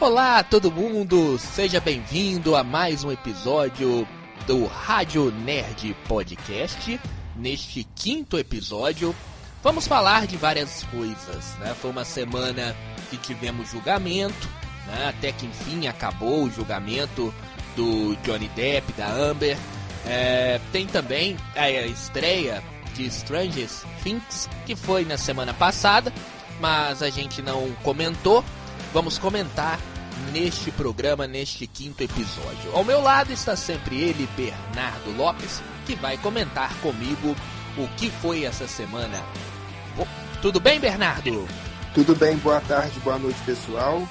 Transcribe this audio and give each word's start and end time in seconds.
Olá, 0.00 0.44
todo 0.44 0.70
mundo! 0.70 1.36
Seja 1.40 1.80
bem-vindo 1.80 2.54
a 2.54 2.62
mais 2.62 3.02
um 3.02 3.10
episódio 3.10 4.06
do 4.46 4.64
Rádio 4.64 5.32
Nerd 5.32 5.92
Podcast. 6.06 7.00
Neste 7.34 7.82
quinto 7.96 8.38
episódio, 8.38 9.12
vamos 9.60 9.88
falar 9.88 10.28
de 10.28 10.36
várias 10.36 10.84
coisas. 10.84 11.56
Né? 11.58 11.74
Foi 11.74 11.90
uma 11.90 12.04
semana 12.04 12.76
que 13.10 13.16
tivemos 13.16 13.72
julgamento, 13.72 14.48
né? 14.86 15.08
até 15.08 15.32
que 15.32 15.46
enfim 15.46 15.88
acabou 15.88 16.44
o 16.44 16.50
julgamento 16.50 17.34
do 17.74 18.14
Johnny 18.22 18.46
Depp, 18.54 18.92
da 18.92 19.10
Amber. 19.10 19.58
É, 20.06 20.60
tem 20.70 20.86
também 20.86 21.36
a 21.56 21.68
estreia 21.68 22.62
de 22.94 23.04
Strangers 23.06 23.84
Things, 24.04 24.48
que 24.64 24.76
foi 24.76 25.04
na 25.04 25.18
semana 25.18 25.52
passada, 25.52 26.12
mas 26.60 27.02
a 27.02 27.10
gente 27.10 27.42
não 27.42 27.72
comentou. 27.82 28.44
Vamos 28.90 29.18
comentar 29.18 29.78
neste 30.32 30.70
programa, 30.70 31.26
neste 31.26 31.66
quinto 31.66 32.02
episódio. 32.02 32.72
Ao 32.72 32.84
meu 32.84 33.00
lado 33.00 33.32
está 33.32 33.56
sempre 33.56 34.00
ele, 34.00 34.28
Bernardo 34.36 35.16
Lopes, 35.16 35.62
que 35.86 35.94
vai 35.94 36.16
comentar 36.18 36.74
comigo 36.80 37.34
o 37.76 37.88
que 37.96 38.10
foi 38.10 38.44
essa 38.44 38.66
semana. 38.66 39.22
Tudo 40.42 40.60
bem, 40.60 40.78
Bernardo? 40.78 41.48
Tudo 41.94 42.14
bem, 42.14 42.36
boa 42.36 42.60
tarde, 42.60 43.00
boa 43.00 43.18
noite, 43.18 43.40
pessoal. 43.44 44.06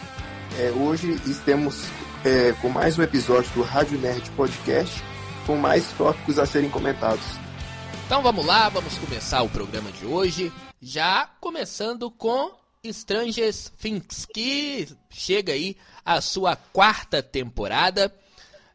É, 0.58 0.72
hoje 0.72 1.22
estamos 1.26 1.86
é, 2.26 2.54
com 2.62 2.70
mais 2.70 2.98
um 2.98 3.04
episódio 3.04 3.50
do 3.54 3.62
Rádio 3.62 3.98
Nerd 3.98 4.30
Podcast, 4.32 5.04
com 5.46 5.56
mais 5.56 5.92
tópicos 5.94 6.40
a 6.40 6.46
serem 6.46 6.70
comentados. 6.70 7.26
Então 8.06 8.22
vamos 8.22 8.46
lá, 8.46 8.70
vamos 8.70 8.98
começar 8.98 9.42
o 9.42 9.50
programa 9.50 9.92
de 9.92 10.06
hoje, 10.06 10.52
já 10.82 11.30
começando 11.40 12.10
com 12.10 12.52
Stranger 12.86 13.54
Things, 13.80 14.26
que 14.34 14.88
chega 15.10 15.54
aí 15.54 15.76
a 16.06 16.22
sua 16.22 16.56
quarta 16.56 17.22
temporada. 17.22 18.14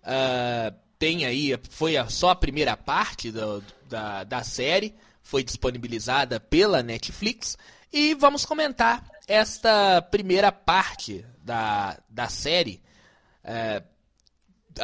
Uh, 0.03 0.75
tem 0.98 1.25
aí, 1.25 1.59
foi 1.70 1.94
só 2.09 2.31
a 2.31 2.36
primeira 2.36 2.77
parte 2.77 3.31
do, 3.31 3.62
da, 3.89 4.25
da 4.25 4.42
série, 4.44 4.94
foi 5.22 5.42
disponibilizada 5.42 6.39
pela 6.39 6.83
Netflix. 6.83 7.56
E 7.92 8.14
vamos 8.14 8.44
comentar 8.44 9.05
esta 9.27 10.00
primeira 10.03 10.50
parte 10.50 11.25
da, 11.42 11.98
da 12.09 12.28
série. 12.28 12.83
Uh, 13.44 13.91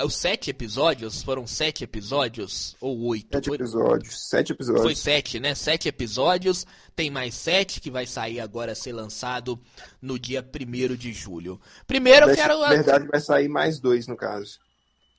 os 0.04 0.14
sete 0.14 0.50
episódios, 0.50 1.22
foram 1.22 1.46
sete 1.46 1.84
episódios 1.84 2.76
ou 2.80 3.06
oito? 3.06 3.28
Sete 3.32 3.50
episódios, 3.50 4.28
sete 4.28 4.52
episódios. 4.52 4.82
Foi 4.84 4.94
sete, 4.94 5.40
né? 5.40 5.54
Sete 5.54 5.88
episódios, 5.88 6.66
tem 6.94 7.10
mais 7.10 7.34
sete 7.34 7.80
que 7.80 7.90
vai 7.90 8.06
sair 8.06 8.40
agora, 8.40 8.74
ser 8.74 8.92
lançado 8.92 9.60
no 10.00 10.18
dia 10.18 10.42
primeiro 10.42 10.96
de 10.96 11.12
julho. 11.12 11.60
Primeiro 11.86 12.28
eu 12.28 12.34
quero... 12.34 12.58
Na 12.60 12.68
verdade 12.68 13.06
vai 13.06 13.20
sair 13.20 13.48
mais 13.48 13.78
dois, 13.78 14.06
no 14.06 14.16
caso. 14.16 14.58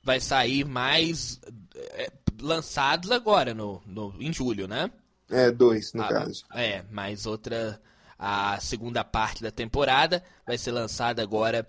Vai 0.02 0.20
sair 0.20 0.64
mais 0.64 1.40
é, 1.74 2.10
lançados 2.40 3.10
agora, 3.10 3.52
no, 3.54 3.82
no, 3.86 4.14
em 4.20 4.32
julho, 4.32 4.68
né? 4.68 4.90
É, 5.28 5.50
dois, 5.50 5.92
no 5.92 6.02
ah, 6.02 6.08
caso. 6.08 6.44
É, 6.54 6.82
mais 6.90 7.26
outra... 7.26 7.80
A 8.22 8.60
segunda 8.60 9.02
parte 9.02 9.42
da 9.42 9.50
temporada 9.50 10.22
vai 10.46 10.58
ser 10.58 10.72
lançada 10.72 11.22
agora 11.22 11.66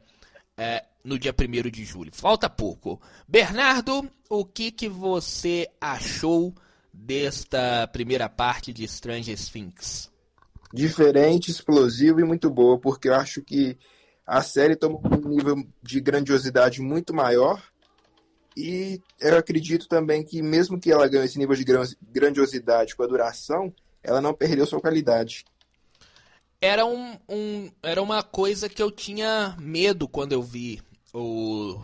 é, 0.62 0.86
no 1.04 1.18
dia 1.18 1.34
1 1.34 1.72
de 1.72 1.84
julho. 1.84 2.12
Falta 2.14 2.48
pouco. 2.48 3.02
Bernardo, 3.28 4.08
o 4.30 4.46
que, 4.46 4.70
que 4.70 4.88
você 4.88 5.68
achou 5.82 6.54
desta 6.94 7.88
primeira 7.88 8.30
parte 8.30 8.72
de 8.72 8.88
Stranger 8.88 9.36
Things? 9.40 10.12
Diferente, 10.72 11.50
explosivo 11.50 12.20
e 12.20 12.24
muito 12.24 12.48
boa, 12.48 12.78
porque 12.78 13.10
eu 13.10 13.16
acho 13.16 13.42
que 13.42 13.76
a 14.26 14.44
série 14.44 14.76
toma 14.76 15.00
um 15.04 15.30
nível 15.30 15.56
de 15.82 16.00
grandiosidade 16.00 16.80
muito 16.80 17.12
maior. 17.12 17.60
E 18.56 19.02
eu 19.20 19.36
acredito 19.38 19.88
também 19.88 20.24
que, 20.24 20.44
mesmo 20.44 20.80
que 20.80 20.92
ela 20.92 21.08
ganhe 21.08 21.26
esse 21.26 21.40
nível 21.40 21.56
de 21.56 21.66
grandiosidade 22.04 22.96
com 22.96 23.02
a 23.02 23.08
duração, 23.08 23.74
ela 24.04 24.22
não 24.22 24.32
perdeu 24.32 24.68
sua 24.68 24.80
qualidade 24.80 25.44
era, 26.62 26.86
um, 26.86 27.18
um, 27.28 27.72
era 27.82 28.02
uma 28.02 28.22
coisa 28.22 28.70
que 28.70 28.82
eu 28.82 28.92
tinha 28.92 29.58
medo 29.60 30.08
quando 30.08 30.32
eu 30.32 30.44
vi 30.44 30.80
o, 31.14 31.82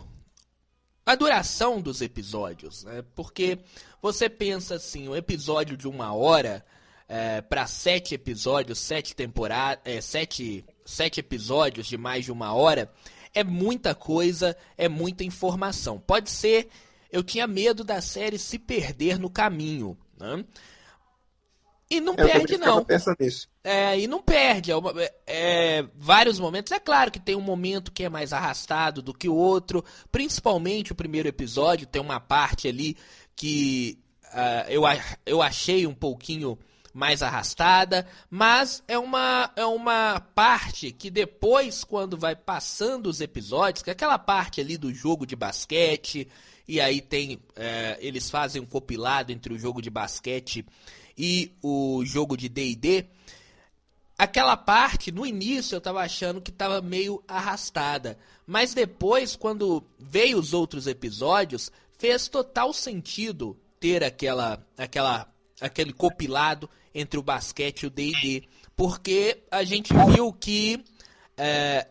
a 1.04 1.16
duração 1.16 1.80
dos 1.80 2.00
episódios, 2.00 2.84
né? 2.84 3.04
Porque 3.14 3.58
você 4.00 4.28
pensa 4.28 4.76
assim, 4.76 5.08
um 5.08 5.16
episódio 5.16 5.76
de 5.76 5.88
uma 5.88 6.14
hora 6.14 6.64
é, 7.08 7.40
para 7.40 7.66
sete 7.66 8.14
episódios, 8.14 8.78
sete 8.78 9.16
temporadas, 9.16 9.82
é, 9.84 10.00
sete, 10.00 10.64
sete 10.84 11.18
episódios 11.18 11.86
de 11.86 11.96
mais 11.98 12.24
de 12.24 12.30
uma 12.30 12.54
hora 12.54 12.92
é 13.34 13.42
muita 13.42 13.94
coisa, 13.94 14.56
é 14.76 14.88
muita 14.88 15.24
informação. 15.24 15.98
Pode 15.98 16.30
ser, 16.30 16.68
eu 17.10 17.22
tinha 17.22 17.46
medo 17.46 17.82
da 17.84 18.00
série 18.00 18.38
se 18.38 18.58
perder 18.58 19.18
no 19.18 19.30
caminho, 19.30 19.96
né? 20.18 20.44
E 21.90 22.00
não 22.00 22.14
eu 22.14 22.26
perde, 22.26 22.58
não. 22.58 22.86
Nisso. 23.18 23.48
É, 23.64 23.98
e 23.98 24.06
não 24.06 24.22
perde. 24.22 24.70
É, 24.70 24.76
uma, 24.76 24.92
é, 25.26 25.84
vários 25.94 26.38
momentos. 26.38 26.70
É 26.72 26.78
claro 26.78 27.10
que 27.10 27.18
tem 27.18 27.34
um 27.34 27.40
momento 27.40 27.92
que 27.92 28.04
é 28.04 28.08
mais 28.10 28.32
arrastado 28.32 29.00
do 29.00 29.14
que 29.14 29.28
o 29.28 29.34
outro. 29.34 29.82
Principalmente 30.12 30.92
o 30.92 30.94
primeiro 30.94 31.28
episódio. 31.28 31.86
Tem 31.86 32.00
uma 32.00 32.20
parte 32.20 32.68
ali 32.68 32.96
que 33.34 33.98
uh, 34.24 34.70
eu, 34.70 34.82
eu 35.24 35.40
achei 35.40 35.86
um 35.86 35.94
pouquinho 35.94 36.58
mais 36.92 37.22
arrastada. 37.22 38.06
Mas 38.28 38.82
é 38.86 38.98
uma, 38.98 39.50
é 39.56 39.64
uma 39.64 40.20
parte 40.20 40.92
que 40.92 41.08
depois, 41.10 41.84
quando 41.84 42.18
vai 42.18 42.36
passando 42.36 43.06
os 43.06 43.22
episódios, 43.22 43.82
que 43.82 43.88
é 43.88 43.94
aquela 43.94 44.18
parte 44.18 44.60
ali 44.60 44.76
do 44.76 44.92
jogo 44.92 45.24
de 45.24 45.34
basquete. 45.34 46.28
E 46.66 46.82
aí 46.82 47.00
tem. 47.00 47.40
É, 47.56 47.96
eles 47.98 48.28
fazem 48.28 48.60
um 48.60 48.66
compilado 48.66 49.32
entre 49.32 49.54
o 49.54 49.58
jogo 49.58 49.80
de 49.80 49.88
basquete 49.88 50.66
e 51.18 51.52
o 51.60 52.04
jogo 52.04 52.36
de 52.36 52.48
D&D, 52.48 53.06
aquela 54.16 54.56
parte, 54.56 55.10
no 55.10 55.26
início 55.26 55.74
eu 55.74 55.80
tava 55.80 56.00
achando 56.00 56.40
que 56.40 56.52
tava 56.52 56.80
meio 56.80 57.22
arrastada. 57.26 58.16
Mas 58.46 58.72
depois, 58.72 59.34
quando 59.34 59.82
veio 59.98 60.38
os 60.38 60.54
outros 60.54 60.86
episódios, 60.86 61.72
fez 61.98 62.28
total 62.28 62.72
sentido 62.72 63.58
ter 63.80 64.04
aquela, 64.04 64.64
aquela, 64.76 65.28
aquele 65.60 65.92
compilado 65.92 66.70
entre 66.94 67.18
o 67.18 67.22
basquete 67.22 67.82
e 67.82 67.86
o 67.86 67.90
D&D. 67.90 68.44
Porque 68.76 69.42
a 69.50 69.64
gente 69.64 69.92
viu 69.92 70.32
que 70.32 70.84
é, 71.36 71.88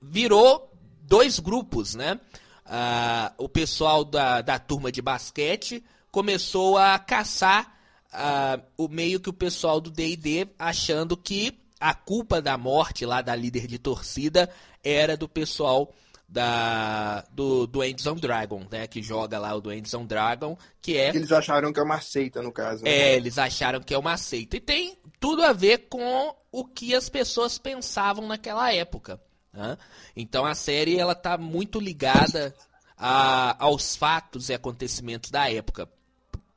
virou 0.00 0.72
dois 1.02 1.40
grupos, 1.40 1.96
né? 1.96 2.20
Ah, 2.64 3.32
o 3.36 3.48
pessoal 3.48 4.04
da, 4.04 4.40
da 4.42 4.56
turma 4.56 4.92
de 4.92 5.02
basquete 5.02 5.82
começou 6.12 6.78
a 6.78 6.96
caçar 7.00 7.79
uh, 8.12 8.62
o 8.76 8.88
meio 8.88 9.20
que 9.20 9.30
o 9.30 9.32
pessoal 9.32 9.80
do 9.80 9.90
D&D 9.90 10.48
achando 10.58 11.16
que 11.16 11.58
a 11.80 11.94
culpa 11.94 12.42
da 12.42 12.58
morte 12.58 13.06
lá 13.06 13.22
da 13.22 13.34
líder 13.34 13.66
de 13.66 13.78
torcida 13.78 14.50
era 14.84 15.16
do 15.16 15.28
pessoal 15.28 15.92
da 16.28 17.22
do 17.32 17.66
Dungeons 17.66 18.06
and 18.06 18.16
Dragon, 18.16 18.64
né, 18.70 18.86
que 18.86 19.02
joga 19.02 19.38
lá 19.38 19.52
o 19.54 19.60
Dungeons 19.60 19.94
and 19.94 20.04
Dragon, 20.04 20.56
que 20.80 20.96
é 20.96 21.08
eles 21.08 21.32
acharam 21.32 21.72
que 21.72 21.80
é 21.80 21.82
uma 21.82 22.00
seita 22.00 22.40
no 22.40 22.52
caso. 22.52 22.84
Né? 22.84 22.90
É, 22.90 23.16
eles 23.16 23.36
acharam 23.36 23.80
que 23.80 23.92
é 23.92 23.98
uma 23.98 24.16
seita 24.16 24.56
e 24.56 24.60
tem 24.60 24.96
tudo 25.18 25.42
a 25.42 25.52
ver 25.52 25.88
com 25.88 26.34
o 26.52 26.64
que 26.64 26.94
as 26.94 27.08
pessoas 27.08 27.58
pensavam 27.58 28.28
naquela 28.28 28.72
época. 28.72 29.20
Né? 29.52 29.76
Então 30.14 30.46
a 30.46 30.54
série 30.54 30.96
ela 30.96 31.16
tá 31.16 31.36
muito 31.36 31.80
ligada 31.80 32.54
a, 32.96 33.56
aos 33.64 33.96
fatos 33.96 34.50
e 34.50 34.54
acontecimentos 34.54 35.30
da 35.30 35.50
época 35.50 35.88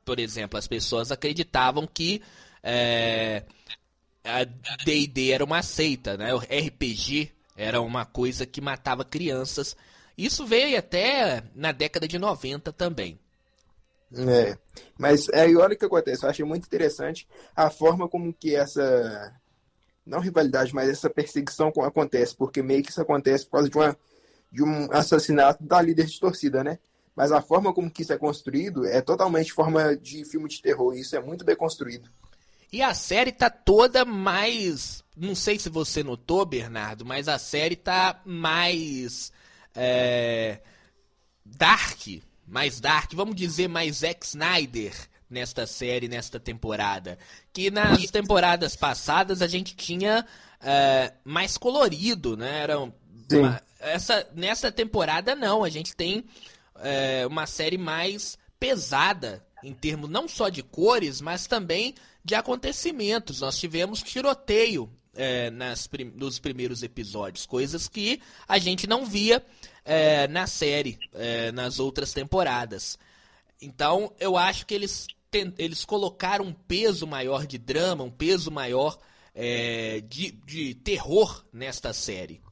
por 0.04 0.18
exemplo, 0.18 0.58
as 0.58 0.66
pessoas 0.66 1.10
acreditavam 1.10 1.86
que 1.86 2.22
é, 2.62 3.44
a 4.24 4.44
D&D 4.84 5.30
era 5.30 5.44
uma 5.44 5.62
seita, 5.62 6.16
né? 6.16 6.34
O 6.34 6.38
RPG 6.38 7.30
era 7.56 7.80
uma 7.80 8.04
coisa 8.04 8.46
que 8.46 8.60
matava 8.60 9.04
crianças. 9.04 9.76
Isso 10.16 10.46
veio 10.46 10.78
até 10.78 11.42
na 11.54 11.72
década 11.72 12.06
de 12.08 12.18
90 12.18 12.72
também. 12.72 13.18
É, 14.16 14.56
mas 14.96 15.28
é, 15.30 15.48
e 15.48 15.56
olha 15.56 15.74
o 15.74 15.78
que 15.78 15.84
acontece, 15.84 16.24
eu 16.24 16.30
achei 16.30 16.44
muito 16.44 16.66
interessante 16.66 17.26
a 17.56 17.68
forma 17.68 18.08
como 18.08 18.32
que 18.32 18.54
essa, 18.54 19.34
não 20.06 20.20
rivalidade, 20.20 20.74
mas 20.74 20.88
essa 20.88 21.10
perseguição 21.10 21.72
acontece, 21.82 22.36
porque 22.36 22.62
meio 22.62 22.82
que 22.82 22.90
isso 22.90 23.00
acontece 23.00 23.44
por 23.44 23.52
causa 23.52 23.68
de, 23.68 23.76
uma, 23.76 23.96
de 24.52 24.62
um 24.62 24.92
assassinato 24.92 25.64
da 25.64 25.82
líder 25.82 26.06
de 26.06 26.20
torcida, 26.20 26.62
né? 26.62 26.78
Mas 27.14 27.32
a 27.32 27.40
forma 27.40 27.72
como 27.72 27.90
que 27.90 28.02
isso 28.02 28.12
é 28.12 28.18
construído 28.18 28.84
é 28.86 29.00
totalmente 29.00 29.52
forma 29.52 29.96
de 29.96 30.24
filme 30.24 30.48
de 30.48 30.60
terror, 30.60 30.94
e 30.94 31.00
isso 31.00 31.14
é 31.16 31.20
muito 31.20 31.44
bem 31.44 31.56
construído. 31.56 32.10
E 32.72 32.82
a 32.82 32.92
série 32.92 33.30
tá 33.30 33.48
toda 33.48 34.04
mais. 34.04 35.04
Não 35.16 35.34
sei 35.36 35.60
se 35.60 35.68
você 35.68 36.02
notou, 36.02 36.44
Bernardo, 36.44 37.04
mas 37.04 37.28
a 37.28 37.38
série 37.38 37.76
tá 37.76 38.20
mais. 38.24 39.32
É, 39.74 40.58
dark. 41.44 42.00
Mais 42.46 42.80
dark, 42.80 43.12
vamos 43.14 43.36
dizer 43.36 43.68
mais 43.68 43.98
Zack 43.98 44.26
Snyder 44.26 44.92
nesta 45.30 45.66
série, 45.66 46.08
nesta 46.08 46.38
temporada. 46.40 47.16
Que 47.52 47.70
nas 47.70 48.10
temporadas 48.10 48.76
passadas 48.76 49.40
a 49.40 49.46
gente 49.46 49.74
tinha 49.76 50.26
é, 50.60 51.12
mais 51.24 51.56
colorido, 51.56 52.36
né? 52.36 52.58
Eram 52.58 52.92
Uma, 53.32 53.62
essa, 53.78 54.28
nessa 54.34 54.72
temporada, 54.72 55.34
não. 55.34 55.62
A 55.62 55.68
gente 55.68 55.94
tem 55.94 56.24
é, 56.84 57.26
uma 57.26 57.46
série 57.46 57.78
mais 57.78 58.38
pesada 58.60 59.44
em 59.62 59.72
termos 59.72 60.10
não 60.10 60.28
só 60.28 60.48
de 60.48 60.62
cores, 60.62 61.20
mas 61.20 61.46
também 61.46 61.94
de 62.22 62.34
acontecimentos. 62.34 63.40
Nós 63.40 63.58
tivemos 63.58 64.02
tiroteio 64.02 64.90
é, 65.14 65.50
nas, 65.50 65.88
nos 66.14 66.38
primeiros 66.38 66.82
episódios, 66.82 67.46
coisas 67.46 67.88
que 67.88 68.20
a 68.46 68.58
gente 68.58 68.86
não 68.86 69.06
via 69.06 69.44
é, 69.84 70.28
na 70.28 70.46
série, 70.46 70.98
é, 71.14 71.50
nas 71.52 71.78
outras 71.78 72.12
temporadas. 72.12 72.98
Então, 73.60 74.12
eu 74.20 74.36
acho 74.36 74.66
que 74.66 74.74
eles, 74.74 75.06
eles 75.56 75.84
colocaram 75.84 76.44
um 76.44 76.52
peso 76.52 77.06
maior 77.06 77.46
de 77.46 77.56
drama, 77.56 78.04
um 78.04 78.10
peso 78.10 78.50
maior 78.50 78.98
é, 79.34 80.02
de, 80.06 80.32
de 80.32 80.74
terror 80.74 81.44
nesta 81.52 81.92
série. 81.92 82.43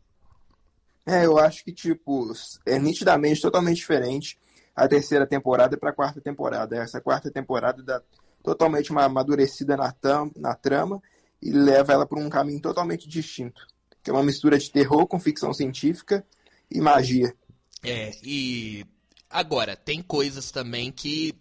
É, 1.04 1.26
eu 1.26 1.38
acho 1.38 1.64
que, 1.64 1.72
tipo, 1.72 2.32
é 2.64 2.78
nitidamente 2.78 3.40
totalmente 3.40 3.78
diferente 3.78 4.38
a 4.74 4.88
terceira 4.88 5.26
temporada 5.26 5.76
para 5.76 5.90
a 5.90 5.94
quarta 5.94 6.20
temporada. 6.20 6.76
Essa 6.76 7.00
quarta 7.00 7.30
temporada 7.30 7.82
dá 7.82 8.00
totalmente 8.42 8.90
uma 8.90 9.04
amadurecida 9.04 9.76
na, 9.76 9.92
tam, 9.92 10.30
na 10.36 10.54
trama 10.54 11.02
e 11.40 11.50
leva 11.50 11.92
ela 11.92 12.06
para 12.06 12.20
um 12.20 12.30
caminho 12.30 12.60
totalmente 12.60 13.08
distinto, 13.08 13.66
que 14.02 14.10
é 14.10 14.12
uma 14.12 14.22
mistura 14.22 14.58
de 14.58 14.70
terror 14.70 15.06
com 15.06 15.18
ficção 15.18 15.52
científica 15.52 16.24
e 16.70 16.80
magia. 16.80 17.34
É, 17.82 18.12
e 18.22 18.86
agora, 19.28 19.76
tem 19.76 20.00
coisas 20.00 20.50
também 20.52 20.92
que, 20.92 21.34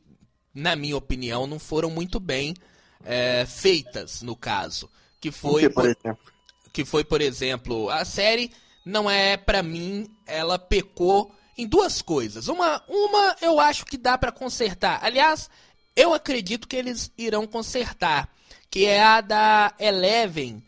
na 0.53 0.75
minha 0.75 0.97
opinião, 0.97 1.45
não 1.45 1.59
foram 1.59 1.89
muito 1.89 2.19
bem 2.19 2.55
é, 3.03 3.45
feitas 3.45 4.21
no 4.23 4.35
caso. 4.35 4.89
Que 5.19 5.31
foi, 5.31 5.61
que, 5.61 5.69
por 5.69 5.85
exemplo? 5.85 6.33
que 6.73 6.83
foi, 6.83 7.03
por 7.03 7.21
exemplo, 7.21 7.89
a 7.91 8.03
série 8.03 8.51
não 8.85 9.09
é 9.09 9.37
para 9.37 9.61
mim, 9.61 10.09
ela 10.25 10.57
pecou 10.57 11.33
em 11.57 11.67
duas 11.67 12.01
coisas. 12.01 12.47
Uma, 12.47 12.81
uma 12.87 13.35
eu 13.41 13.59
acho 13.59 13.85
que 13.85 13.97
dá 13.97 14.17
para 14.17 14.31
consertar. 14.31 14.99
Aliás, 15.03 15.49
eu 15.95 16.13
acredito 16.13 16.67
que 16.67 16.75
eles 16.75 17.11
irão 17.17 17.45
consertar, 17.45 18.29
que 18.69 18.85
é 18.85 19.01
a 19.01 19.21
da 19.21 19.73
Eleven 19.79 20.63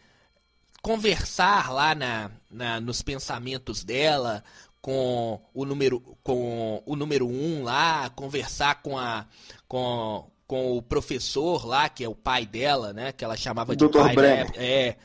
conversar 0.82 1.72
lá 1.72 1.96
na, 1.96 2.30
na 2.52 2.80
nos 2.80 3.02
pensamentos 3.02 3.84
dela 3.84 4.44
com 4.82 5.40
o 5.54 5.64
número 5.64 6.02
com 6.22 6.84
o 6.86 6.96
número 6.96 7.26
um 7.26 7.64
lá, 7.64 8.10
conversar 8.10 8.82
com 8.82 8.98
a 8.98 9.26
com, 9.66 10.30
com 10.46 10.78
o 10.78 10.82
professor 10.82 11.66
lá, 11.66 11.88
que 11.88 12.04
é 12.04 12.10
o 12.10 12.14
pai 12.14 12.46
dela, 12.46 12.92
né, 12.92 13.14
que 13.14 13.24
ela 13.24 13.38
chamava 13.38 13.76
de 13.76 13.88
Dr. 13.88 13.98
pai, 13.98 14.16
né? 14.18 14.48
É, 14.56 14.96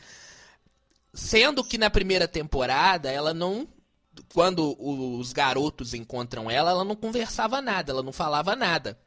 Sendo 1.18 1.64
que 1.64 1.76
na 1.76 1.90
primeira 1.90 2.28
temporada 2.28 3.10
ela 3.10 3.34
não. 3.34 3.66
Quando 4.32 4.76
os 4.80 5.32
garotos 5.32 5.92
encontram 5.92 6.48
ela, 6.48 6.70
ela 6.70 6.84
não 6.84 6.94
conversava 6.94 7.60
nada, 7.60 7.92
ela 7.92 8.04
não 8.04 8.12
falava 8.12 8.54
nada. 8.54 8.98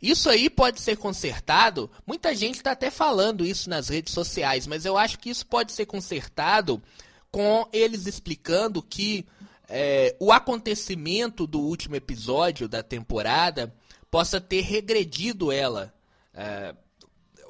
Isso 0.00 0.28
aí 0.28 0.48
pode 0.50 0.80
ser 0.80 0.96
consertado. 0.96 1.90
Muita 2.06 2.34
gente 2.34 2.56
está 2.56 2.72
até 2.72 2.90
falando 2.90 3.46
isso 3.46 3.68
nas 3.68 3.88
redes 3.88 4.12
sociais, 4.12 4.66
mas 4.66 4.84
eu 4.84 4.96
acho 4.96 5.18
que 5.18 5.30
isso 5.30 5.46
pode 5.46 5.72
ser 5.72 5.86
consertado 5.86 6.82
com 7.30 7.66
eles 7.72 8.06
explicando 8.06 8.82
que 8.82 9.26
é, 9.68 10.14
o 10.20 10.30
acontecimento 10.30 11.46
do 11.46 11.60
último 11.60 11.96
episódio 11.96 12.68
da 12.68 12.82
temporada 12.82 13.74
possa 14.10 14.38
ter 14.40 14.60
regredido 14.60 15.50
ela. 15.50 15.94
É, 16.32 16.74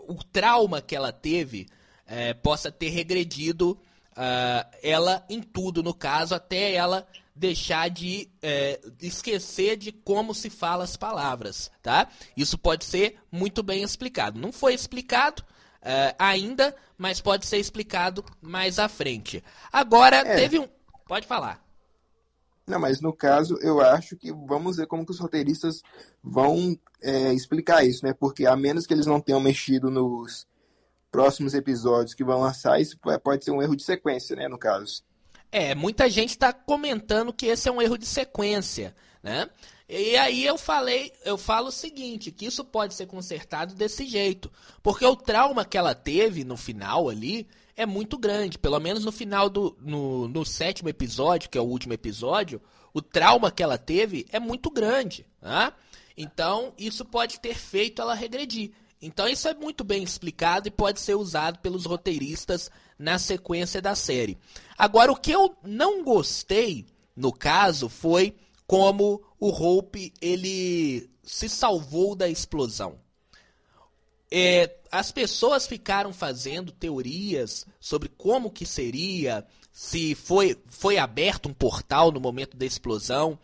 o 0.07 0.23
trauma 0.23 0.81
que 0.81 0.97
ela 0.97 1.13
teve 1.13 1.67
é, 2.07 2.33
possa 2.33 2.73
ter 2.73 2.89
regredido 2.89 3.79
uh, 4.19 4.69
ela 4.83 5.25
em 5.31 5.41
tudo, 5.41 5.83
no 5.83 5.95
caso, 5.95 6.35
até 6.35 6.75
ela 6.75 7.07
deixar 7.35 7.89
de 7.89 8.29
é, 8.43 8.81
esquecer 9.01 9.77
de 9.77 9.93
como 9.93 10.35
se 10.35 10.51
fala 10.51 10.83
as 10.83 10.97
palavras, 10.97 11.71
tá? 11.81 12.09
Isso 12.37 12.59
pode 12.59 12.85
ser 12.85 13.17
muito 13.31 13.63
bem 13.63 13.85
explicado. 13.85 14.41
Não 14.41 14.51
foi 14.51 14.75
explicado 14.75 15.43
uh, 15.43 16.15
ainda, 16.19 16.75
mas 16.97 17.21
pode 17.21 17.47
ser 17.47 17.59
explicado 17.59 18.25
mais 18.43 18.81
à 18.81 18.89
frente. 18.89 19.43
Agora, 19.73 20.17
é. 20.17 20.35
teve 20.35 20.59
um... 20.59 20.69
Pode 21.07 21.29
falar. 21.29 21.65
Não, 22.67 22.81
mas 22.81 23.01
no 23.01 23.13
caso, 23.13 23.57
eu 23.63 23.81
acho 23.81 24.17
que 24.17 24.33
vamos 24.33 24.77
ver 24.77 24.87
como 24.87 25.07
que 25.07 25.13
os 25.13 25.21
roteiristas 25.21 25.81
vão 26.23 26.77
é, 27.01 27.33
explicar 27.33 27.87
isso, 27.87 28.05
né? 28.05 28.13
Porque 28.13 28.47
a 28.47 28.57
menos 28.57 28.85
que 28.85 28.93
eles 28.93 29.07
não 29.07 29.21
tenham 29.21 29.41
mexido 29.41 29.91
nos 29.91 30.47
próximos 31.11 31.55
episódios 31.55 32.15
que 32.15 32.25
vão 32.25 32.41
lançar, 32.41 32.81
isso 32.81 32.99
pode 33.23 33.45
ser 33.45 33.51
um 33.51 33.63
erro 33.63 33.77
de 33.77 33.83
sequência, 33.83 34.37
né, 34.37 34.49
no 34.49 34.59
caso. 34.59 35.03
É, 35.51 35.75
muita 35.75 36.09
gente 36.11 36.31
está 36.31 36.53
comentando 36.53 37.33
que 37.33 37.47
esse 37.47 37.69
é 37.69 37.73
um 37.73 37.81
erro 37.81 37.97
de 37.97 38.07
sequência, 38.07 38.95
né? 39.23 39.49
E 39.89 40.17
aí 40.19 40.45
eu 40.45 40.59
falei, 40.59 41.11
eu 41.25 41.39
falo 41.39 41.69
o 41.69 41.73
seguinte, 41.73 42.31
que 42.31 42.45
isso 42.45 42.63
pode 42.63 42.93
ser 42.93 43.07
consertado 43.07 43.75
desse 43.75 44.07
jeito, 44.07 44.53
porque 44.83 45.07
o 45.07 45.17
trauma 45.17 45.65
que 45.65 45.79
ela 45.79 45.95
teve 45.95 46.45
no 46.45 46.59
final 46.59 47.09
ali 47.09 47.49
é 47.75 47.87
muito 47.87 48.19
grande, 48.19 48.59
pelo 48.59 48.79
menos 48.79 49.03
no 49.03 49.11
final 49.11 49.49
do 49.49 49.75
no, 49.81 50.29
no 50.29 50.45
sétimo 50.45 50.91
episódio, 50.91 51.49
que 51.49 51.57
é 51.57 51.61
o 51.61 51.65
último 51.65 51.95
episódio, 51.95 52.61
o 52.93 53.01
trauma 53.01 53.51
que 53.51 53.63
ela 53.63 53.79
teve 53.79 54.27
é 54.31 54.39
muito 54.39 54.71
grande, 54.71 55.25
né? 55.41 55.73
Então 56.15 56.75
isso 56.77 57.05
pode 57.05 57.41
ter 57.41 57.55
feito 57.55 58.03
ela 58.03 58.15
regredir. 58.15 58.73
Então 59.01 59.29
isso 59.29 59.47
é 59.47 59.55
muito 59.55 59.85
bem 59.85 60.03
explicado 60.03 60.69
e 60.69 60.73
pode 60.73 61.01
ser 61.01 61.15
usado 61.15 61.61
pelos 61.61 61.85
roteiristas 61.87 62.71
na 62.99 63.19
sequência 63.19 63.81
da 63.81 63.95
série. 63.95 64.37
Agora, 64.77 65.13
o 65.13 65.17
que 65.17 65.31
eu 65.31 65.57
não 65.63 66.03
gostei, 66.03 66.87
no 67.15 67.33
caso, 67.33 67.89
foi 67.89 68.35
como 68.67 69.23
o 69.39 69.49
Hope 69.49 70.13
ele 70.21 71.09
se 71.23 71.49
salvou 71.49 72.17
da 72.17 72.29
explosão. 72.29 72.99
É, 74.31 74.77
as 74.91 75.11
pessoas 75.11 75.67
ficaram 75.67 76.13
fazendo 76.13 76.73
teorias 76.73 77.67
sobre 77.81 78.09
como 78.09 78.51
que 78.51 78.67
seria, 78.67 79.47
se 79.73 80.15
foi, 80.15 80.59
foi 80.67 80.99
aberto 80.99 81.49
um 81.49 81.55
portal 81.55 82.11
no 82.11 82.21
momento 82.21 82.57
da 82.57 82.67
explosão 82.67 83.39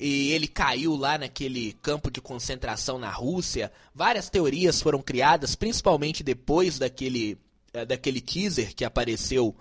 e 0.00 0.32
ele 0.32 0.48
caiu 0.48 0.96
lá 0.96 1.18
naquele 1.18 1.74
campo 1.74 2.10
de 2.10 2.22
concentração 2.22 2.98
na 2.98 3.10
Rússia. 3.10 3.70
Várias 3.94 4.30
teorias 4.30 4.80
foram 4.80 5.02
criadas, 5.02 5.54
principalmente 5.54 6.22
depois 6.22 6.78
daquele, 6.78 7.38
eh, 7.74 7.84
daquele 7.84 8.22
teaser 8.22 8.74
que 8.74 8.82
apareceu. 8.82 9.54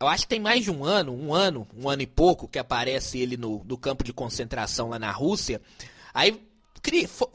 Eu 0.00 0.08
acho 0.08 0.22
que 0.22 0.30
tem 0.30 0.40
mais 0.40 0.64
de 0.64 0.70
um 0.70 0.82
ano, 0.82 1.12
um 1.12 1.34
ano, 1.34 1.68
um 1.76 1.90
ano 1.90 2.00
e 2.00 2.06
pouco, 2.06 2.48
que 2.48 2.58
aparece 2.58 3.18
ele 3.18 3.36
no, 3.36 3.62
no 3.64 3.76
campo 3.76 4.02
de 4.02 4.14
concentração 4.14 4.88
lá 4.88 4.98
na 4.98 5.12
Rússia. 5.12 5.60
Aí 6.14 6.40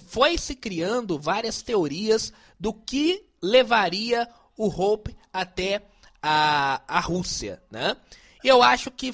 foi 0.08 0.36
se 0.36 0.56
criando 0.56 1.20
várias 1.20 1.62
teorias 1.62 2.34
do 2.60 2.74
que 2.74 3.24
levaria 3.40 4.28
o 4.58 4.68
Hope 4.68 5.16
até 5.32 5.84
a, 6.20 6.82
a 6.88 7.00
Rússia, 7.02 7.62
né? 7.70 7.96
E 8.44 8.48
eu 8.48 8.64
acho 8.64 8.90
que 8.90 9.14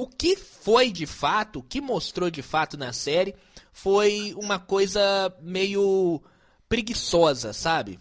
o 0.00 0.06
que 0.06 0.34
foi 0.34 0.90
de 0.90 1.04
fato, 1.04 1.58
o 1.58 1.62
que 1.62 1.78
mostrou 1.78 2.30
de 2.30 2.40
fato 2.40 2.74
na 2.78 2.90
série, 2.90 3.34
foi 3.70 4.34
uma 4.34 4.58
coisa 4.58 5.30
meio 5.42 6.22
preguiçosa, 6.66 7.52
sabe? 7.52 8.00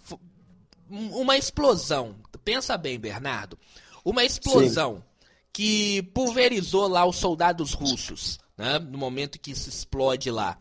Uma 0.90 1.36
explosão. 1.36 2.16
Pensa 2.46 2.78
bem, 2.78 2.98
Bernardo. 2.98 3.60
Uma 4.06 4.24
explosão 4.24 4.96
Sim. 4.96 5.04
que 5.52 6.04
pulverizou 6.14 6.88
lá 6.88 7.06
os 7.06 7.18
soldados 7.18 7.74
russos, 7.74 8.40
né? 8.58 8.80
No 8.80 8.98
momento 8.98 9.38
que 9.38 9.54
se 9.54 9.68
explode 9.68 10.32
lá. 10.32 10.58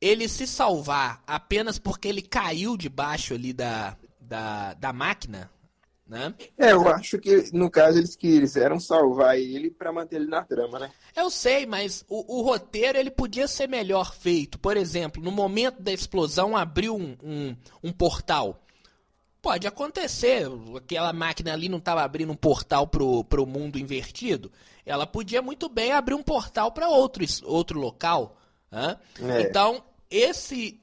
Ele 0.00 0.26
se 0.26 0.46
salvar 0.46 1.22
apenas 1.26 1.78
porque 1.78 2.08
ele 2.08 2.22
caiu 2.22 2.78
debaixo 2.78 3.34
ali 3.34 3.52
da, 3.52 3.94
da, 4.18 4.72
da 4.72 4.90
máquina, 4.90 5.50
né? 6.06 6.34
É, 6.58 6.72
eu 6.72 6.86
acho 6.88 7.18
que 7.18 7.50
no 7.52 7.70
caso 7.70 7.98
eles 7.98 8.14
quiseram 8.14 8.78
salvar 8.78 9.38
ele 9.38 9.70
para 9.70 9.92
manter 9.92 10.16
ele 10.16 10.26
na 10.26 10.44
trama, 10.44 10.78
né? 10.78 10.90
Eu 11.16 11.30
sei, 11.30 11.64
mas 11.64 12.04
o, 12.08 12.38
o, 12.38 12.42
roteiro 12.42 12.98
ele 12.98 13.10
podia 13.10 13.48
ser 13.48 13.68
melhor 13.68 14.14
feito. 14.14 14.58
Por 14.58 14.76
exemplo, 14.76 15.22
no 15.22 15.30
momento 15.30 15.82
da 15.82 15.92
explosão 15.92 16.56
abriu 16.56 16.94
um, 16.94 17.16
um, 17.22 17.56
um 17.82 17.92
portal. 17.92 18.60
Pode 19.40 19.66
acontecer, 19.66 20.46
aquela 20.76 21.12
máquina 21.12 21.52
ali 21.52 21.68
não 21.68 21.78
estava 21.78 22.02
abrindo 22.02 22.32
um 22.32 22.36
portal 22.36 22.86
pro, 22.86 23.24
pro 23.24 23.46
mundo 23.46 23.78
invertido. 23.78 24.50
Ela 24.86 25.06
podia 25.06 25.40
muito 25.40 25.68
bem 25.68 25.92
abrir 25.92 26.14
um 26.14 26.22
portal 26.22 26.72
para 26.72 26.88
outro, 26.88 27.24
outro 27.44 27.78
local. 27.78 28.38
Né? 28.70 28.96
É. 29.20 29.42
Então, 29.42 29.82
esse, 30.10 30.80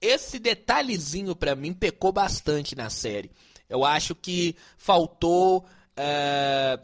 esse 0.00 0.38
detalhezinho 0.38 1.34
para 1.34 1.54
mim 1.54 1.72
pecou 1.72 2.12
bastante 2.12 2.76
na 2.76 2.90
série. 2.90 3.30
Eu 3.70 3.84
acho 3.84 4.14
que 4.14 4.56
faltou. 4.76 5.64
É, 5.96 6.78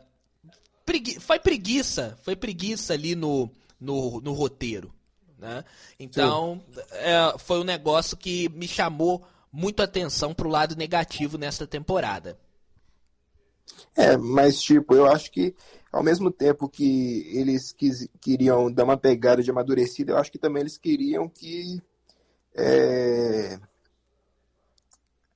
pregui 0.85 1.19
foi 1.21 1.39
preguiça. 1.39 2.17
Foi 2.23 2.37
preguiça 2.37 2.95
ali 2.95 3.15
no, 3.15 3.51
no, 3.79 4.21
no 4.21 4.33
roteiro. 4.33 4.95
Né? 5.39 5.65
Então, 5.99 6.63
é, 6.93 7.37
foi 7.39 7.61
um 7.61 7.65
negócio 7.65 8.17
que 8.17 8.49
me 8.51 8.67
chamou 8.67 9.27
muito 9.53 9.83
atenção 9.83 10.33
para 10.33 10.47
o 10.47 10.51
lado 10.51 10.77
negativo 10.77 11.37
nesta 11.37 11.67
temporada. 11.67 12.39
É, 13.97 14.17
mas 14.17 14.63
tipo, 14.63 14.95
eu 14.95 15.07
acho 15.07 15.31
que 15.31 15.55
ao 15.93 16.03
mesmo 16.03 16.31
tempo 16.31 16.69
que 16.69 17.27
eles 17.35 17.73
quis, 17.73 18.09
queriam 18.21 18.71
dar 18.71 18.85
uma 18.85 18.99
pegada 18.99 19.43
de 19.43 19.51
amadurecida, 19.51 20.13
eu 20.13 20.19
acho 20.19 20.31
que 20.31 20.39
também 20.39 20.61
eles 20.61 20.77
queriam 20.77 21.29
que 21.29 21.83
é, 22.55 23.59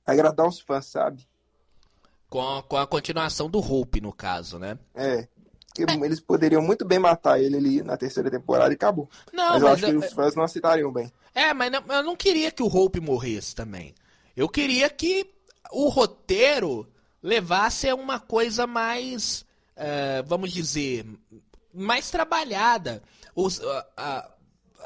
agradar 0.05 0.47
os 0.47 0.59
fãs, 0.59 0.85
sabe? 0.85 1.27
Com 2.31 2.41
a, 2.41 2.63
com 2.63 2.77
a 2.77 2.87
continuação 2.87 3.49
do 3.49 3.59
Hope, 3.59 3.99
no 3.99 4.13
caso, 4.13 4.57
né? 4.57 4.79
É. 4.95 5.27
É. 5.77 6.05
eles 6.05 6.21
poderiam 6.21 6.61
muito 6.61 6.85
bem 6.85 6.97
matar 6.97 7.41
ele 7.41 7.57
ali 7.57 7.83
na 7.83 7.97
terceira 7.97 8.31
temporada 8.31 8.71
e 8.71 8.75
acabou. 8.75 9.09
Não, 9.33 9.51
mas, 9.51 9.53
mas 9.53 9.61
eu 9.61 9.67
acho 9.67 9.85
eu, 9.85 9.99
que 9.99 10.05
os 10.07 10.13
fãs 10.13 10.35
não 10.35 10.43
aceitariam 10.43 10.91
bem. 10.93 11.11
É, 11.35 11.53
mas 11.53 11.69
não, 11.69 11.83
eu 11.87 12.03
não 12.03 12.15
queria 12.15 12.49
que 12.49 12.63
o 12.63 12.67
Hope 12.67 13.01
morresse 13.01 13.53
também. 13.53 13.93
Eu 14.35 14.47
queria 14.47 14.89
que 14.89 15.29
o 15.73 15.89
roteiro 15.89 16.87
levasse 17.21 17.89
a 17.89 17.95
uma 17.95 18.17
coisa 18.17 18.65
mais, 18.65 19.45
uh, 19.75 20.23
vamos 20.25 20.53
dizer, 20.53 21.05
mais 21.73 22.09
trabalhada. 22.09 23.03
Os, 23.35 23.59
uh, 23.59 23.63
uh, 23.63 24.31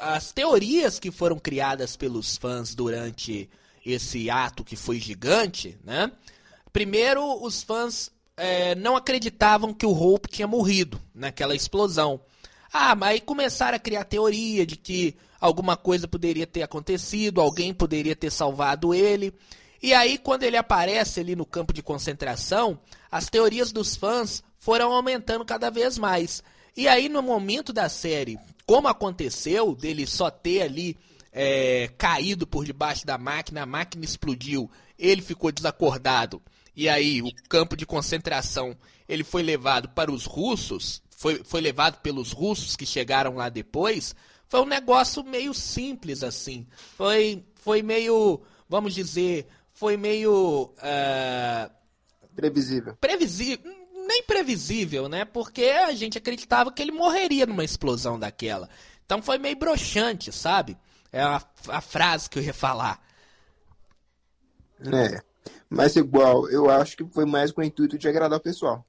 as 0.00 0.32
teorias 0.32 0.98
que 0.98 1.12
foram 1.12 1.38
criadas 1.38 1.96
pelos 1.96 2.36
fãs 2.36 2.74
durante 2.74 3.48
esse 3.84 4.28
ato 4.28 4.64
que 4.64 4.74
foi 4.74 4.98
gigante, 4.98 5.78
né? 5.84 6.10
Primeiro, 6.76 7.42
os 7.42 7.62
fãs 7.62 8.10
é, 8.36 8.74
não 8.74 8.96
acreditavam 8.96 9.72
que 9.72 9.86
o 9.86 9.98
Hope 9.98 10.28
tinha 10.28 10.46
morrido 10.46 11.00
naquela 11.14 11.54
explosão. 11.54 12.20
Ah, 12.70 12.94
mas 12.94 13.12
aí 13.12 13.20
começaram 13.22 13.76
a 13.76 13.80
criar 13.80 14.04
teoria 14.04 14.66
de 14.66 14.76
que 14.76 15.16
alguma 15.40 15.74
coisa 15.74 16.06
poderia 16.06 16.46
ter 16.46 16.62
acontecido, 16.62 17.40
alguém 17.40 17.72
poderia 17.72 18.14
ter 18.14 18.30
salvado 18.30 18.92
ele. 18.92 19.32
E 19.82 19.94
aí, 19.94 20.18
quando 20.18 20.42
ele 20.42 20.58
aparece 20.58 21.18
ali 21.18 21.34
no 21.34 21.46
campo 21.46 21.72
de 21.72 21.82
concentração, 21.82 22.78
as 23.10 23.30
teorias 23.30 23.72
dos 23.72 23.96
fãs 23.96 24.44
foram 24.58 24.92
aumentando 24.92 25.46
cada 25.46 25.70
vez 25.70 25.96
mais. 25.96 26.42
E 26.76 26.86
aí, 26.86 27.08
no 27.08 27.22
momento 27.22 27.72
da 27.72 27.88
série, 27.88 28.38
como 28.66 28.86
aconteceu, 28.86 29.74
dele 29.74 30.06
só 30.06 30.28
ter 30.30 30.60
ali 30.60 30.94
é, 31.32 31.88
caído 31.96 32.46
por 32.46 32.66
debaixo 32.66 33.06
da 33.06 33.16
máquina, 33.16 33.62
a 33.62 33.66
máquina 33.66 34.04
explodiu, 34.04 34.70
ele 34.98 35.22
ficou 35.22 35.50
desacordado. 35.50 36.42
E 36.76 36.90
aí, 36.90 37.22
o 37.22 37.32
campo 37.48 37.74
de 37.74 37.86
concentração, 37.86 38.76
ele 39.08 39.24
foi 39.24 39.42
levado 39.42 39.88
para 39.88 40.12
os 40.12 40.26
russos, 40.26 41.02
foi, 41.10 41.42
foi 41.42 41.62
levado 41.62 42.02
pelos 42.02 42.32
russos 42.32 42.76
que 42.76 42.84
chegaram 42.84 43.36
lá 43.36 43.48
depois. 43.48 44.14
Foi 44.46 44.60
um 44.60 44.66
negócio 44.66 45.24
meio 45.24 45.54
simples, 45.54 46.22
assim. 46.22 46.66
Foi, 46.96 47.42
foi 47.54 47.82
meio, 47.82 48.42
vamos 48.68 48.94
dizer, 48.94 49.48
foi 49.72 49.96
meio. 49.96 50.74
Uh, 50.76 51.70
previsível. 52.34 52.94
Previsível. 53.00 53.74
Nem 54.06 54.22
previsível, 54.22 55.08
né? 55.08 55.24
Porque 55.24 55.64
a 55.64 55.92
gente 55.94 56.18
acreditava 56.18 56.70
que 56.70 56.80
ele 56.80 56.92
morreria 56.92 57.46
numa 57.46 57.64
explosão 57.64 58.18
daquela. 58.18 58.68
Então 59.04 59.22
foi 59.22 59.38
meio 59.38 59.56
broxante, 59.56 60.30
sabe? 60.30 60.76
É 61.10 61.22
a, 61.22 61.42
a 61.68 61.80
frase 61.80 62.28
que 62.28 62.38
eu 62.38 62.42
ia 62.42 62.54
falar. 62.54 63.02
É. 64.80 65.20
Mas 65.68 65.96
igual, 65.96 66.48
eu 66.48 66.70
acho 66.70 66.96
que 66.96 67.04
foi 67.04 67.24
mais 67.24 67.50
com 67.50 67.60
o 67.60 67.64
intuito 67.64 67.98
de 67.98 68.08
agradar 68.08 68.38
o 68.38 68.42
pessoal. 68.42 68.86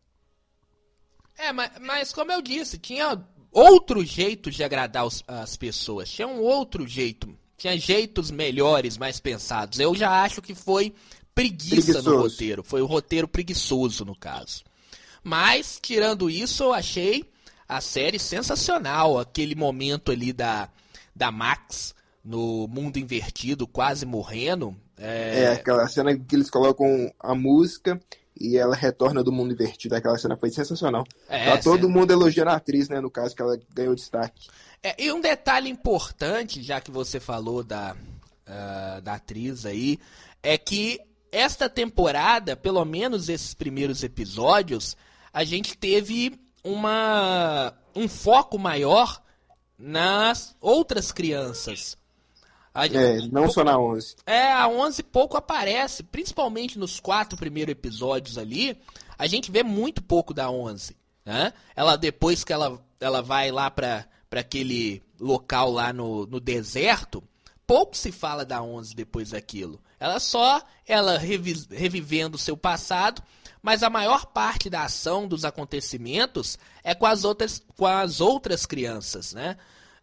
É, 1.37 1.51
mas, 1.51 1.71
mas 1.81 2.13
como 2.13 2.31
eu 2.31 2.41
disse, 2.41 2.77
tinha 2.77 3.23
outro 3.51 4.03
jeito 4.03 4.51
de 4.51 4.63
agradar 4.63 5.05
os, 5.05 5.23
as 5.27 5.55
pessoas. 5.55 6.09
Tinha 6.09 6.27
um 6.27 6.39
outro 6.39 6.87
jeito 6.87 7.35
tinha 7.57 7.77
jeitos 7.77 8.29
melhores, 8.29 8.97
mais 8.97 9.19
pensados. 9.19 9.79
Eu 9.79 9.95
já 9.95 10.23
acho 10.23 10.41
que 10.41 10.53
foi 10.53 10.93
preguiça 11.33 11.75
preguiçoso. 11.75 12.09
no 12.11 12.21
roteiro. 12.21 12.63
Foi 12.63 12.81
o 12.81 12.85
roteiro 12.85 13.27
preguiçoso, 13.27 14.05
no 14.05 14.15
caso. 14.15 14.63
Mas, 15.23 15.79
tirando 15.81 16.29
isso, 16.29 16.63
eu 16.63 16.73
achei 16.73 17.25
a 17.67 17.81
série 17.81 18.19
sensacional. 18.19 19.17
Aquele 19.17 19.55
momento 19.55 20.11
ali 20.11 20.31
da, 20.31 20.69
da 21.15 21.31
Max 21.31 21.95
no 22.27 22.67
mundo 22.67 22.97
invertido, 22.97 23.65
quase 23.65 24.05
morrendo. 24.05 24.75
É... 24.97 25.43
é, 25.43 25.47
aquela 25.53 25.87
cena 25.87 26.17
que 26.17 26.35
eles 26.35 26.49
colocam 26.49 27.09
a 27.17 27.33
música 27.33 27.99
e 28.39 28.57
ela 28.57 28.75
retorna 28.75 29.23
do 29.23 29.31
mundo 29.31 29.53
invertido. 29.53 29.95
Aquela 29.95 30.17
cena 30.17 30.35
foi 30.35 30.49
sensacional. 30.49 31.05
É, 31.29 31.51
tá 31.51 31.57
todo 31.57 31.87
cena... 31.87 31.93
mundo 31.93 32.11
elogiando 32.11 32.49
a 32.51 32.55
atriz, 32.55 32.89
né? 32.89 32.99
No 32.99 33.09
caso, 33.09 33.33
que 33.33 33.41
ela 33.41 33.57
ganhou 33.73 33.95
destaque. 33.95 34.49
É, 34.83 35.01
e 35.01 35.09
um 35.11 35.21
detalhe 35.21 35.69
importante, 35.69 36.61
já 36.61 36.81
que 36.81 36.91
você 36.91 37.17
falou 37.17 37.63
da, 37.63 37.95
uh, 37.95 39.01
da 39.01 39.13
atriz 39.13 39.65
aí, 39.65 39.97
é 40.43 40.57
que 40.57 40.99
esta 41.31 41.69
temporada, 41.69 42.57
pelo 42.57 42.83
menos 42.83 43.29
esses 43.29 43.53
primeiros 43.53 44.03
episódios, 44.03 44.97
a 45.31 45.45
gente 45.45 45.77
teve 45.77 46.37
uma, 46.61 47.73
um 47.95 48.09
foco 48.09 48.59
maior 48.59 49.21
nas 49.77 50.55
outras 50.59 51.11
crianças. 51.11 51.96
A, 52.77 52.85
é, 52.85 53.21
não 53.31 53.49
só 53.49 53.63
na 53.63 53.79
11. 53.79 54.17
É, 54.25 54.51
a 54.51 54.67
11 54.67 55.03
pouco 55.03 55.35
aparece, 55.35 56.03
principalmente 56.03 56.77
nos 56.77 56.99
quatro 56.99 57.37
primeiros 57.37 57.71
episódios 57.71 58.37
ali, 58.37 58.77
a 59.17 59.25
gente 59.25 59.51
vê 59.51 59.63
muito 59.63 60.01
pouco 60.03 60.33
da 60.33 60.49
11. 60.49 60.95
Né? 61.25 61.51
Ela, 61.75 61.95
depois 61.95 62.43
que 62.43 62.53
ela, 62.53 62.79
ela 62.99 63.21
vai 63.21 63.51
lá 63.51 63.71
pra 63.71 64.05
para 64.29 64.41
aquele 64.41 65.01
local 65.19 65.71
lá 65.71 65.91
no, 65.93 66.25
no 66.25 66.39
deserto, 66.39 67.23
pouco 67.65 67.95
se 67.95 68.11
fala 68.11 68.45
da 68.45 68.61
11 68.61 68.95
depois 68.95 69.31
daquilo. 69.31 69.81
Ela 69.99 70.19
só 70.19 70.61
ela 70.85 71.17
revi, 71.17 71.65
revivendo 71.71 72.35
o 72.35 72.39
seu 72.39 72.55
passado, 72.55 73.21
mas 73.61 73.83
a 73.83 73.89
maior 73.89 74.27
parte 74.27 74.69
da 74.69 74.83
ação 74.83 75.27
dos 75.27 75.43
acontecimentos 75.43 76.57
é 76.83 76.93
com 76.93 77.05
as 77.05 77.23
outras 77.23 77.63
com 77.75 77.85
as 77.85 78.21
outras 78.21 78.65
crianças, 78.65 79.33
né? 79.33 79.57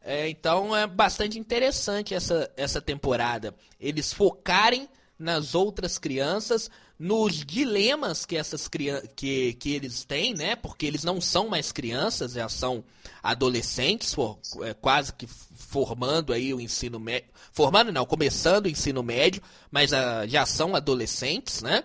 É, 0.06 0.28
então 0.28 0.76
é 0.76 0.86
bastante 0.86 1.38
interessante 1.38 2.14
essa, 2.14 2.50
essa 2.58 2.80
temporada. 2.80 3.54
Eles 3.80 4.12
focarem 4.12 4.86
nas 5.18 5.54
outras 5.54 5.96
crianças, 5.96 6.70
nos 6.98 7.36
dilemas 7.36 8.26
que 8.26 8.36
essas 8.36 8.68
que, 8.68 9.54
que 9.54 9.72
eles 9.72 10.04
têm, 10.04 10.34
né? 10.34 10.56
Porque 10.56 10.84
eles 10.84 11.04
não 11.04 11.22
são 11.22 11.48
mais 11.48 11.72
crianças, 11.72 12.32
já 12.32 12.48
são 12.50 12.84
adolescentes, 13.22 14.12
for, 14.12 14.38
é, 14.62 14.74
quase 14.74 15.12
que 15.14 15.26
formando 15.26 16.34
aí 16.34 16.52
o 16.52 16.60
ensino 16.60 17.00
médio, 17.00 17.30
formando 17.50 17.90
não, 17.90 18.04
começando 18.04 18.66
o 18.66 18.68
ensino 18.68 19.02
médio, 19.02 19.42
mas 19.70 19.92
uh, 19.92 20.28
já 20.28 20.44
são 20.44 20.76
adolescentes, 20.76 21.62
né? 21.62 21.82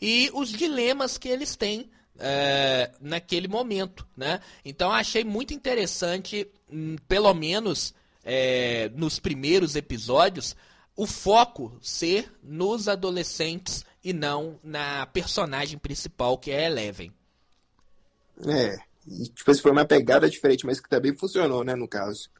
E 0.00 0.30
os 0.34 0.50
dilemas 0.50 1.16
que 1.16 1.28
eles 1.28 1.56
têm 1.56 1.88
é, 2.24 2.92
naquele 3.00 3.48
momento, 3.48 4.06
né? 4.16 4.40
Então 4.64 4.92
achei 4.92 5.24
muito 5.24 5.52
interessante, 5.52 6.48
hum, 6.70 6.94
pelo 7.08 7.34
menos 7.34 7.92
é, 8.24 8.88
nos 8.94 9.18
primeiros 9.18 9.74
episódios, 9.74 10.54
o 10.94 11.04
foco 11.04 11.76
ser 11.82 12.32
nos 12.40 12.86
adolescentes 12.86 13.84
e 14.04 14.12
não 14.12 14.60
na 14.62 15.04
personagem 15.06 15.76
principal, 15.78 16.38
que 16.38 16.52
é 16.52 16.66
a 16.66 16.70
Eleven. 16.70 17.12
É, 18.46 18.76
e, 19.06 19.24
tipo, 19.24 19.54
foi 19.56 19.72
uma 19.72 19.84
pegada 19.84 20.30
diferente, 20.30 20.64
mas 20.64 20.80
que 20.80 20.88
também 20.88 21.16
funcionou, 21.16 21.64
né, 21.64 21.74
no 21.74 21.88
caso. 21.88 22.30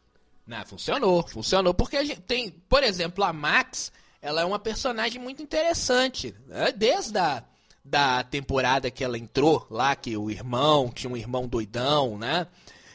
Não, 0.46 0.64
funcionou, 0.64 1.26
funcionou, 1.26 1.74
porque 1.74 1.96
a 1.96 2.04
gente 2.04 2.20
tem, 2.20 2.50
por 2.68 2.84
exemplo, 2.84 3.24
a 3.24 3.32
Max, 3.32 3.90
ela 4.20 4.42
é 4.42 4.44
uma 4.44 4.58
personagem 4.58 5.20
muito 5.20 5.42
interessante, 5.42 6.34
né? 6.46 6.72
desde 6.72 7.18
a 7.18 7.44
da 7.84 8.22
temporada 8.22 8.90
que 8.90 9.02
ela 9.02 9.18
entrou 9.18 9.66
lá, 9.70 9.96
que 9.96 10.16
o 10.16 10.30
irmão, 10.30 10.90
tinha 10.90 11.12
um 11.12 11.16
irmão 11.16 11.48
doidão, 11.48 12.16
né? 12.16 12.46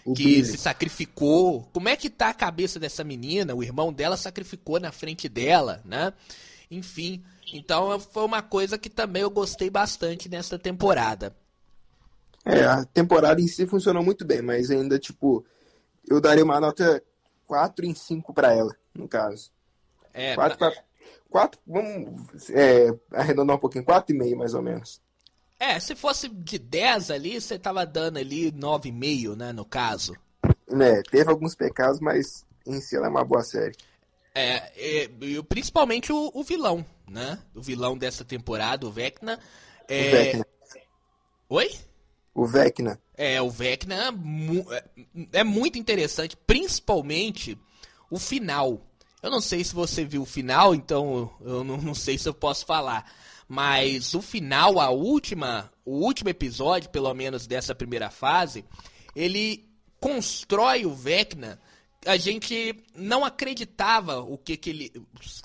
O 0.06 0.14
que 0.14 0.24
Billy. 0.24 0.46
se 0.46 0.58
sacrificou. 0.58 1.64
Como 1.74 1.90
é 1.90 1.96
que 1.96 2.10
tá 2.10 2.30
a 2.30 2.34
cabeça 2.34 2.80
dessa 2.80 3.04
menina? 3.04 3.54
O 3.54 3.62
irmão 3.62 3.92
dela 3.92 4.16
sacrificou 4.16 4.80
na 4.80 4.92
frente 4.92 5.28
dela, 5.28 5.82
né? 5.84 6.14
Enfim, 6.72 7.24
então 7.54 8.00
foi 8.00 8.24
uma 8.24 8.42
coisa 8.42 8.78
que 8.78 8.90
também 8.90 9.22
eu 9.22 9.30
gostei 9.30 9.70
bastante 9.70 10.30
nessa 10.30 10.58
temporada. 10.58 11.36
É, 12.46 12.64
a 12.64 12.86
temporada 12.86 13.42
em 13.42 13.48
si 13.48 13.68
funcionou 13.68 14.02
muito 14.02 14.24
bem, 14.24 14.42
mas 14.42 14.72
ainda, 14.72 14.98
tipo, 14.98 15.46
eu 16.10 16.22
daria 16.22 16.44
uma 16.44 16.60
nota 16.62 17.04
4 17.46 17.86
em 17.86 17.94
5 17.94 18.34
para 18.34 18.54
ela, 18.54 18.74
no 18.96 19.08
caso. 19.08 19.52
É, 20.14 20.34
4, 20.36 20.58
4, 20.58 20.84
4 21.30 21.60
vamos 21.66 22.50
é, 22.50 22.94
arredondar 23.12 23.56
um 23.56 23.60
pouquinho, 23.60 23.86
4,5 23.86 24.36
mais 24.36 24.54
ou 24.54 24.62
menos. 24.62 25.02
É, 25.60 25.80
se 25.80 25.96
fosse 25.96 26.30
de 26.30 26.60
10 26.60 27.12
ali, 27.12 27.42
você 27.42 27.58
tava 27.58 27.86
dando 27.86 28.18
ali 28.18 28.52
9,5, 28.52 29.36
né, 29.36 29.52
no 29.52 29.66
caso. 29.66 30.16
É, 30.70 31.02
teve 31.02 31.30
alguns 31.30 31.56
pecados, 31.56 32.00
mas 32.00 32.46
em 32.66 32.80
si 32.80 32.96
ela 32.96 33.08
é 33.08 33.10
uma 33.10 33.26
boa 33.26 33.44
série. 33.44 33.76
É, 34.36 34.72
é 34.76 35.10
principalmente 35.50 36.12
o, 36.12 36.32
o, 36.34 36.44
vilão, 36.44 36.86
né? 37.10 37.40
O 37.56 37.62
vilão 37.62 37.98
dessa 37.98 38.24
temporada, 38.24 38.86
o 38.86 38.92
Vecna. 38.92 39.40
É... 39.88 40.08
O 40.08 40.12
Vecna. 40.12 40.48
Oi? 41.50 41.72
O 42.36 42.46
Vecna. 42.46 43.00
É, 43.16 43.42
o 43.42 43.50
Vecna 43.50 44.14
é, 44.72 45.40
é 45.40 45.44
muito 45.44 45.80
interessante, 45.80 46.38
principalmente 46.46 47.58
o 48.12 48.20
final. 48.20 48.80
Eu 49.22 49.32
não 49.32 49.42
sei 49.42 49.64
se 49.64 49.74
você 49.74 50.06
viu 50.06 50.22
o 50.22 50.26
final, 50.26 50.76
então 50.76 51.32
eu 51.42 51.64
não, 51.64 51.78
não 51.78 51.96
sei 51.96 52.18
se 52.18 52.30
eu 52.30 52.34
posso 52.34 52.66
falar. 52.66 53.12
Mas 53.48 54.14
o 54.14 54.22
final, 54.22 54.80
a 54.80 54.90
última, 54.90 55.72
o 55.86 56.04
último 56.04 56.30
episódio, 56.30 56.90
pelo 56.90 57.14
menos 57.14 57.48
dessa 57.48 57.74
primeira 57.74 58.10
fase, 58.10 58.66
ele 59.16 59.66
constrói 60.00 60.86
o 60.86 60.94
Vecna. 60.94 61.60
A 62.06 62.18
gente 62.18 62.76
não 62.96 63.26
acreditava 63.26 64.20
o 64.20 64.38
que, 64.38 64.56
que, 64.56 64.70
ele, 64.70 64.94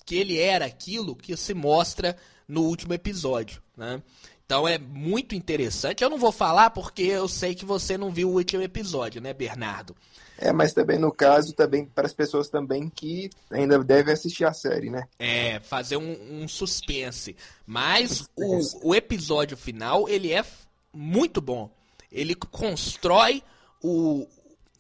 que 0.05 0.17
ele 0.17 0.39
era 0.39 0.67
aquilo 0.67 1.17
que 1.17 1.37
se 1.37 1.55
mostra 1.55 2.17
no 2.47 2.63
último 2.63 2.93
episódio, 2.93 3.63
né? 3.77 4.03
Então 4.45 4.69
é 4.69 4.77
muito 4.77 5.35
interessante. 5.35 6.05
Eu 6.05 6.11
não 6.11 6.19
vou 6.19 6.31
falar 6.31 6.71
porque 6.71 7.03
eu 7.03 7.27
sei 7.27 7.55
que 7.55 7.65
você 7.65 7.97
não 7.97 8.11
viu 8.11 8.29
o 8.29 8.35
último 8.35 8.63
episódio, 8.63 9.21
né, 9.21 9.33
Bernardo? 9.33 9.97
É, 10.43 10.53
mas 10.53 10.73
também 10.73 10.99
no 10.99 11.13
caso, 11.13 11.53
também 11.53 11.87
para 11.87 12.05
as 12.05 12.13
pessoas 12.13 12.49
também 12.49 12.89
que 12.89 13.31
ainda 13.49 13.83
devem 13.85 14.13
assistir 14.13 14.45
a 14.45 14.53
série, 14.53 14.91
né? 14.91 15.07
É, 15.17 15.61
fazer 15.61 15.97
um, 15.97 16.43
um 16.43 16.49
suspense. 16.49 17.37
Mas 17.65 18.29
o, 18.37 18.89
o 18.89 18.95
episódio 18.95 19.57
final, 19.57 20.09
ele 20.09 20.33
é 20.33 20.45
muito 20.93 21.41
bom. 21.41 21.71
Ele 22.11 22.35
constrói 22.35 23.41
o, 23.81 24.27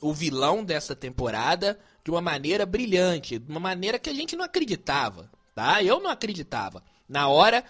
o 0.00 0.12
vilão 0.12 0.64
dessa 0.64 0.96
temporada 0.96 1.78
de 2.04 2.10
uma 2.10 2.20
maneira 2.20 2.66
brilhante, 2.66 3.38
de 3.38 3.48
uma 3.48 3.60
maneira 3.60 4.00
que 4.00 4.10
a 4.10 4.14
gente 4.14 4.34
não 4.34 4.44
acreditava, 4.44 5.30
tá? 5.54 5.80
Eu 5.80 6.00
não 6.00 6.10
acreditava. 6.10 6.82
Na 7.08 7.28
hora, 7.28 7.64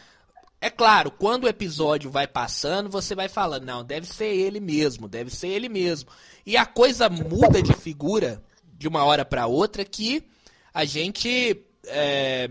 é 0.62 0.70
claro, 0.70 1.10
quando 1.10 1.42
o 1.42 1.48
episódio 1.48 2.08
vai 2.08 2.24
passando, 2.24 2.88
você 2.88 3.16
vai 3.16 3.28
falando, 3.28 3.64
não, 3.64 3.82
deve 3.84 4.06
ser 4.06 4.26
ele 4.26 4.60
mesmo, 4.60 5.08
deve 5.08 5.28
ser 5.28 5.48
ele 5.48 5.68
mesmo. 5.68 6.08
E 6.46 6.56
a 6.56 6.64
coisa 6.64 7.08
muda 7.08 7.60
de 7.60 7.74
figura 7.74 8.40
de 8.78 8.86
uma 8.86 9.04
hora 9.04 9.24
para 9.24 9.48
outra 9.48 9.84
que 9.84 10.22
a 10.72 10.84
gente 10.84 11.60
é, 11.84 12.48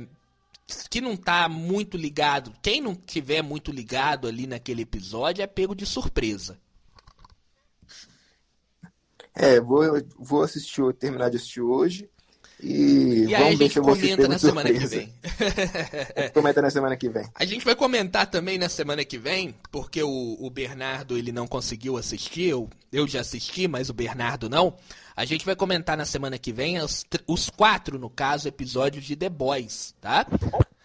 que 0.89 0.99
não 0.99 1.15
tá 1.15 1.47
muito 1.47 1.95
ligado, 1.95 2.53
quem 2.61 2.81
não 2.81 2.93
tiver 2.95 3.41
muito 3.41 3.71
ligado 3.71 4.27
ali 4.27 4.45
naquele 4.45 4.81
episódio 4.81 5.41
é 5.41 5.47
pego 5.47 5.73
de 5.73 5.85
surpresa. 5.85 6.59
É, 9.33 9.61
vou, 9.61 9.83
vou 10.19 10.43
assistir, 10.43 10.93
terminar 10.95 11.29
de 11.29 11.37
assistir 11.37 11.61
hoje. 11.61 12.09
E, 12.63 13.25
e 13.27 13.35
aí 13.35 13.53
a 13.53 13.55
gente 13.55 13.81
comenta 13.81 14.27
na 14.27 14.37
semana 14.37 14.69
surpresa. 14.69 14.97
que 14.97 15.05
vem. 15.05 16.29
comenta 16.33 16.61
na 16.61 16.69
semana 16.69 16.95
que 16.95 17.09
vem. 17.09 17.27
A 17.33 17.45
gente 17.45 17.65
vai 17.65 17.75
comentar 17.75 18.27
também 18.27 18.57
na 18.57 18.69
semana 18.69 19.03
que 19.03 19.17
vem, 19.17 19.55
porque 19.71 20.03
o, 20.03 20.37
o 20.39 20.49
Bernardo 20.49 21.17
ele 21.17 21.31
não 21.31 21.47
conseguiu 21.47 21.97
assistir, 21.97 22.49
eu, 22.49 22.69
eu 22.91 23.07
já 23.07 23.21
assisti, 23.21 23.67
mas 23.67 23.89
o 23.89 23.93
Bernardo 23.93 24.47
não. 24.47 24.75
A 25.15 25.25
gente 25.25 25.45
vai 25.45 25.55
comentar 25.55 25.97
na 25.97 26.05
semana 26.05 26.37
que 26.37 26.53
vem 26.53 26.79
os, 26.79 27.05
os 27.27 27.49
quatro, 27.49 27.97
no 27.97 28.09
caso, 28.09 28.47
episódios 28.47 29.05
de 29.05 29.15
The 29.15 29.29
Boys, 29.29 29.95
tá? 29.99 30.25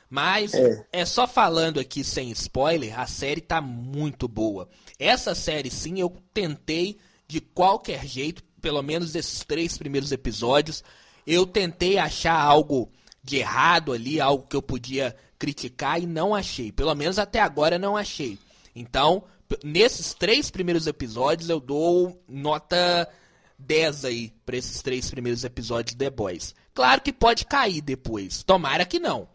Mas 0.09 0.55
é. 0.55 0.87
é. 0.93 1.05
só 1.05 1.27
falando 1.27 1.79
aqui 1.79 2.03
sem 2.03 2.31
spoiler, 2.31 2.99
a 2.99 3.07
série 3.07 3.41
tá 3.41 3.61
muito 3.61 4.27
boa. 4.27 4.69
Essa 4.99 5.35
série 5.35 5.71
sim 5.71 6.01
eu 6.01 6.17
tentei 6.33 6.97
de 7.29 7.41
qualquer 7.41 8.07
jeito, 8.07 8.43
pelo 8.63 8.83
menos 8.83 9.15
esses 9.15 9.45
três 9.45 9.77
primeiros 9.77 10.13
episódios, 10.13 10.83
eu 11.27 11.47
tentei 11.47 11.99
achar 11.99 12.39
algo 12.39 12.91
de 13.23 13.37
errado 13.37 13.93
ali, 13.93 14.21
algo 14.21 14.47
que 14.47 14.57
eu 14.57 14.63
podia 14.63 15.17
criticar 15.39 16.01
e 16.01 16.07
não 16.07 16.35
achei. 16.35 16.71
Pelo 16.71 16.95
menos 16.95 17.19
até 17.19 17.41
agora 17.41 17.79
não 17.79 17.97
achei. 17.97 18.39
Então, 18.75 19.25
nesses 19.65 20.15
três 20.15 20.51
primeiros 20.51 20.87
episódios, 20.87 21.51
eu 21.51 21.59
dou 21.59 22.23
nota 22.29 23.09
10 23.59 24.05
aí 24.05 24.33
para 24.45 24.57
esses 24.57 24.81
três 24.83 25.11
primeiros 25.11 25.45
episódios 25.45 25.93
de 25.93 25.99
The 25.99 26.11
Boys. 26.11 26.55
Claro 26.75 27.01
que 27.01 27.13
pode 27.13 27.47
cair 27.47 27.81
depois. 27.81 28.43
Tomara 28.43 28.85
que 28.85 28.99
não. 28.99 29.29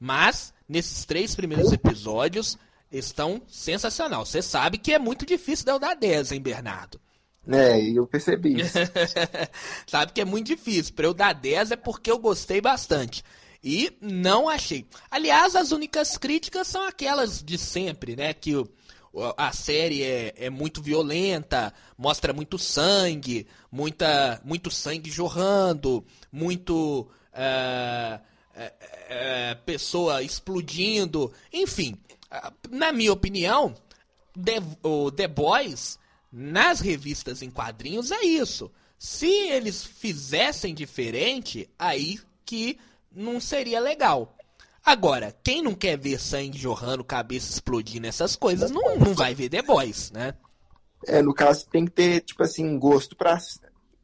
Mas, 0.00 0.52
nesses 0.68 1.04
três 1.04 1.34
primeiros 1.34 1.72
episódios, 1.72 2.58
estão 2.90 3.42
sensacional. 3.46 4.24
Você 4.24 4.42
sabe 4.42 4.78
que 4.78 4.92
é 4.92 4.98
muito 4.98 5.24
difícil 5.26 5.64
de 5.66 5.72
eu 5.72 5.78
dar 5.78 5.94
10, 5.94 6.32
hein, 6.32 6.40
Bernardo? 6.40 7.00
É, 7.48 7.80
eu 7.80 8.06
percebi 8.06 8.60
isso. 8.60 8.78
Sabe 9.86 10.12
que 10.12 10.20
é 10.20 10.24
muito 10.24 10.46
difícil. 10.46 10.94
Para 10.94 11.06
eu 11.06 11.14
dar 11.14 11.32
10 11.32 11.72
é 11.72 11.76
porque 11.76 12.10
eu 12.10 12.18
gostei 12.18 12.60
bastante. 12.60 13.22
E 13.62 13.96
não 14.00 14.48
achei. 14.48 14.86
Aliás, 15.10 15.56
as 15.56 15.72
únicas 15.72 16.16
críticas 16.16 16.66
são 16.66 16.86
aquelas 16.86 17.42
de 17.42 17.58
sempre, 17.58 18.16
né? 18.16 18.32
Que 18.32 18.52
a 19.36 19.52
série 19.52 20.02
é, 20.02 20.34
é 20.36 20.50
muito 20.50 20.82
violenta, 20.82 21.72
mostra 21.96 22.32
muito 22.32 22.58
sangue, 22.58 23.46
muita, 23.70 24.40
muito 24.44 24.70
sangue 24.70 25.10
jorrando, 25.10 26.04
muito. 26.30 27.08
Uh, 27.32 28.20
uh, 28.56 28.62
uh, 28.62 29.62
pessoa 29.64 30.22
explodindo. 30.22 31.32
Enfim, 31.52 31.96
na 32.70 32.92
minha 32.92 33.12
opinião, 33.12 33.74
The, 34.34 34.62
o 34.82 35.10
The 35.10 35.28
Boys 35.28 35.98
nas 36.32 36.80
revistas 36.80 37.42
em 37.42 37.50
quadrinhos 37.50 38.10
é 38.10 38.24
isso. 38.24 38.70
Se 38.98 39.26
eles 39.26 39.84
fizessem 39.84 40.74
diferente, 40.74 41.68
aí 41.78 42.18
que 42.44 42.78
não 43.12 43.40
seria 43.40 43.80
legal. 43.80 44.34
Agora, 44.84 45.36
quem 45.42 45.62
não 45.62 45.74
quer 45.74 45.98
ver 45.98 46.20
sangue 46.20 46.56
jorrando, 46.56 47.02
cabeça 47.02 47.50
explodindo, 47.50 48.06
essas 48.06 48.36
coisas, 48.36 48.70
não, 48.70 48.96
não 48.96 49.14
vai 49.14 49.34
ver 49.34 49.48
The 49.48 49.62
Boys, 49.62 50.12
né? 50.12 50.34
É, 51.06 51.20
no 51.20 51.34
caso, 51.34 51.66
tem 51.68 51.84
que 51.84 51.90
ter, 51.90 52.20
tipo 52.20 52.42
assim, 52.42 52.78
gosto 52.78 53.16
pra 53.16 53.36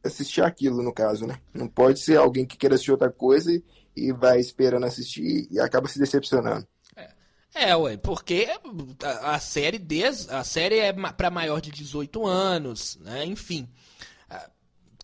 assistir 0.03 0.43
aquilo, 0.43 0.83
no 0.83 0.93
caso, 0.93 1.25
né? 1.25 1.39
Não 1.53 1.67
pode 1.67 2.01
ser 2.01 2.17
alguém 2.17 2.45
que 2.45 2.57
queira 2.57 2.75
assistir 2.75 2.91
outra 2.91 3.09
coisa 3.09 3.51
e, 3.51 3.63
e 3.95 4.11
vai 4.11 4.39
esperando 4.39 4.85
assistir 4.85 5.47
e 5.49 5.59
acaba 5.59 5.87
se 5.87 5.97
decepcionando. 5.97 6.67
É, 7.55 7.75
ué, 7.75 7.97
porque 7.97 8.47
a, 9.03 9.35
a 9.35 9.39
série 9.39 9.77
des, 9.77 10.27
a 10.29 10.43
série 10.43 10.79
é 10.79 10.93
para 10.93 11.29
maior 11.29 11.61
de 11.61 11.71
18 11.71 12.25
anos, 12.25 12.97
né? 13.01 13.25
Enfim. 13.25 13.69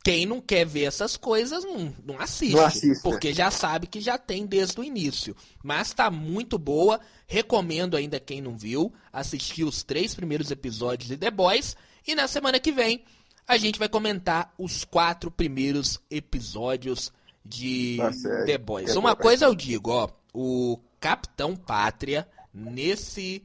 Quem 0.04 0.26
não 0.26 0.40
quer 0.40 0.66
ver 0.66 0.86
essas 0.86 1.18
coisas 1.18 1.64
não, 1.64 1.94
não 2.06 2.20
assiste, 2.20 2.56
não 2.56 2.66
assiste 2.66 3.04
porque 3.04 3.34
já 3.34 3.52
sabe 3.52 3.86
que 3.86 4.00
já 4.00 4.18
tem 4.18 4.46
desde 4.46 4.80
o 4.80 4.84
início. 4.84 5.36
Mas 5.62 5.94
tá 5.94 6.10
muito 6.10 6.58
boa, 6.58 7.02
recomendo 7.28 7.98
ainda 7.98 8.20
quem 8.20 8.42
não 8.42 8.58
viu 8.58 8.94
assistir 9.12 9.66
os 9.66 9.84
três 9.84 10.16
primeiros 10.16 10.52
episódios 10.52 11.10
de 11.10 11.18
The 11.18 11.30
Boys 11.30 11.76
e 12.08 12.16
na 12.16 12.28
semana 12.28 12.60
que 12.60 12.72
vem 12.72 13.04
a 13.46 13.58
gente 13.58 13.78
vai 13.78 13.90
comentar 13.90 14.54
os 14.58 14.86
quatro 14.86 15.30
primeiros 15.30 16.00
episódios 16.10 17.12
de 17.44 17.98
The 18.46 18.58
Boys. 18.58 18.96
Uma 18.96 19.16
coisa 19.16 19.46
eu 19.46 19.56
digo, 19.56 19.92
ó, 19.92 20.10
o 20.34 20.80
Capitão 21.00 21.56
Pátria 21.56 22.28
nesse 22.54 23.44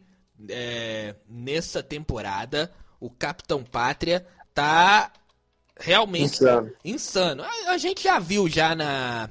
é, 0.48 1.14
nessa 1.28 1.82
temporada 1.82 2.72
o 2.98 3.10
Capitão 3.10 3.62
Pátria 3.62 4.26
tá 4.52 5.12
realmente 5.78 6.34
insano. 6.34 6.72
insano. 6.84 7.42
A, 7.42 7.72
a, 7.72 7.78
gente 7.78 8.04
já 8.04 8.18
viu 8.18 8.48
já 8.48 8.74
na 8.74 9.28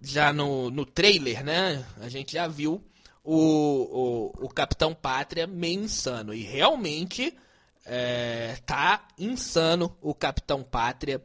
já 0.00 0.32
no, 0.32 0.70
no 0.70 0.84
trailer, 0.84 1.44
né? 1.44 1.84
A 2.00 2.08
gente 2.08 2.32
já 2.32 2.46
viu 2.46 2.82
o, 3.24 4.32
o, 4.40 4.46
o 4.46 4.48
Capitão 4.48 4.94
Pátria 4.94 5.46
meio 5.46 5.84
insano 5.84 6.34
e 6.34 6.42
realmente 6.42 7.36
é, 7.84 8.56
tá 8.66 9.06
insano 9.18 9.96
o 10.00 10.14
Capitão 10.14 10.62
Pátria. 10.62 11.24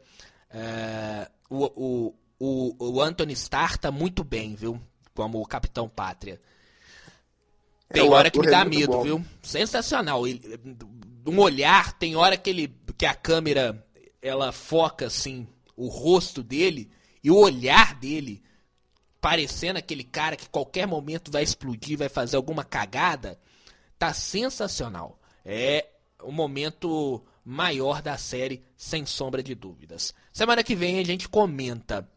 É, 0.50 1.30
o, 1.50 1.65
o, 1.65 2.15
o, 2.39 2.94
o 2.94 3.02
Anthony 3.02 3.34
Starr 3.34 3.78
tá 3.78 3.91
muito 3.91 4.24
bem, 4.24 4.56
viu? 4.56 4.80
Como 5.13 5.41
o 5.41 5.46
Capitão 5.46 5.89
Pátria. 5.89 6.39
Tem 7.91 8.10
hora 8.10 8.32
que 8.32 8.39
me 8.39 8.47
dá 8.47 8.62
é 8.62 8.65
medo, 8.65 8.91
bom. 8.93 9.04
viu? 9.04 9.25
Sensacional. 9.41 10.23
um 11.27 11.39
olhar, 11.39 11.93
tem 11.93 12.15
hora 12.15 12.38
que 12.38 12.49
ele 12.49 12.75
que 12.97 13.06
a 13.06 13.15
câmera 13.15 13.86
ela 14.21 14.51
foca 14.51 15.08
assim 15.08 15.47
o 15.75 15.88
rosto 15.88 16.43
dele 16.43 16.91
e 17.23 17.32
o 17.32 17.38
olhar 17.38 17.95
dele 17.95 18.43
parecendo 19.19 19.80
aquele 19.80 20.04
cara 20.04 20.36
que 20.36 20.49
qualquer 20.49 20.88
momento 20.88 21.32
vai 21.32 21.43
explodir, 21.43 21.97
vai 21.97 22.10
fazer 22.10 22.36
alguma 22.36 22.63
cagada, 22.63 23.39
tá 23.97 24.13
sensacional. 24.13 25.19
É 25.45 25.88
o 26.23 26.32
momento 26.32 27.23
maior 27.43 28.01
da 28.01 28.17
série, 28.17 28.63
sem 28.75 29.06
sombra 29.06 29.41
de 29.41 29.56
dúvidas. 29.56 30.13
Semana 30.34 30.63
que 30.63 30.75
vem 30.75 30.99
a 30.99 31.04
gente 31.04 31.30
comenta 31.30 32.08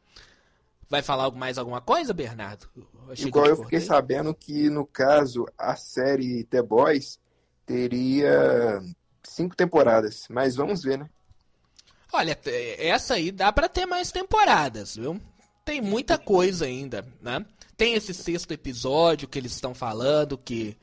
Vai 0.89 1.03
falar 1.03 1.31
mais 1.31 1.59
alguma 1.59 1.81
coisa, 1.81 2.13
Bernardo? 2.13 2.69
Eu 2.77 3.27
Igual 3.27 3.47
eu 3.47 3.57
fiquei 3.57 3.81
sabendo 3.81 4.35
que, 4.35 4.69
no 4.69 4.87
caso, 4.87 5.47
a 5.57 5.77
série 5.77 6.45
The 6.45 6.63
Boys 6.63 7.19
teria 7.67 8.81
cinco 9.23 9.57
temporadas, 9.57 10.27
mas 10.29 10.57
vamos 10.57 10.83
ver, 10.83 10.99
né? 10.99 11.09
Olha, 12.13 12.39
essa 12.79 13.15
aí 13.15 13.33
dá 13.33 13.53
para 13.53 13.69
ter 13.69 13.87
mais 13.87 14.13
temporadas, 14.13 14.97
viu? 14.97 15.21
Tem 15.65 15.81
muita 15.81 16.17
coisa 16.17 16.67
ainda, 16.67 17.05
né? 17.21 17.45
Tem 17.77 17.95
esse 17.95 18.15
sexto 18.15 18.53
episódio 18.53 19.27
que 19.27 19.39
eles 19.39 19.53
estão 19.53 19.75
falando 19.75 20.39
que 20.39 20.77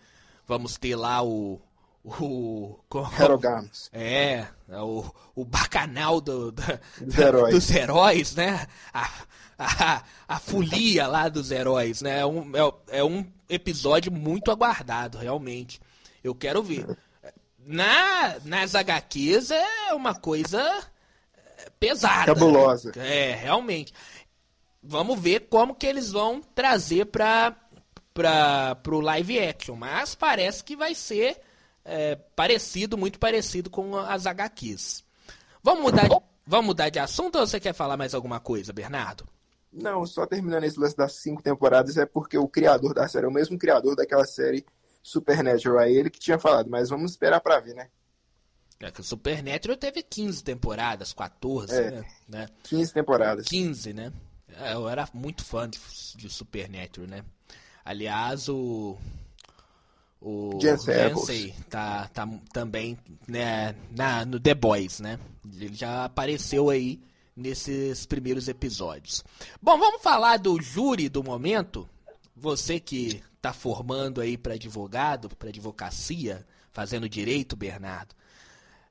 vamos 0.45 0.77
ter 0.77 0.95
lá 0.95 1.23
o 1.23 1.61
o 2.03 2.79
Herogamos. 3.19 3.89
É, 3.93 4.47
o, 4.79 5.05
o 5.35 5.43
bacanal 5.43 6.21
do, 6.21 6.51
do, 6.51 6.63
dos, 7.01 7.17
heróis. 7.17 7.53
dos 7.53 7.71
heróis, 7.71 8.35
né? 8.35 8.67
A, 8.93 9.09
a, 9.57 10.03
a 10.27 10.39
folia 10.39 11.07
lá 11.07 11.29
dos 11.29 11.51
heróis, 11.51 12.01
né? 12.01 12.19
É 12.19 12.25
um, 12.25 12.51
é, 12.55 12.97
é, 12.99 13.03
um 13.03 13.25
episódio 13.49 14.11
muito 14.11 14.51
aguardado, 14.51 15.17
realmente. 15.17 15.79
Eu 16.23 16.33
quero 16.33 16.63
ver. 16.63 16.97
Na, 17.59 18.39
nas 18.43 18.73
HQs 18.73 19.51
é 19.51 19.93
uma 19.93 20.15
coisa 20.15 20.61
é, 21.35 21.69
pesada. 21.79 22.33
Cabulosa. 22.33 22.91
É, 22.95 23.33
realmente. 23.35 23.93
Vamos 24.81 25.19
ver 25.19 25.41
como 25.41 25.75
que 25.75 25.85
eles 25.85 26.11
vão 26.11 26.41
trazer 26.41 27.05
para 27.05 27.55
para 28.13 28.77
o 28.89 28.99
live 28.99 29.39
action, 29.39 29.75
mas 29.75 30.15
parece 30.15 30.63
que 30.63 30.75
vai 30.75 30.93
ser 30.93 31.39
é, 31.83 32.15
parecido, 32.35 32.97
muito 32.97 33.19
parecido 33.19 33.69
com 33.69 33.97
as 33.97 34.25
HQs. 34.25 35.03
Vamos 35.63 35.83
mudar, 35.83 36.07
de, 36.07 36.15
vamos 36.45 36.65
mudar 36.67 36.89
de 36.89 36.99
assunto 36.99 37.37
ou 37.37 37.45
você 37.45 37.59
quer 37.59 37.73
falar 37.73 37.97
mais 37.97 38.13
alguma 38.13 38.39
coisa, 38.39 38.73
Bernardo? 38.73 39.25
Não, 39.71 40.05
só 40.05 40.25
terminando 40.25 40.65
esse 40.65 40.79
lance 40.79 40.97
das 40.97 41.13
cinco 41.13 41.41
temporadas 41.41 41.97
é 41.97 42.05
porque 42.05 42.37
o 42.37 42.47
criador 42.47 42.93
da 42.93 43.07
série 43.07 43.25
é 43.25 43.29
o 43.29 43.33
mesmo 43.33 43.57
criador 43.57 43.95
daquela 43.95 44.25
série 44.25 44.65
Supernatural, 45.03 45.79
é 45.79 45.91
ele 45.91 46.09
que 46.09 46.19
tinha 46.19 46.37
falado, 46.37 46.69
mas 46.69 46.89
vamos 46.89 47.11
esperar 47.11 47.39
para 47.39 47.59
ver, 47.59 47.73
né? 47.73 47.87
É 48.79 48.91
que 48.91 49.01
o 49.01 49.03
Supernatural 49.03 49.77
teve 49.77 50.03
15 50.03 50.43
temporadas, 50.43 51.13
14, 51.13 51.73
é, 51.73 52.03
né? 52.27 52.47
15 52.63 52.93
temporadas. 52.93 53.47
15, 53.47 53.93
né? 53.93 54.11
Eu 54.73 54.89
era 54.89 55.07
muito 55.13 55.43
fã 55.45 55.69
de, 55.69 55.79
de 56.15 56.29
Supernatural, 56.29 57.07
né? 57.07 57.23
Aliás, 57.85 58.49
o 58.49 58.97
o 60.21 60.59
Jensei 60.61 61.53
tá, 61.67 62.07
tá 62.13 62.29
também 62.53 62.95
né, 63.27 63.75
na, 63.89 64.23
no 64.23 64.39
The 64.39 64.53
Boys, 64.53 64.99
né? 64.99 65.17
Ele 65.59 65.73
já 65.73 66.05
apareceu 66.05 66.69
aí 66.69 67.01
nesses 67.35 68.05
primeiros 68.05 68.47
episódios. 68.47 69.23
Bom, 69.59 69.79
vamos 69.79 70.03
falar 70.03 70.37
do 70.37 70.61
júri 70.61 71.09
do 71.09 71.23
momento. 71.23 71.89
Você 72.35 72.79
que 72.79 73.23
está 73.35 73.51
formando 73.51 74.21
aí 74.21 74.37
para 74.37 74.53
advogado, 74.53 75.27
para 75.35 75.49
advocacia, 75.49 76.45
fazendo 76.71 77.09
direito, 77.09 77.55
Bernardo, 77.55 78.13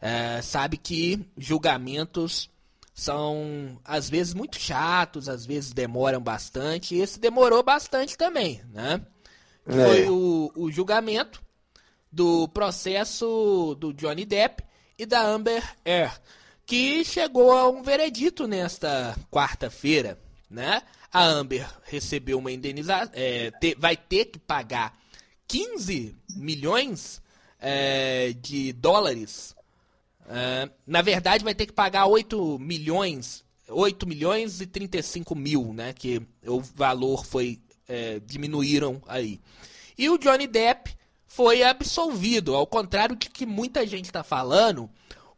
é, 0.01 0.43
sabe 0.43 0.77
que 0.77 1.25
julgamentos 1.39 2.51
são 2.93 3.79
às 3.85 4.11
vezes 4.11 4.35
muito 4.35 4.59
chatos, 4.59 5.29
às 5.29 5.47
vezes 5.47 5.73
demoram 5.73 6.21
bastante. 6.21 6.97
E 6.97 7.01
esse 7.01 7.21
demorou 7.21 7.63
bastante 7.63 8.19
também, 8.19 8.61
né? 8.73 9.01
É. 9.67 9.73
Foi 9.73 10.09
o, 10.09 10.53
o 10.55 10.71
julgamento 10.71 11.43
do 12.11 12.49
processo 12.49 13.77
do 13.79 13.93
Johnny 13.93 14.25
Depp 14.25 14.65
e 14.99 15.07
da 15.07 15.23
Amber 15.23 15.63
Heard 15.85 16.21
que 16.71 17.05
chegou 17.05 17.51
a 17.51 17.69
um 17.69 17.83
veredito 17.83 18.47
nesta 18.47 19.19
quarta-feira, 19.29 20.17
né? 20.49 20.81
A 21.13 21.25
Amber 21.25 21.69
recebeu 21.83 22.39
uma 22.39 22.53
indenização, 22.53 23.11
é, 23.13 23.51
te, 23.51 23.75
vai 23.77 23.97
ter 23.97 24.27
que 24.27 24.39
pagar 24.39 24.97
15 25.49 26.15
milhões 26.37 27.21
é, 27.59 28.33
de 28.41 28.73
dólares. 28.73 29.57
É, 30.29 30.71
na 30.87 31.03
verdade, 31.03 31.43
vai 31.43 31.57
ter 31.57 31.67
que 31.67 31.73
pagar 31.73 32.07
8 32.07 32.57
milhões, 32.61 33.45
8 33.69 34.07
milhões 34.07 34.61
e 34.61 34.67
35 34.69 35.35
mil, 35.35 35.75
né? 35.75 35.93
Que 35.93 36.23
o 36.47 36.61
valor 36.61 37.27
foi 37.27 37.59
é, 37.91 38.21
diminuíram 38.25 39.03
aí. 39.07 39.41
E 39.99 40.09
o 40.09 40.17
Johnny 40.17 40.47
Depp 40.47 40.97
foi 41.27 41.63
absolvido, 41.63 42.55
ao 42.55 42.67
contrário 42.67 43.17
de 43.17 43.29
que 43.29 43.45
muita 43.45 43.87
gente 43.87 44.07
está 44.07 44.23
falando 44.23 44.89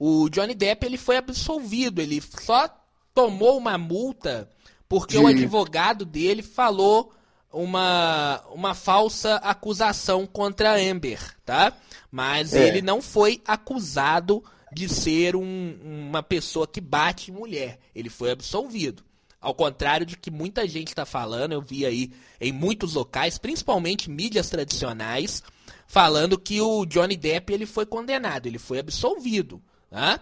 o 0.04 0.28
Johnny 0.28 0.52
Depp 0.52 0.84
ele 0.84 0.98
foi 0.98 1.16
absolvido, 1.16 2.00
ele 2.00 2.20
só 2.20 2.68
tomou 3.14 3.56
uma 3.56 3.78
multa 3.78 4.48
porque 4.88 5.16
o 5.16 5.28
advogado 5.28 6.04
dele 6.04 6.42
falou 6.42 7.14
uma, 7.52 8.42
uma 8.52 8.74
falsa 8.74 9.36
acusação 9.36 10.26
contra 10.26 10.72
a 10.72 10.76
Amber, 10.76 11.20
tá? 11.44 11.72
Mas 12.10 12.52
é. 12.52 12.66
ele 12.66 12.82
não 12.82 13.00
foi 13.00 13.40
acusado 13.46 14.42
de 14.72 14.88
ser 14.88 15.36
um, 15.36 15.78
uma 16.10 16.22
pessoa 16.22 16.66
que 16.66 16.80
bate 16.80 17.30
mulher. 17.30 17.78
Ele 17.94 18.10
foi 18.10 18.32
absolvido. 18.32 19.04
Ao 19.42 19.52
contrário 19.52 20.06
de 20.06 20.16
que 20.16 20.30
muita 20.30 20.68
gente 20.68 20.90
está 20.90 21.04
falando, 21.04 21.50
eu 21.50 21.60
vi 21.60 21.84
aí 21.84 22.12
em 22.40 22.52
muitos 22.52 22.94
locais, 22.94 23.38
principalmente 23.38 24.08
mídias 24.08 24.48
tradicionais, 24.48 25.42
falando 25.88 26.38
que 26.38 26.60
o 26.60 26.86
Johnny 26.86 27.16
Depp 27.16 27.52
ele 27.52 27.66
foi 27.66 27.84
condenado, 27.84 28.46
ele 28.46 28.60
foi 28.60 28.78
absolvido. 28.78 29.60
Tá? 29.90 30.20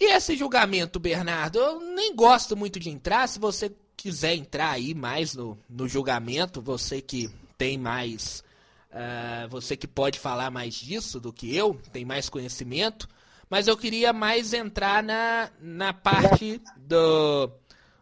E 0.00 0.12
esse 0.12 0.36
julgamento, 0.36 1.00
Bernardo, 1.00 1.58
eu 1.58 1.80
nem 1.80 2.14
gosto 2.14 2.56
muito 2.56 2.78
de 2.78 2.90
entrar. 2.90 3.28
Se 3.28 3.40
você 3.40 3.74
quiser 3.96 4.36
entrar 4.36 4.70
aí 4.70 4.94
mais 4.94 5.34
no, 5.34 5.58
no 5.68 5.88
julgamento, 5.88 6.62
você 6.62 7.00
que 7.00 7.28
tem 7.58 7.76
mais. 7.76 8.44
Uh, 8.92 9.48
você 9.48 9.76
que 9.76 9.88
pode 9.88 10.20
falar 10.20 10.50
mais 10.50 10.74
disso 10.74 11.18
do 11.18 11.32
que 11.32 11.54
eu, 11.54 11.74
tem 11.92 12.04
mais 12.04 12.28
conhecimento. 12.28 13.08
Mas 13.50 13.66
eu 13.66 13.76
queria 13.76 14.12
mais 14.12 14.52
entrar 14.52 15.02
na, 15.02 15.50
na 15.60 15.92
parte 15.92 16.60
do, 16.76 17.50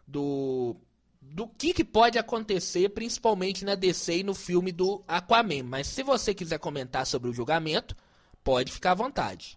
do, 0.07 0.77
do 1.21 1.47
que, 1.47 1.73
que 1.73 1.85
pode 1.85 2.19
acontecer, 2.19 2.89
principalmente 2.91 3.65
na 3.65 3.75
DC 3.75 4.19
e 4.19 4.23
no 4.23 4.35
filme 4.35 4.73
do 4.73 5.03
Aquaman. 5.09 5.63
Mas 5.65 5.87
se 5.87 6.03
você 6.03 6.35
quiser 6.35 6.59
comentar 6.59 7.07
sobre 7.07 7.31
o 7.31 7.33
julgamento, 7.33 7.97
pode 8.43 8.73
ficar 8.73 8.93
à 8.93 8.95
vontade. 8.95 9.57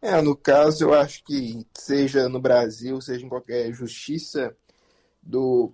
É, 0.00 0.20
no 0.20 0.36
caso, 0.36 0.84
eu 0.84 0.94
acho 0.94 1.24
que 1.24 1.66
seja 1.76 2.28
no 2.28 2.40
Brasil, 2.40 3.00
seja 3.00 3.24
em 3.24 3.28
qualquer 3.28 3.72
justiça 3.72 4.54
do, 5.22 5.72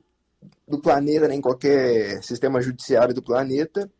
do 0.66 0.78
planeta, 0.78 1.28
né, 1.28 1.34
em 1.34 1.40
qualquer 1.40 2.22
sistema 2.22 2.60
judiciário 2.60 3.14
do 3.14 3.22
planeta, 3.22 3.90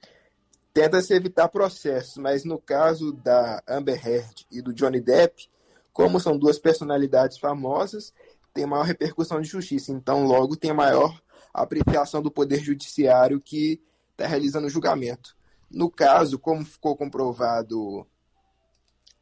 tenta-se 0.72 1.14
evitar 1.14 1.48
processos, 1.48 2.16
mas 2.16 2.44
no 2.44 2.58
caso 2.58 3.12
da 3.12 3.62
Amber 3.68 4.06
Heard 4.06 4.46
e 4.50 4.60
do 4.60 4.72
Johnny 4.72 5.00
Depp, 5.00 5.48
como 5.92 6.18
são 6.18 6.36
duas 6.36 6.58
personalidades 6.58 7.38
famosas, 7.38 8.12
tem 8.54 8.64
maior 8.64 8.84
repercussão 8.84 9.40
de 9.40 9.48
justiça, 9.48 9.90
então 9.90 10.24
logo 10.24 10.56
tem 10.56 10.72
maior 10.72 11.20
apreciação 11.52 12.22
do 12.22 12.30
poder 12.30 12.60
judiciário 12.60 13.40
que 13.40 13.82
está 14.12 14.26
realizando 14.26 14.68
o 14.68 14.70
julgamento. 14.70 15.36
No 15.68 15.90
caso, 15.90 16.38
como 16.38 16.64
ficou 16.64 16.96
comprovado 16.96 18.06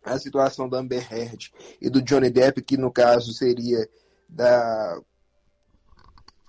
a 0.05 0.18
situação 0.18 0.68
da 0.68 0.79
Amber 0.79 1.11
Heard 1.11 1.51
e 1.81 1.88
do 1.88 2.03
Johnny 2.03 2.29
Depp, 2.29 2.61
que 2.62 2.77
no 2.77 2.92
caso 2.92 3.33
seria 3.33 3.88
da 4.29 5.01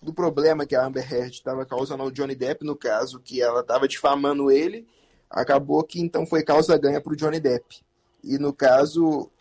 do 0.01 0.13
problema 0.13 0.65
que 0.65 0.75
a 0.75 0.85
Amber 0.85 1.09
Heard 1.09 1.31
estava 1.31 1.65
causando 1.65 2.03
ao 2.03 2.11
Johnny 2.11 2.35
Depp, 2.35 2.65
no 2.65 2.75
caso 2.75 3.21
que 3.21 3.41
ela 3.41 3.61
estava 3.61 3.87
difamando 3.87 4.51
ele, 4.51 4.85
acabou 5.29 5.81
que 5.83 6.01
então 6.01 6.25
foi 6.25 6.43
causa 6.43 6.77
ganha 6.77 6.99
para 6.99 7.13
o 7.13 7.15
Johnny 7.15 7.39
Depp. 7.39 7.81
E 8.21 8.37
no 8.37 8.51
caso 8.51 9.31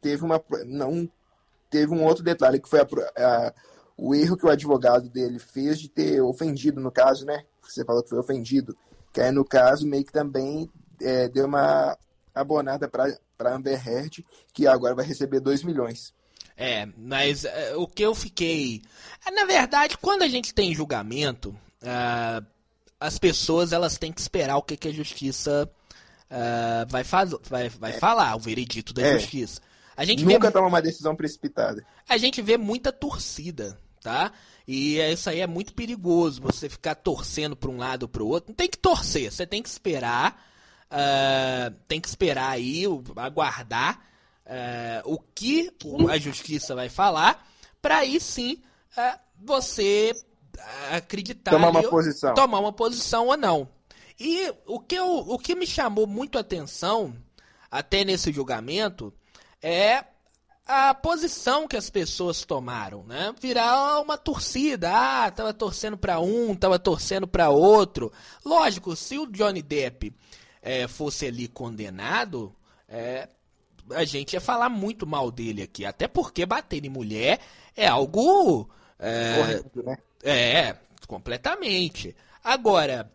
teve 0.00 0.24
uma 0.24 0.40
não 0.64 1.10
teve 1.70 1.94
um 1.94 2.04
outro 2.04 2.22
detalhe 2.24 2.60
que 2.60 2.68
foi 2.68 2.80
a, 2.80 2.84
a, 2.84 3.54
o 3.96 4.14
erro 4.14 4.36
que 4.36 4.44
o 4.44 4.50
advogado 4.50 5.08
dele 5.08 5.38
fez 5.38 5.78
de 5.78 5.88
ter 5.88 6.20
ofendido 6.20 6.80
no 6.80 6.90
caso, 6.90 7.24
né? 7.24 7.44
Você 7.62 7.84
falou 7.84 8.02
que 8.02 8.10
foi 8.10 8.18
ofendido, 8.18 8.76
que 9.12 9.20
aí 9.20 9.30
no 9.30 9.44
caso 9.44 9.86
meio 9.86 10.04
que 10.04 10.12
também 10.12 10.68
é, 11.00 11.28
deu 11.28 11.46
uma 11.46 11.96
abonada 12.34 12.88
para 12.88 13.54
Amber 13.54 13.86
Heard, 13.86 14.24
que 14.52 14.66
agora 14.66 14.94
vai 14.94 15.04
receber 15.04 15.40
2 15.40 15.62
milhões. 15.62 16.12
É, 16.56 16.86
mas 16.96 17.44
uh, 17.44 17.48
o 17.76 17.86
que 17.86 18.02
eu 18.02 18.14
fiquei. 18.14 18.82
Uh, 19.26 19.34
na 19.34 19.46
verdade, 19.46 19.96
quando 19.96 20.22
a 20.22 20.28
gente 20.28 20.52
tem 20.52 20.74
julgamento, 20.74 21.50
uh, 21.82 22.44
as 22.98 23.18
pessoas 23.18 23.72
elas 23.72 23.96
têm 23.96 24.12
que 24.12 24.20
esperar 24.20 24.58
o 24.58 24.62
que, 24.62 24.76
que 24.76 24.88
a 24.88 24.92
justiça 24.92 25.70
vai, 26.88 27.02
faz... 27.02 27.34
vai, 27.42 27.68
vai 27.70 27.90
é. 27.92 27.98
falar, 27.98 28.36
o 28.36 28.38
veredito 28.38 28.92
da 28.92 29.02
é. 29.02 29.18
justiça. 29.18 29.60
A 30.00 30.04
gente 30.04 30.24
Nunca 30.24 30.48
vê... 30.48 30.52
toma 30.52 30.68
uma 30.68 30.80
decisão 30.80 31.14
precipitada. 31.14 31.84
A 32.08 32.16
gente 32.16 32.40
vê 32.40 32.56
muita 32.56 32.90
torcida, 32.90 33.78
tá? 34.00 34.32
E 34.66 34.98
isso 34.98 35.28
aí 35.28 35.40
é 35.40 35.46
muito 35.46 35.74
perigoso, 35.74 36.40
você 36.40 36.68
ficar 36.68 36.94
torcendo 36.94 37.54
para 37.54 37.70
um 37.70 37.76
lado 37.76 38.04
ou 38.04 38.08
para 38.08 38.22
o 38.22 38.28
outro. 38.28 38.50
Não 38.50 38.54
tem 38.54 38.68
que 38.68 38.78
torcer, 38.78 39.30
você 39.30 39.46
tem 39.46 39.62
que 39.62 39.68
esperar 39.68 40.50
Uh, 40.90 41.70
tem 41.86 42.00
que 42.00 42.08
esperar 42.08 42.50
aí, 42.50 42.82
aguardar 43.14 44.00
uh, 44.44 45.14
o 45.14 45.20
que 45.20 45.72
a 46.10 46.18
justiça 46.18 46.74
vai 46.74 46.88
falar, 46.88 47.46
para 47.80 47.98
aí 47.98 48.18
sim 48.18 48.60
uh, 48.98 49.18
você 49.40 50.12
acreditar 50.90 51.52
tomar 51.52 51.70
uma 51.70 51.88
posição, 51.88 52.34
tomar 52.34 52.58
uma 52.58 52.72
posição 52.72 53.28
ou 53.28 53.36
não. 53.36 53.68
E 54.18 54.52
o 54.66 54.80
que, 54.80 54.96
eu, 54.96 55.18
o 55.18 55.38
que 55.38 55.54
me 55.54 55.64
chamou 55.64 56.08
muito 56.08 56.38
a 56.38 56.40
atenção 56.40 57.14
até 57.70 58.04
nesse 58.04 58.32
julgamento 58.32 59.14
é 59.62 60.04
a 60.66 60.94
posição 60.94 61.66
que 61.66 61.76
as 61.76 61.90
pessoas 61.90 62.44
tomaram, 62.44 63.02
né? 63.04 63.34
Virar 63.40 64.00
uma 64.00 64.16
torcida, 64.16 64.90
ah, 64.92 65.30
tava 65.30 65.52
torcendo 65.52 65.98
para 65.98 66.20
um, 66.20 66.54
tava 66.54 66.78
torcendo 66.78 67.26
para 67.26 67.50
outro. 67.50 68.12
Lógico, 68.44 68.94
se 68.94 69.18
o 69.18 69.26
Johnny 69.26 69.62
Depp 69.62 70.14
é, 70.62 70.86
fosse 70.86 71.26
ali 71.26 71.48
condenado, 71.48 72.54
é, 72.88 73.28
a 73.90 74.04
gente 74.04 74.34
ia 74.34 74.40
falar 74.40 74.68
muito 74.68 75.06
mal 75.06 75.30
dele 75.30 75.62
aqui. 75.62 75.84
Até 75.84 76.06
porque 76.06 76.46
bater 76.46 76.84
em 76.84 76.88
mulher 76.88 77.40
é 77.76 77.88
algo. 77.88 78.70
É, 78.98 79.36
Correto, 79.38 79.82
né? 79.82 79.96
É, 80.22 80.76
completamente. 81.08 82.14
Agora, 82.44 83.10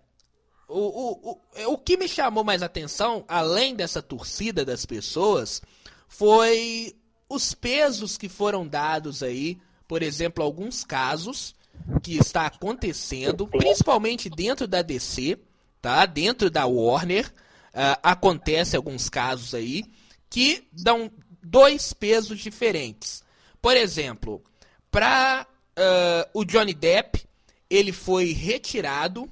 o, 0.68 0.80
o, 0.80 1.32
o, 1.32 1.74
o 1.74 1.78
que 1.78 1.96
me 1.96 2.08
chamou 2.08 2.44
mais 2.44 2.62
atenção, 2.62 3.24
além 3.28 3.76
dessa 3.76 4.02
torcida 4.02 4.66
das 4.66 4.86
pessoas, 4.86 5.62
foi 6.08 6.96
os 7.30 7.54
pesos 7.54 8.18
que 8.18 8.30
foram 8.30 8.68
dados 8.68 9.24
aí, 9.24 9.58
por 9.88 10.02
exemplo, 10.02 10.44
alguns 10.44 10.84
casos 10.84 11.56
que 12.02 12.18
está 12.18 12.46
acontecendo, 12.46 13.48
principalmente 13.48 14.30
dentro 14.30 14.68
da 14.68 14.82
DC, 14.82 15.38
tá? 15.82 16.06
Dentro 16.06 16.50
da 16.50 16.66
Warner, 16.66 17.28
uh, 17.28 18.00
acontece 18.02 18.76
alguns 18.76 19.10
casos 19.10 19.54
aí 19.54 19.84
que 20.30 20.68
dão 20.72 21.12
dois 21.42 21.94
pesos 21.94 22.40
diferentes. 22.40 23.24
Por 23.62 23.76
exemplo, 23.76 24.44
para 24.90 25.46
uh, 25.78 26.30
o 26.34 26.46
Johnny 26.46 26.74
Depp, 26.74 27.26
ele 27.70 27.92
foi 27.92 28.32
retirado 28.32 29.30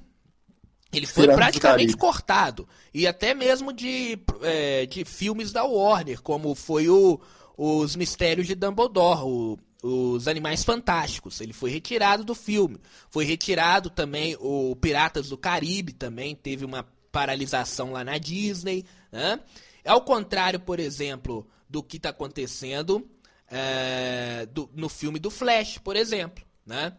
ele 0.96 1.06
foi 1.06 1.26
praticamente 1.28 1.96
cortado. 1.96 2.68
E 2.92 3.06
até 3.06 3.34
mesmo 3.34 3.72
de, 3.72 4.18
é, 4.42 4.86
de 4.86 5.04
filmes 5.04 5.52
da 5.52 5.64
Warner, 5.64 6.20
como 6.22 6.54
foi 6.54 6.88
o, 6.88 7.20
Os 7.56 7.96
Mistérios 7.96 8.46
de 8.46 8.54
Dumbledore, 8.54 9.22
o, 9.24 9.58
Os 9.82 10.28
Animais 10.28 10.64
Fantásticos. 10.64 11.40
Ele 11.40 11.52
foi 11.52 11.70
retirado 11.70 12.24
do 12.24 12.34
filme. 12.34 12.78
Foi 13.10 13.24
retirado 13.24 13.90
também 13.90 14.36
o 14.40 14.76
Piratas 14.76 15.28
do 15.28 15.38
Caribe, 15.38 15.92
também 15.92 16.34
teve 16.34 16.64
uma 16.64 16.86
paralisação 17.10 17.92
lá 17.92 18.02
na 18.04 18.18
Disney. 18.18 18.84
Né? 19.12 19.40
Ao 19.84 20.00
contrário, 20.00 20.60
por 20.60 20.80
exemplo, 20.80 21.46
do 21.68 21.82
que 21.82 21.96
está 21.96 22.10
acontecendo 22.10 23.08
é, 23.48 24.46
do, 24.46 24.68
no 24.74 24.88
filme 24.88 25.18
do 25.18 25.30
Flash, 25.30 25.78
por 25.78 25.96
exemplo. 25.96 26.44
Né? 26.66 26.92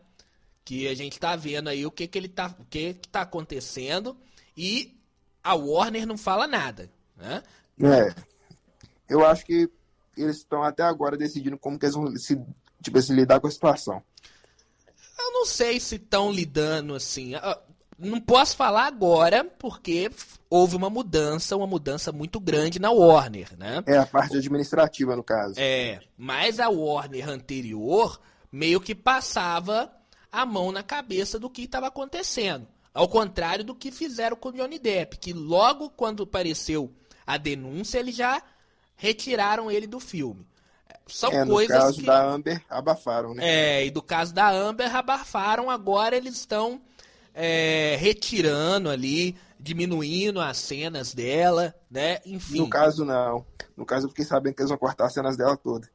Que 0.65 0.87
a 0.87 0.95
gente 0.95 1.13
está 1.13 1.35
vendo 1.35 1.69
aí 1.69 1.85
o 1.85 1.91
que 1.91 2.07
que 2.07 2.17
ele 2.17 2.27
tá, 2.27 2.53
o 2.59 2.65
que 2.65 2.95
que 2.95 3.07
tá 3.07 3.21
acontecendo 3.21 4.17
e 4.57 4.99
a 5.43 5.53
Warner 5.53 6.07
não 6.07 6.17
fala 6.17 6.47
nada, 6.47 6.89
né? 7.15 7.43
É. 7.79 8.15
Eu 9.07 9.23
acho 9.23 9.45
que 9.45 9.69
eles 10.17 10.37
estão 10.37 10.63
até 10.63 10.81
agora 10.81 11.15
decidindo 11.15 11.57
como 11.57 11.77
que 11.77 11.85
eles 11.85 11.95
vão 11.95 12.17
se, 12.17 12.41
tipo, 12.81 12.99
se 12.99 13.13
lidar 13.13 13.39
com 13.39 13.47
a 13.47 13.51
situação. 13.51 14.01
Eu 15.19 15.31
não 15.31 15.45
sei 15.45 15.79
se 15.79 15.95
estão 15.95 16.31
lidando 16.31 16.95
assim. 16.95 17.35
Ah, 17.35 17.61
não 17.97 18.19
posso 18.19 18.57
falar 18.57 18.87
agora 18.87 19.43
porque 19.43 20.09
houve 20.49 20.75
uma 20.75 20.89
mudança, 20.89 21.55
uma 21.55 21.67
mudança 21.67 22.11
muito 22.11 22.39
grande 22.39 22.79
na 22.79 22.89
Warner, 22.89 23.55
né? 23.57 23.83
É 23.85 23.97
a 23.97 24.05
parte 24.05 24.37
administrativa 24.37 25.15
no 25.15 25.23
caso. 25.23 25.55
É, 25.57 25.99
mas 26.17 26.59
a 26.59 26.69
Warner 26.69 27.29
anterior 27.29 28.19
meio 28.51 28.81
que 28.81 28.95
passava 28.95 29.91
a 30.35 30.45
mão 30.45 30.71
na 30.71 30.83
cabeça 30.83 31.39
do 31.39 31.49
que 31.49 31.63
estava 31.63 31.87
acontecendo. 31.87 32.67
Ao 32.93 33.07
contrário 33.07 33.63
do 33.63 33.75
que 33.75 33.91
fizeram 33.91 34.35
com 34.35 34.49
o 34.49 34.53
Johnny 34.53 34.79
Depp, 34.79 35.17
que 35.17 35.33
logo 35.33 35.89
quando 35.89 36.23
apareceu 36.23 36.91
a 37.25 37.37
denúncia, 37.37 37.99
eles 37.99 38.15
já 38.15 38.41
retiraram 38.95 39.69
ele 39.69 39.87
do 39.87 39.99
filme. 39.99 40.45
São 41.07 41.31
é, 41.31 41.45
coisas. 41.45 41.75
No 41.75 41.81
caso 41.83 41.99
que... 41.99 42.05
da 42.05 42.25
Amber, 42.25 42.63
abafaram, 42.69 43.33
né? 43.33 43.43
É, 43.45 43.85
e 43.85 43.91
do 43.91 44.01
caso 44.01 44.33
da 44.33 44.49
Amber, 44.49 44.95
abafaram. 44.95 45.69
Agora 45.69 46.15
eles 46.15 46.35
estão 46.35 46.81
é, 47.33 47.95
retirando 47.99 48.89
ali, 48.89 49.37
diminuindo 49.59 50.39
as 50.39 50.57
cenas 50.57 51.13
dela, 51.13 51.75
né? 51.89 52.19
Enfim. 52.25 52.59
No 52.59 52.69
caso, 52.69 53.05
não. 53.05 53.45
No 53.75 53.85
caso, 53.85 54.05
eu 54.05 54.09
fiquei 54.09 54.25
sabendo 54.25 54.55
que 54.55 54.61
eles 54.61 54.69
vão 54.69 54.77
cortar 54.77 55.05
as 55.05 55.13
cenas 55.13 55.37
dela 55.37 55.57
todas. 55.57 55.89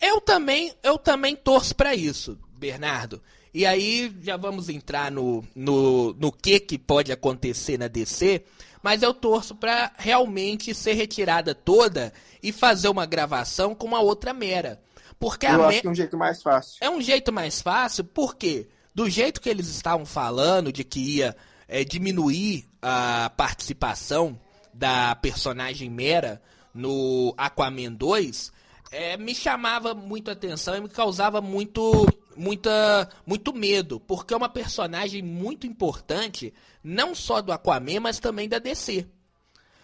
Eu 0.00 0.20
também, 0.20 0.72
eu 0.82 0.98
também 0.98 1.34
torço 1.34 1.74
para 1.74 1.94
isso. 1.94 2.38
Bernardo. 2.56 3.22
E 3.52 3.64
aí 3.64 4.14
já 4.22 4.36
vamos 4.36 4.68
entrar 4.68 5.10
no, 5.10 5.44
no, 5.54 6.12
no 6.14 6.30
que, 6.30 6.60
que 6.60 6.78
pode 6.78 7.10
acontecer 7.10 7.78
na 7.78 7.88
DC, 7.88 8.44
mas 8.82 9.02
eu 9.02 9.14
torço 9.14 9.54
para 9.54 9.92
realmente 9.96 10.74
ser 10.74 10.92
retirada 10.92 11.54
toda 11.54 12.12
e 12.42 12.52
fazer 12.52 12.88
uma 12.88 13.06
gravação 13.06 13.74
com 13.74 13.86
uma 13.86 14.00
outra 14.00 14.34
mera. 14.34 14.80
Porque 15.18 15.46
eu 15.46 15.64
a 15.64 15.68
acho 15.68 15.80
que 15.80 15.86
é 15.86 15.90
um 15.90 15.94
jeito 15.94 16.16
mais 16.18 16.42
fácil. 16.42 16.76
É 16.80 16.90
um 16.90 17.00
jeito 17.00 17.32
mais 17.32 17.62
fácil, 17.62 18.04
porque 18.04 18.68
do 18.94 19.08
jeito 19.08 19.40
que 19.40 19.48
eles 19.48 19.68
estavam 19.68 20.04
falando 20.04 20.72
de 20.72 20.84
que 20.84 21.00
ia 21.00 21.36
é, 21.66 21.82
diminuir 21.82 22.68
a 22.82 23.30
participação 23.36 24.38
da 24.72 25.14
personagem 25.16 25.88
Mera 25.88 26.42
no 26.74 27.34
Aquaman 27.36 27.92
2, 27.92 28.52
é, 28.92 29.16
me 29.16 29.34
chamava 29.34 29.94
muito 29.94 30.30
atenção 30.30 30.76
e 30.76 30.80
me 30.80 30.88
causava 30.88 31.40
muito 31.40 32.06
muita, 32.36 33.08
muito 33.24 33.52
medo, 33.52 33.98
porque 34.00 34.34
é 34.34 34.36
uma 34.36 34.48
personagem 34.48 35.22
muito 35.22 35.66
importante, 35.66 36.52
não 36.82 37.14
só 37.14 37.40
do 37.40 37.52
Aquaman, 37.52 38.00
mas 38.00 38.18
também 38.18 38.48
da 38.48 38.58
DC. 38.58 39.06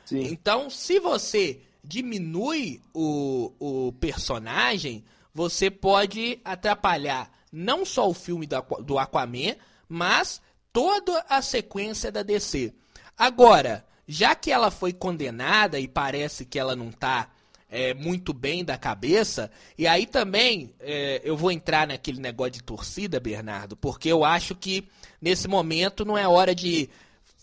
Sim. 0.04 0.22
Então, 0.24 0.68
se 0.68 1.00
você 1.00 1.60
diminui 1.82 2.80
o, 2.94 3.52
o 3.58 3.92
personagem, 3.92 5.04
você 5.34 5.70
pode 5.70 6.40
atrapalhar 6.44 7.30
não 7.50 7.84
só 7.84 8.08
o 8.08 8.14
filme 8.14 8.46
do, 8.46 8.60
do 8.82 8.98
Aquaman, 8.98 9.56
mas 9.88 10.40
toda 10.72 11.24
a 11.28 11.42
sequência 11.42 12.10
da 12.10 12.22
DC. 12.22 12.72
Agora, 13.16 13.84
já 14.06 14.34
que 14.34 14.50
ela 14.50 14.70
foi 14.70 14.92
condenada 14.92 15.78
e 15.78 15.86
parece 15.86 16.44
que 16.44 16.58
ela 16.58 16.74
não 16.74 16.88
está 16.88 17.30
é, 17.72 17.94
muito 17.94 18.34
bem 18.34 18.62
da 18.62 18.76
cabeça. 18.76 19.50
E 19.78 19.86
aí 19.86 20.04
também 20.06 20.74
é, 20.78 21.22
eu 21.24 21.34
vou 21.34 21.50
entrar 21.50 21.86
naquele 21.86 22.20
negócio 22.20 22.52
de 22.52 22.62
torcida, 22.62 23.18
Bernardo, 23.18 23.74
porque 23.74 24.10
eu 24.10 24.26
acho 24.26 24.54
que 24.54 24.86
nesse 25.18 25.48
momento 25.48 26.04
não 26.04 26.18
é 26.18 26.28
hora 26.28 26.54
de 26.54 26.90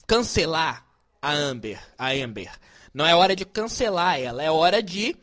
cancelar 0.05 0.85
a 1.19 1.31
Amber, 1.31 1.81
a 1.97 2.11
Amber. 2.11 2.51
Não 2.93 3.07
é 3.07 3.15
hora 3.15 3.35
de 3.35 3.43
cancelar 3.43 4.19
ela, 4.19 4.43
é 4.43 4.51
hora 4.51 4.83
de 4.83 5.15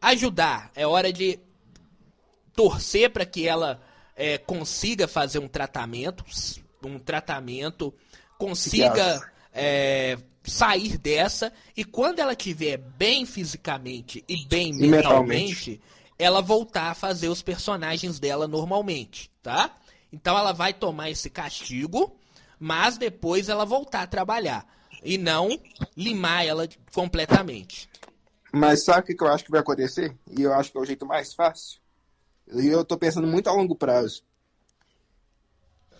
ajudar, 0.00 0.70
é 0.76 0.86
hora 0.86 1.12
de 1.12 1.40
torcer 2.54 3.10
para 3.10 3.26
que 3.26 3.48
ela 3.48 3.82
é, 4.14 4.38
consiga 4.38 5.08
fazer 5.08 5.40
um 5.40 5.48
tratamento, 5.48 6.24
um 6.84 7.00
tratamento, 7.00 7.92
consiga 8.38 9.28
é, 9.52 10.18
sair 10.44 10.98
dessa 10.98 11.52
e 11.76 11.84
quando 11.84 12.18
ela 12.18 12.32
estiver 12.32 12.76
bem 12.76 13.24
fisicamente 13.24 14.24
e 14.28 14.44
bem 14.46 14.72
mentalmente, 14.72 14.90
mentalmente, 14.90 15.80
ela 16.18 16.40
voltar 16.40 16.90
a 16.90 16.94
fazer 16.94 17.28
os 17.28 17.42
personagens 17.42 18.18
dela 18.18 18.48
normalmente, 18.48 19.30
tá? 19.42 19.70
Então 20.12 20.36
ela 20.36 20.52
vai 20.52 20.72
tomar 20.72 21.10
esse 21.10 21.30
castigo, 21.30 22.16
mas 22.58 22.98
depois 22.98 23.48
ela 23.48 23.64
voltar 23.64 24.02
a 24.02 24.06
trabalhar 24.06 24.66
e 25.02 25.16
não 25.16 25.58
limar 25.96 26.44
ela 26.44 26.68
completamente. 26.92 27.88
Mas 28.52 28.84
sabe 28.84 29.12
o 29.12 29.16
que 29.16 29.24
eu 29.24 29.28
acho 29.28 29.44
que 29.44 29.50
vai 29.50 29.60
acontecer? 29.60 30.16
E 30.30 30.42
eu 30.42 30.52
acho 30.52 30.70
que 30.70 30.78
é 30.78 30.80
o 30.80 30.84
jeito 30.84 31.06
mais 31.06 31.32
fácil. 31.32 31.80
E 32.52 32.66
eu 32.66 32.84
tô 32.84 32.98
pensando 32.98 33.26
muito 33.26 33.48
a 33.48 33.52
longo 33.52 33.74
prazo. 33.74 34.22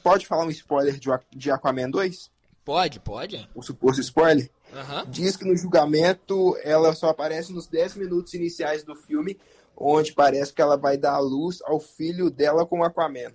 Pode 0.03 0.27
falar 0.27 0.45
um 0.45 0.51
spoiler 0.51 0.99
de 1.35 1.51
Aquaman 1.51 1.89
2? 1.89 2.31
Pode, 2.65 3.01
pode. 3.01 3.49
O 3.55 3.63
suposto 3.63 4.01
spoiler. 4.01 4.51
Uhum. 4.73 5.11
Diz 5.11 5.37
que 5.37 5.45
no 5.45 5.57
julgamento 5.57 6.57
ela 6.63 6.95
só 6.95 7.09
aparece 7.09 7.53
nos 7.53 7.67
10 7.67 7.97
minutos 7.97 8.33
iniciais 8.35 8.85
do 8.85 8.95
filme, 8.95 9.39
onde 9.77 10.13
parece 10.13 10.53
que 10.53 10.63
ela 10.63 10.77
vai 10.77 10.97
dar 10.97 11.15
a 11.15 11.19
luz 11.19 11.59
ao 11.65 11.81
filho 11.81 12.31
dela 12.31 12.65
com 12.65 12.81
o 12.81 12.85
Aquaman. 12.85 13.33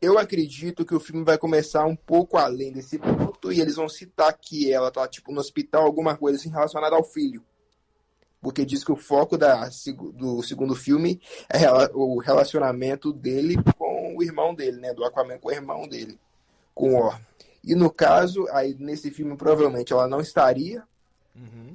Eu 0.00 0.18
acredito 0.18 0.84
que 0.84 0.94
o 0.94 1.00
filme 1.00 1.24
vai 1.24 1.38
começar 1.38 1.86
um 1.86 1.96
pouco 1.96 2.36
além 2.36 2.72
desse 2.72 2.98
ponto 2.98 3.50
e 3.50 3.60
eles 3.60 3.76
vão 3.76 3.88
citar 3.88 4.36
que 4.36 4.70
ela 4.70 4.90
tá 4.90 5.08
tipo 5.08 5.32
no 5.32 5.40
hospital, 5.40 5.84
alguma 5.84 6.16
coisa 6.16 6.38
assim 6.38 6.50
relacionada 6.50 6.96
ao 6.96 7.04
filho. 7.04 7.42
Porque 8.40 8.64
diz 8.64 8.84
que 8.84 8.92
o 8.92 8.96
foco 8.96 9.38
da, 9.38 9.68
do 10.14 10.42
segundo 10.42 10.74
filme 10.74 11.20
é 11.48 11.66
o 11.94 12.18
relacionamento 12.18 13.12
dele 13.12 13.56
com 13.76 14.16
o 14.16 14.22
irmão 14.22 14.54
dele, 14.54 14.78
né? 14.78 14.92
Do 14.92 15.04
Aquaman 15.04 15.38
com 15.38 15.48
o 15.48 15.52
irmão 15.52 15.88
dele, 15.88 16.20
com 16.76 16.94
o. 16.94 17.14
E 17.64 17.74
no 17.74 17.90
caso, 17.90 18.46
aí 18.52 18.76
nesse 18.78 19.10
filme 19.10 19.34
provavelmente 19.36 19.92
ela 19.92 20.06
não 20.06 20.20
estaria. 20.20 20.84
Uhum. 21.34 21.74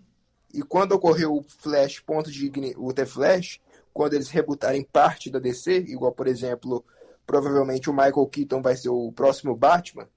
E 0.54 0.62
quando 0.62 0.94
ocorreu 0.94 1.36
o 1.36 1.44
Flash, 1.44 2.00
ponto 2.00 2.32
de 2.32 2.50
o 2.78 2.94
The 2.94 3.06
Flash, 3.06 3.60
quando 3.92 4.14
eles 4.14 4.30
rebutarem 4.30 4.84
parte 4.84 5.30
da 5.30 5.40
DC, 5.40 5.86
igual 5.88 6.14
por 6.14 6.28
exemplo, 6.28 6.86
provavelmente 7.26 7.90
o 7.90 7.94
Michael 7.94 8.28
Keaton 8.28 8.62
vai 8.62 8.78
ser 8.78 8.90
o 8.90 9.12
próximo 9.12 9.56
Batman 9.56 10.08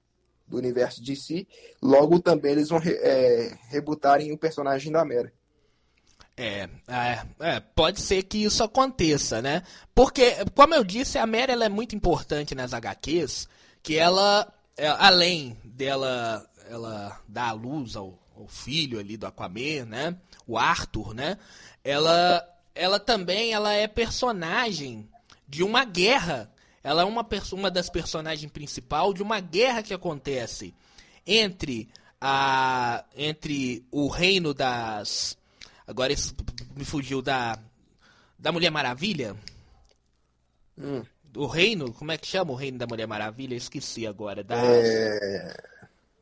do 0.46 0.58
universo 0.58 1.02
DC, 1.02 1.46
logo 1.82 2.20
também 2.20 2.52
eles 2.52 2.68
vão 2.68 2.80
é, 2.84 3.56
rebutarem 3.68 4.32
o 4.32 4.38
personagem 4.38 4.92
da 4.92 5.04
Mera. 5.04 5.32
É, 6.36 6.68
é, 6.88 7.22
é, 7.40 7.60
pode 7.60 8.00
ser 8.00 8.24
que 8.24 8.44
isso 8.44 8.62
aconteça, 8.62 9.40
né? 9.40 9.62
Porque, 9.94 10.34
como 10.54 10.74
eu 10.74 10.84
disse, 10.84 11.16
a 11.16 11.26
Mera 11.26 11.52
ela 11.52 11.64
é 11.64 11.68
muito 11.68 11.94
importante 11.94 12.54
nas 12.54 12.74
HQs, 12.74 13.48
que 13.82 13.96
ela 13.96 14.52
é, 14.76 14.88
além 14.88 15.56
dela 15.64 16.48
ela 16.68 17.20
dar 17.28 17.50
a 17.50 17.52
luz 17.52 17.96
ao, 17.96 18.18
ao, 18.36 18.48
filho 18.48 18.98
ali 18.98 19.16
do 19.16 19.26
Aquaman, 19.26 19.84
né? 19.86 20.16
O 20.46 20.58
Arthur, 20.58 21.14
né? 21.14 21.38
Ela, 21.82 22.46
ela 22.74 22.98
também 22.98 23.52
ela 23.52 23.72
é 23.72 23.86
personagem 23.86 25.08
de 25.46 25.62
uma 25.62 25.84
guerra. 25.84 26.50
Ela 26.82 27.02
é 27.02 27.04
uma, 27.04 27.26
uma 27.52 27.70
das 27.70 27.88
personagens 27.88 28.50
principal 28.50 29.12
de 29.14 29.22
uma 29.22 29.40
guerra 29.40 29.82
que 29.82 29.94
acontece 29.94 30.74
entre 31.26 31.88
a 32.20 33.04
entre 33.16 33.86
o 33.90 34.08
reino 34.08 34.54
das 34.54 35.36
agora 35.86 36.14
me 36.74 36.84
fugiu 36.84 37.20
da 37.20 37.58
da 38.38 38.52
Mulher 38.52 38.70
Maravilha. 38.70 39.36
Hum. 40.76 41.04
O 41.36 41.46
reino, 41.46 41.92
como 41.92 42.12
é 42.12 42.18
que 42.18 42.26
chama 42.26 42.52
o 42.52 42.54
reino 42.54 42.78
da 42.78 42.86
Mulher 42.86 43.06
Maravilha? 43.06 43.54
Eu 43.54 43.58
esqueci 43.58 44.06
agora. 44.06 44.44
Das... 44.44 44.58
É... 44.62 45.56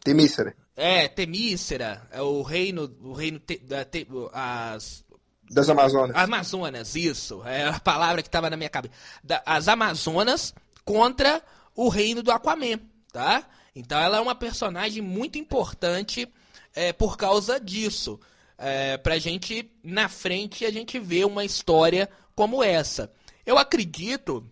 Temícera. 0.03 0.55
É, 0.75 1.07
Temícera, 1.07 2.09
é 2.11 2.23
o 2.23 2.43
reino, 2.43 2.95
o 3.03 3.13
reino 3.13 3.39
te, 3.39 3.59
da, 3.59 3.85
te, 3.85 4.07
as 4.33 5.05
das 5.51 5.69
Amazonas. 5.69 6.17
Amazonas, 6.17 6.97
isso, 6.97 7.43
é 7.45 7.65
a 7.69 7.79
palavra 7.79 8.23
que 8.23 8.29
estava 8.29 8.49
na 8.49 8.57
minha 8.57 8.71
cabeça. 8.71 8.95
Da, 9.23 9.43
as 9.45 9.69
Amazonas 9.69 10.55
contra 10.85 11.43
o 11.77 11.89
reino 11.89 12.23
do 12.23 12.33
Aquaman, 12.33 12.81
tá? 13.13 13.47
Então 13.77 14.01
ela 14.01 14.17
é 14.17 14.21
uma 14.21 14.35
personagem 14.35 15.03
muito 15.03 15.39
importante 15.39 16.27
é, 16.75 16.93
por 16.93 17.17
causa 17.17 17.61
disso. 17.61 18.19
É, 18.57 18.97
pra 18.97 19.19
gente, 19.19 19.71
na 19.83 20.09
frente, 20.09 20.65
a 20.65 20.71
gente 20.71 20.99
ver 20.99 21.27
uma 21.27 21.45
história 21.45 22.09
como 22.35 22.63
essa. 22.63 23.13
Eu 23.45 23.59
acredito 23.59 24.49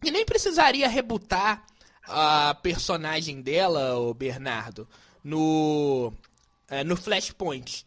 que 0.00 0.10
nem 0.10 0.24
precisaria 0.24 0.88
rebutar 0.88 1.64
a 2.02 2.54
personagem 2.54 3.40
dela, 3.40 3.98
o 3.98 4.14
Bernardo, 4.14 4.88
no, 5.22 6.12
é, 6.68 6.82
no 6.82 6.96
Flashpoint. 6.96 7.86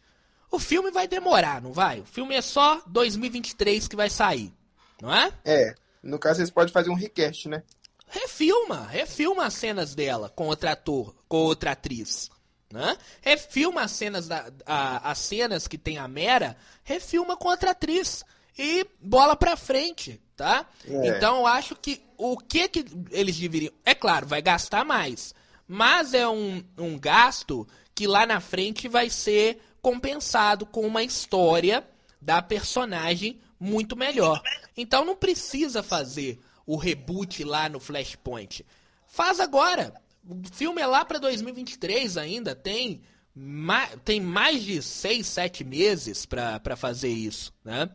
O 0.50 0.58
filme 0.58 0.90
vai 0.90 1.08
demorar, 1.08 1.60
não 1.60 1.72
vai? 1.72 2.00
O 2.00 2.04
filme 2.04 2.34
é 2.34 2.42
só 2.42 2.80
2023 2.86 3.88
que 3.88 3.96
vai 3.96 4.08
sair, 4.08 4.52
não 5.00 5.12
é? 5.12 5.32
É. 5.44 5.74
No 6.02 6.18
caso, 6.18 6.40
eles 6.40 6.50
podem 6.50 6.72
fazer 6.72 6.90
um 6.90 6.94
request, 6.94 7.48
né? 7.48 7.62
Refilma, 8.06 8.86
refilma 8.86 9.46
as 9.46 9.54
cenas 9.54 9.94
dela 9.94 10.28
com 10.28 10.46
outro 10.46 10.68
ator, 10.68 11.14
com 11.26 11.38
outra 11.38 11.72
atriz. 11.72 12.30
Né? 12.70 12.96
Refilma 13.22 13.82
as 13.82 13.90
cenas, 13.92 14.28
da, 14.28 14.50
a, 14.66 15.10
as 15.10 15.18
cenas 15.18 15.66
que 15.66 15.78
tem 15.78 15.98
a 15.98 16.06
Mera, 16.06 16.56
refilma 16.84 17.36
com 17.36 17.48
outra 17.48 17.70
atriz. 17.70 18.24
E 18.56 18.86
bola 19.00 19.34
pra 19.34 19.56
frente, 19.56 20.20
tá? 20.36 20.66
É. 20.86 21.08
Então 21.08 21.38
eu 21.38 21.46
acho 21.46 21.74
que 21.76 22.02
o 22.16 22.36
que, 22.36 22.68
que 22.68 22.84
eles 23.10 23.36
deveriam. 23.36 23.72
É 23.84 23.94
claro, 23.94 24.26
vai 24.26 24.42
gastar 24.42 24.84
mais. 24.84 25.34
Mas 25.66 26.14
é 26.14 26.28
um, 26.28 26.62
um 26.76 26.98
gasto 26.98 27.66
que 27.94 28.06
lá 28.06 28.26
na 28.26 28.40
frente 28.40 28.88
vai 28.88 29.08
ser 29.08 29.60
compensado 29.80 30.66
com 30.66 30.82
uma 30.82 31.02
história 31.02 31.86
da 32.20 32.40
personagem 32.42 33.38
muito 33.58 33.96
melhor. 33.96 34.40
Então 34.76 35.04
não 35.04 35.16
precisa 35.16 35.82
fazer 35.82 36.40
o 36.66 36.76
reboot 36.76 37.44
lá 37.44 37.68
no 37.68 37.80
Flashpoint. 37.80 38.64
Faz 39.06 39.40
agora. 39.40 39.94
O 40.26 40.40
filme 40.52 40.80
é 40.80 40.86
lá 40.86 41.04
para 41.04 41.18
2023 41.18 42.16
ainda, 42.16 42.54
tem, 42.54 43.02
ma 43.34 43.86
tem 44.04 44.20
mais 44.20 44.62
de 44.62 44.80
6, 44.80 45.26
7 45.26 45.62
meses 45.62 46.24
para 46.24 46.76
fazer 46.76 47.10
isso, 47.10 47.52
né? 47.62 47.90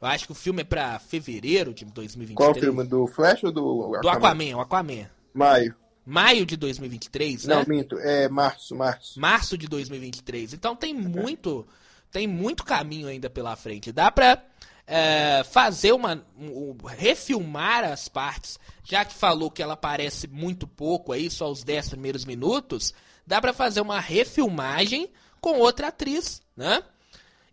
Eu 0.00 0.08
acho 0.08 0.26
que 0.26 0.32
o 0.32 0.34
filme 0.34 0.62
é 0.62 0.64
para 0.64 0.98
fevereiro 0.98 1.74
de 1.74 1.84
2023. 1.84 2.36
Qual 2.36 2.54
filme? 2.54 2.84
Do 2.84 3.06
Flash 3.06 3.44
ou 3.44 3.52
do 3.52 3.94
Aquaman? 3.96 4.00
Do 4.00 4.08
Aquaman, 4.08 4.56
o 4.56 4.60
Aquaman. 4.60 5.10
Maio. 5.34 5.74
Maio 6.06 6.46
de 6.46 6.56
2023, 6.56 7.44
né? 7.44 7.54
Não, 7.54 7.64
minto, 7.66 7.98
é 7.98 8.28
março, 8.28 8.74
março. 8.74 9.20
Março 9.20 9.58
de 9.58 9.66
2023. 9.66 10.54
Então 10.54 10.74
tem 10.74 10.94
muito, 10.94 11.66
tem 12.10 12.26
muito 12.26 12.64
caminho 12.64 13.08
ainda 13.08 13.28
pela 13.28 13.54
frente. 13.56 13.92
Dá 13.92 14.10
pra 14.10 14.42
é, 14.86 15.44
fazer 15.44 15.92
uma. 15.92 16.24
Um, 16.38 16.74
refilmar 16.86 17.84
as 17.84 18.08
partes, 18.08 18.58
já 18.82 19.04
que 19.04 19.12
falou 19.12 19.50
que 19.50 19.62
ela 19.62 19.74
aparece 19.74 20.26
muito 20.26 20.66
pouco 20.66 21.12
aí, 21.12 21.28
só 21.28 21.50
os 21.50 21.62
10 21.62 21.90
primeiros 21.90 22.24
minutos, 22.24 22.94
dá 23.26 23.38
pra 23.38 23.52
fazer 23.52 23.82
uma 23.82 24.00
refilmagem 24.00 25.10
com 25.42 25.58
outra 25.58 25.88
atriz, 25.88 26.40
né? 26.56 26.82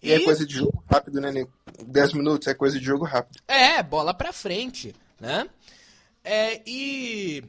E, 0.06 0.10
e 0.10 0.14
é 0.14 0.20
coisa 0.24 0.46
de 0.46 0.54
jogo 0.56 0.84
rápido, 0.90 1.20
né, 1.20 1.32
Nico? 1.32 1.52
10 1.86 2.14
minutos 2.14 2.48
é 2.48 2.54
coisa 2.54 2.80
de 2.80 2.86
jogo 2.86 3.06
rápido. 3.06 3.42
É, 3.48 3.82
bola 3.82 4.14
pra 4.14 4.32
frente, 4.32 4.94
né? 5.20 5.48
É, 6.24 6.62
e 6.66 7.44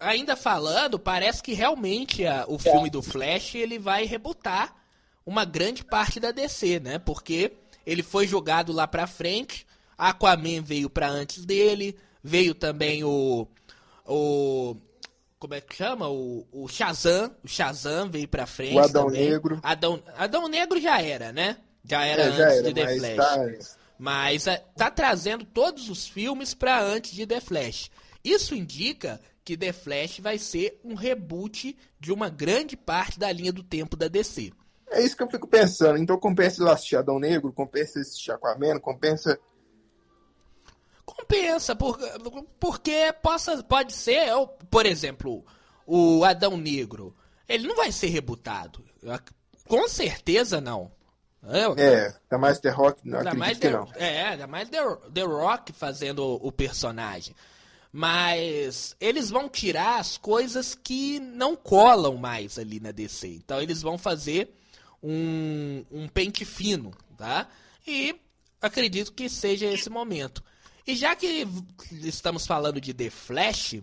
ainda 0.00 0.36
falando, 0.36 0.98
parece 0.98 1.42
que 1.42 1.52
realmente 1.52 2.26
a, 2.26 2.44
o 2.48 2.58
filme 2.58 2.90
do 2.90 3.02
Flash 3.02 3.54
ele 3.54 3.78
vai 3.78 4.04
rebutar 4.04 4.74
uma 5.24 5.44
grande 5.44 5.84
parte 5.84 6.18
da 6.20 6.30
DC, 6.30 6.80
né? 6.80 6.98
Porque 6.98 7.52
ele 7.84 8.02
foi 8.02 8.26
jogado 8.26 8.72
lá 8.72 8.86
pra 8.86 9.06
frente, 9.06 9.66
Aquaman 9.96 10.62
veio 10.62 10.88
pra 10.88 11.08
antes 11.08 11.44
dele, 11.44 11.96
veio 12.22 12.54
também 12.54 13.04
o. 13.04 13.46
o 14.06 14.76
como 15.38 15.54
é 15.54 15.60
que 15.60 15.74
chama? 15.74 16.08
O, 16.08 16.46
o 16.52 16.68
Shazam. 16.68 17.30
O 17.44 17.48
Shazam 17.48 18.10
veio 18.10 18.26
pra 18.26 18.46
frente. 18.46 18.74
O 18.74 18.80
Adão 18.80 19.06
também. 19.06 19.30
Negro. 19.30 19.60
Adão, 19.62 20.02
Adão 20.16 20.48
Negro 20.48 20.80
já 20.80 21.00
era, 21.00 21.32
né? 21.32 21.58
Já 21.88 22.04
era 22.04 22.22
é, 22.22 22.26
antes 22.26 22.38
já 22.38 22.52
era, 22.52 22.62
de 22.62 22.74
The 22.74 22.98
Flash. 22.98 23.16
Tá... 23.16 23.78
Mas 23.98 24.46
é, 24.46 24.64
tá 24.76 24.90
trazendo 24.90 25.44
todos 25.44 25.88
os 25.88 26.06
filmes 26.06 26.54
pra 26.54 26.80
antes 26.80 27.12
de 27.12 27.26
The 27.26 27.40
Flash. 27.40 27.90
Isso 28.22 28.54
indica 28.54 29.20
que 29.44 29.56
The 29.56 29.72
Flash 29.72 30.20
vai 30.20 30.38
ser 30.38 30.78
um 30.84 30.94
reboot 30.94 31.76
de 31.98 32.12
uma 32.12 32.28
grande 32.28 32.76
parte 32.76 33.18
da 33.18 33.32
linha 33.32 33.52
do 33.52 33.62
tempo 33.62 33.96
da 33.96 34.06
DC. 34.06 34.52
É 34.90 35.02
isso 35.02 35.16
que 35.16 35.22
eu 35.22 35.30
fico 35.30 35.48
pensando. 35.48 35.98
Então 35.98 36.18
compensa 36.18 36.62
ele 36.62 36.70
assistir 36.70 36.96
Adão 36.96 37.18
Negro, 37.18 37.52
compensa 37.52 38.00
assistir 38.00 38.30
Aquaman, 38.30 38.78
compensa... 38.78 39.38
Compensa, 41.04 41.74
por, 41.74 41.98
porque 42.60 43.14
possa, 43.22 43.62
pode 43.62 43.94
ser, 43.94 44.28
por 44.70 44.84
exemplo, 44.84 45.42
o 45.86 46.22
Adão 46.22 46.58
Negro, 46.58 47.16
ele 47.48 47.66
não 47.66 47.76
vai 47.76 47.90
ser 47.90 48.08
rebutado. 48.08 48.84
Com 49.66 49.88
certeza 49.88 50.60
não. 50.60 50.92
É, 51.46 52.14
ainda 52.24 52.38
mais 52.38 52.58
The 52.58 52.70
Rock, 52.70 53.00
não 53.04 53.18
ainda 53.18 53.34
mais 53.34 53.58
The, 53.58 53.70
não. 53.70 53.88
É, 53.94 54.24
ainda 54.24 54.46
mais 54.46 54.68
The, 54.68 54.78
The 55.14 55.22
Rock 55.22 55.72
fazendo 55.72 56.24
o, 56.24 56.48
o 56.48 56.52
personagem. 56.52 57.34
Mas 57.92 58.94
eles 59.00 59.30
vão 59.30 59.48
tirar 59.48 59.98
as 59.98 60.18
coisas 60.18 60.74
que 60.74 61.18
não 61.20 61.56
colam 61.56 62.16
mais 62.16 62.58
ali 62.58 62.80
na 62.80 62.90
DC. 62.90 63.28
Então 63.28 63.62
eles 63.62 63.80
vão 63.80 63.96
fazer 63.96 64.54
um, 65.02 65.84
um 65.90 66.08
pente 66.08 66.44
fino, 66.44 66.92
tá? 67.16 67.48
E 67.86 68.20
acredito 68.60 69.12
que 69.12 69.28
seja 69.28 69.66
esse 69.66 69.88
momento. 69.88 70.42
E 70.86 70.94
já 70.96 71.14
que 71.14 71.46
estamos 71.90 72.46
falando 72.46 72.80
de 72.80 72.92
The 72.92 73.10
Flash, 73.10 73.76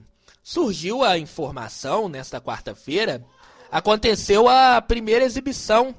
surgiu 0.43 1.03
a 1.03 1.17
informação 1.17 2.07
nesta 2.07 2.39
quarta-feira, 2.39 3.25
aconteceu 3.71 4.47
a 4.47 4.81
primeira 4.81 5.25
exibição 5.25 5.95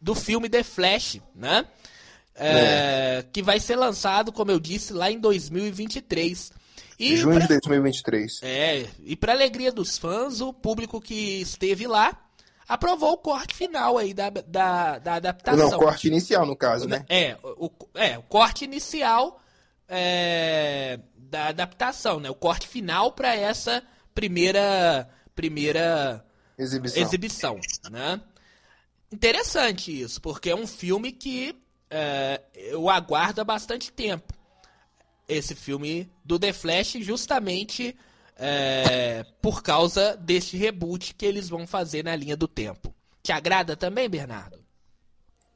do 0.00 0.14
filme 0.14 0.48
The 0.48 0.62
Flash, 0.62 1.20
né? 1.34 1.66
É, 2.34 3.18
é. 3.18 3.26
Que 3.32 3.42
vai 3.42 3.60
ser 3.60 3.76
lançado, 3.76 4.32
como 4.32 4.50
eu 4.50 4.58
disse, 4.58 4.92
lá 4.92 5.10
em 5.10 5.18
2023. 5.18 6.52
E 6.98 7.16
Junho 7.16 7.36
pra... 7.36 7.46
de 7.46 7.48
2023. 7.48 8.40
É, 8.42 8.86
e 9.04 9.16
para 9.16 9.32
alegria 9.32 9.72
dos 9.72 9.98
fãs, 9.98 10.40
o 10.40 10.52
público 10.52 11.00
que 11.00 11.40
esteve 11.40 11.86
lá 11.86 12.18
aprovou 12.68 13.12
o 13.12 13.18
corte 13.18 13.54
final 13.54 13.98
aí 13.98 14.14
da, 14.14 14.30
da, 14.30 14.98
da 14.98 15.14
adaptação. 15.14 15.70
Não, 15.70 15.78
corte 15.78 16.08
inicial, 16.08 16.46
no 16.46 16.54
caso, 16.54 16.86
né? 16.86 17.04
É, 17.08 17.36
o, 17.42 17.70
é, 17.94 18.18
o 18.18 18.22
corte 18.22 18.64
inicial 18.64 19.40
é, 19.88 21.00
da 21.16 21.48
adaptação, 21.48 22.20
né? 22.20 22.30
O 22.30 22.34
corte 22.34 22.68
final 22.68 23.12
para 23.12 23.34
essa 23.34 23.82
primeira 24.14 25.08
primeira 25.34 26.24
exibição. 26.58 27.02
exibição, 27.02 27.60
né? 27.90 28.20
Interessante 29.12 30.00
isso, 30.00 30.20
porque 30.20 30.50
é 30.50 30.54
um 30.54 30.66
filme 30.66 31.12
que 31.12 31.56
é, 31.90 32.40
eu 32.54 32.88
aguardo 32.88 33.40
há 33.40 33.44
bastante 33.44 33.90
tempo 33.92 34.32
esse 35.30 35.54
filme 35.54 36.10
do 36.24 36.38
The 36.38 36.52
Flash 36.52 36.96
justamente 37.00 37.96
é, 38.36 39.24
por 39.40 39.62
causa 39.62 40.16
deste 40.16 40.56
reboot 40.56 41.14
que 41.14 41.24
eles 41.24 41.48
vão 41.48 41.66
fazer 41.66 42.04
na 42.04 42.16
linha 42.16 42.36
do 42.36 42.48
tempo. 42.48 42.94
Te 43.22 43.32
agrada 43.32 43.76
também, 43.76 44.08
Bernardo? 44.08 44.58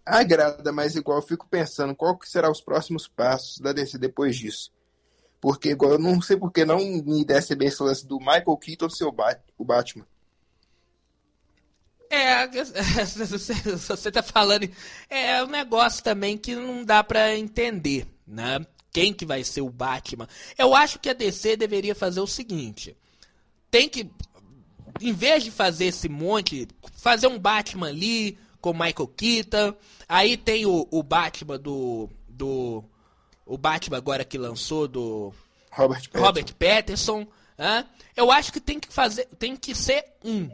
Agrada, 0.05 0.71
mas 0.71 0.97
igual 0.97 1.23
fico 1.23 1.49
pensando 1.49 1.97
qual 1.97 2.17
que 2.17 2.29
serão 2.29 2.53
os 2.53 2.61
próximos 2.61 3.09
passos 3.09 3.59
da 3.59 3.73
DC 3.73 3.99
depois 3.99 4.37
disso. 4.37 4.71
Porque 5.41 5.71
igual 5.71 5.93
eu 5.93 5.99
não 5.99 6.21
sei 6.21 6.37
porque 6.37 6.65
não 6.65 6.79
me 6.79 7.25
desce 7.25 7.55
bem 7.55 7.69
esse 7.69 7.83
lance 7.83 8.07
do 8.07 8.19
Michael 8.19 8.57
Keaton 8.59 8.91
ser 8.91 9.05
o 9.05 9.65
Batman. 9.65 10.07
É, 12.15 12.47
você 13.77 14.11
tá 14.11 14.23
falando. 14.23 14.69
É 15.09 15.43
um 15.43 15.49
negócio 15.49 16.03
também 16.03 16.37
que 16.39 16.55
não 16.55 16.85
dá 16.85 17.03
para 17.03 17.37
entender, 17.37 18.07
né? 18.27 18.65
quem 18.95 19.13
que 19.13 19.27
vai 19.27 19.43
ser 19.43 19.61
o 19.61 19.69
Batman. 19.69 20.29
Eu 20.57 20.73
acho 20.73 21.01
que 21.01 21.11
a 21.11 21.13
DC 21.13 21.57
deveria 21.57 21.97
fazer 21.97 22.21
o 22.21 22.27
seguinte: 22.29 22.97
tem 23.69 23.89
que, 23.89 24.09
em 25.01 25.13
vez 25.13 25.43
de 25.43 25.51
fazer 25.51 25.87
esse 25.87 26.09
monte, 26.09 26.69
fazer 26.97 27.27
um 27.27 27.39
Batman 27.39 27.89
ali 27.89 28.39
com 28.61 28.73
Michael 28.73 29.09
Keaton. 29.09 29.75
Aí 30.09 30.37
tem 30.37 30.65
o, 30.65 30.87
o 30.91 31.03
Batman 31.03 31.59
do, 31.59 32.09
do, 32.29 32.85
o 33.45 33.59
Batman 33.59 33.97
agora 33.97 34.25
que 34.25 34.39
lançou 34.39 34.87
do 34.87 35.35
Robert 35.73 36.09
Pattinson. 36.09 36.25
Robert 36.25 36.55
Pattinson. 36.55 37.27
Né? 37.59 37.85
Eu 38.17 38.31
acho 38.31 38.53
que 38.53 38.61
tem 38.61 38.79
que 38.79 38.93
fazer, 38.93 39.27
tem 39.39 39.57
que 39.57 39.75
ser 39.75 40.05
um, 40.25 40.49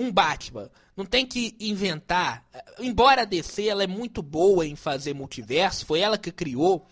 um 0.00 0.10
Batman. 0.10 0.70
Não 0.96 1.04
tem 1.04 1.26
que 1.26 1.54
inventar. 1.60 2.44
Embora 2.78 3.22
a 3.22 3.26
DC 3.26 3.66
ela 3.66 3.84
é 3.84 3.86
muito 3.86 4.22
boa 4.22 4.66
em 4.66 4.74
fazer 4.74 5.14
multiverso, 5.14 5.84
foi 5.84 6.00
ela 6.00 6.16
que 6.16 6.32
criou, 6.32 6.86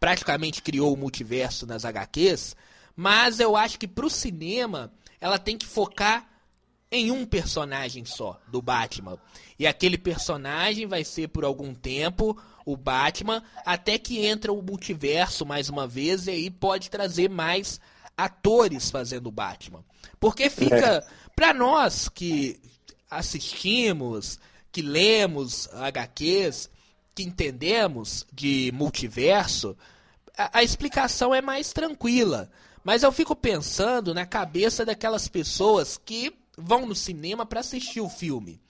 praticamente 0.00 0.62
criou 0.62 0.94
o 0.94 0.96
multiverso 0.96 1.66
nas 1.66 1.84
HQs, 1.84 2.56
mas 2.96 3.40
eu 3.40 3.54
acho 3.56 3.78
que 3.78 3.86
pro 3.86 4.08
cinema 4.08 4.90
ela 5.20 5.38
tem 5.38 5.58
que 5.58 5.66
focar 5.66 6.26
em 6.90 7.10
um 7.10 7.26
personagem 7.26 8.04
só 8.06 8.40
do 8.48 8.62
Batman. 8.62 9.18
E 9.58 9.66
aquele 9.66 9.98
personagem 9.98 10.86
vai 10.86 11.04
ser 11.04 11.28
por 11.28 11.44
algum 11.44 11.74
tempo 11.74 12.40
o 12.64 12.76
Batman, 12.76 13.42
até 13.64 13.98
que 13.98 14.24
entra 14.24 14.52
o 14.52 14.62
multiverso 14.62 15.44
mais 15.44 15.68
uma 15.68 15.86
vez 15.86 16.26
e 16.26 16.30
aí 16.30 16.50
pode 16.50 16.88
trazer 16.88 17.28
mais 17.28 17.80
atores 18.16 18.90
fazendo 18.90 19.26
o 19.26 19.32
Batman. 19.32 19.84
Porque 20.18 20.48
fica 20.48 21.04
é. 21.04 21.06
Para 21.36 21.52
nós 21.52 22.08
que 22.08 22.58
assistimos, 23.10 24.40
que 24.72 24.82
lemos 24.82 25.68
HQs, 25.74 26.70
que 27.14 27.22
entendemos 27.22 28.26
de 28.32 28.72
multiverso, 28.74 29.76
a, 30.36 30.58
a 30.58 30.62
explicação 30.64 31.34
é 31.34 31.40
mais 31.40 31.72
tranquila. 31.72 32.50
Mas 32.82 33.02
eu 33.02 33.12
fico 33.12 33.36
pensando 33.36 34.14
na 34.14 34.24
cabeça 34.24 34.84
daquelas 34.84 35.28
pessoas 35.28 36.00
que 36.02 36.34
vão 36.56 36.86
no 36.86 36.94
cinema 36.94 37.44
para 37.44 37.60
assistir 37.60 38.00
o 38.00 38.08
filme. 38.08 38.60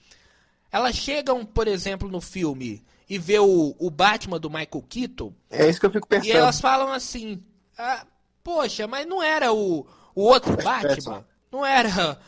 Elas 0.71 0.95
chegam, 0.95 1.45
por 1.45 1.67
exemplo, 1.67 2.09
no 2.09 2.19
filme 2.19 2.83
e 3.09 3.17
vê 3.17 3.39
o, 3.39 3.75
o 3.79 3.89
Batman 3.89 4.39
do 4.39 4.49
Michael 4.49 4.85
Keaton. 4.89 5.33
É 5.49 5.69
isso 5.69 5.79
que 5.79 5.85
eu 5.85 5.91
fico 5.91 6.07
pensando. 6.07 6.27
E 6.27 6.31
elas 6.31 6.59
falam 6.59 6.91
assim: 6.91 7.41
ah, 7.77 8.05
Poxa, 8.43 8.87
mas 8.87 9.05
não 9.05 9.21
era 9.23 9.53
o, 9.53 9.85
o 10.15 10.21
outro 10.23 10.55
Batman? 10.57 11.25
Não 11.57 11.65
era. 11.65 12.19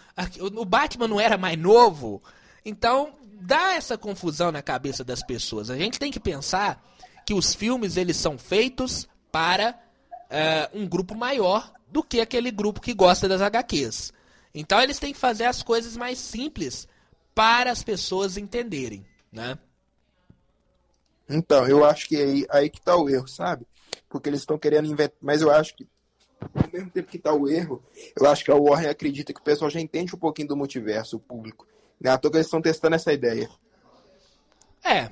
O 0.58 0.66
Batman 0.66 1.08
não 1.08 1.20
era 1.20 1.38
mais 1.38 1.58
novo? 1.58 2.22
Então, 2.66 3.14
dá 3.40 3.76
essa 3.76 3.96
confusão 3.96 4.52
na 4.52 4.62
cabeça 4.64 5.04
das 5.04 5.22
pessoas. 5.22 5.70
A 5.70 5.78
gente 5.78 6.00
tem 6.00 6.12
que 6.12 6.20
pensar 6.20 6.84
que 7.24 7.34
os 7.34 7.54
filmes 7.54 7.96
eles 7.96 8.18
são 8.18 8.40
feitos 8.40 9.08
para 9.32 9.80
uh, 10.10 10.80
um 10.80 10.88
grupo 10.88 11.14
maior 11.14 11.72
do 11.88 12.02
que 12.02 12.20
aquele 12.20 12.50
grupo 12.50 12.82
que 12.82 12.92
gosta 12.92 13.28
das 13.28 13.40
HQs. 13.40 14.12
Então 14.52 14.82
eles 14.82 14.98
têm 14.98 15.14
que 15.14 15.20
fazer 15.20 15.46
as 15.46 15.62
coisas 15.62 15.96
mais 15.96 16.18
simples 16.18 16.88
para 17.36 17.72
as 17.72 17.84
pessoas 17.84 18.36
entenderem, 18.36 19.06
né? 19.32 19.60
Então, 21.30 21.68
eu 21.68 21.86
acho 21.86 22.08
que 22.08 22.18
aí, 22.18 22.48
aí 22.50 22.70
que 22.70 22.82
tá 22.82 22.96
o 22.96 23.08
erro, 23.08 23.28
sabe? 23.28 23.68
Porque 24.10 24.28
eles 24.28 24.40
estão 24.40 24.58
querendo 24.58 24.88
inventar. 24.88 25.18
Mas 25.22 25.44
eu 25.44 25.52
acho 25.52 25.76
que, 25.76 25.88
ao 26.42 26.70
mesmo 26.72 26.90
tempo 26.90 27.10
que 27.10 27.20
tá 27.20 27.34
o 27.34 27.50
erro, 27.50 27.84
eu 28.20 28.28
acho 28.28 28.44
que 28.44 28.52
a 28.52 28.56
Warner 28.56 28.90
acredita 28.90 29.34
que 29.34 29.40
o 29.40 29.44
pessoal 29.44 29.70
já 29.70 29.80
entende 29.80 30.16
um 30.16 30.20
pouquinho 30.20 30.48
do 30.48 30.58
multiverso, 30.58 31.18
o 31.18 31.20
público. 31.20 31.68
Não 32.00 32.12
é 32.12 32.14
à 32.14 32.18
toa 32.18 32.32
que 32.32 32.38
eles 32.38 32.48
estão 32.48 32.62
testando 32.62 32.96
essa 32.96 33.12
ideia. 33.12 33.50
É. 34.84 35.10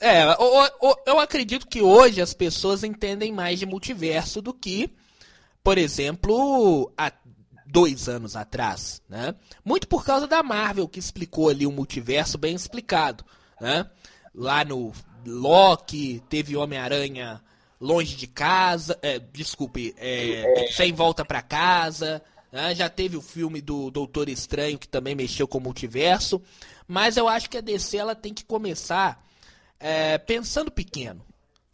É, 0.00 0.22
eu, 0.22 0.96
eu 1.06 1.18
acredito 1.18 1.66
que 1.66 1.80
hoje 1.80 2.20
as 2.20 2.34
pessoas 2.34 2.84
entendem 2.84 3.32
mais 3.32 3.58
de 3.58 3.66
multiverso 3.66 4.42
do 4.42 4.52
que, 4.52 4.92
por 5.62 5.78
exemplo, 5.78 6.92
a 6.96 7.10
dois 7.66 8.08
anos 8.08 8.36
atrás, 8.36 9.02
né? 9.08 9.34
Muito 9.64 9.88
por 9.88 10.04
causa 10.04 10.26
da 10.26 10.42
Marvel, 10.42 10.88
que 10.88 10.98
explicou 10.98 11.48
ali 11.48 11.66
o 11.66 11.72
multiverso 11.72 12.36
bem 12.36 12.54
explicado, 12.54 13.24
né? 13.60 13.88
Lá 14.34 14.64
no 14.64 14.92
Loki, 15.26 16.22
teve 16.28 16.56
Homem-Aranha 16.56 17.40
longe 17.84 18.16
de 18.16 18.26
casa, 18.26 18.98
é, 19.02 19.18
desculpe, 19.18 19.94
é, 19.98 20.70
sem 20.74 20.90
volta 20.92 21.22
para 21.22 21.42
casa, 21.42 22.22
né? 22.50 22.74
já 22.74 22.88
teve 22.88 23.14
o 23.14 23.20
filme 23.20 23.60
do 23.60 23.90
Doutor 23.90 24.30
Estranho 24.30 24.78
que 24.78 24.88
também 24.88 25.14
mexeu 25.14 25.46
com 25.46 25.58
o 25.58 25.60
multiverso, 25.60 26.40
mas 26.88 27.18
eu 27.18 27.28
acho 27.28 27.50
que 27.50 27.58
a 27.58 27.60
DC 27.60 27.98
ela 27.98 28.14
tem 28.14 28.32
que 28.32 28.44
começar 28.44 29.22
é, 29.78 30.16
pensando 30.16 30.70
pequeno, 30.70 31.22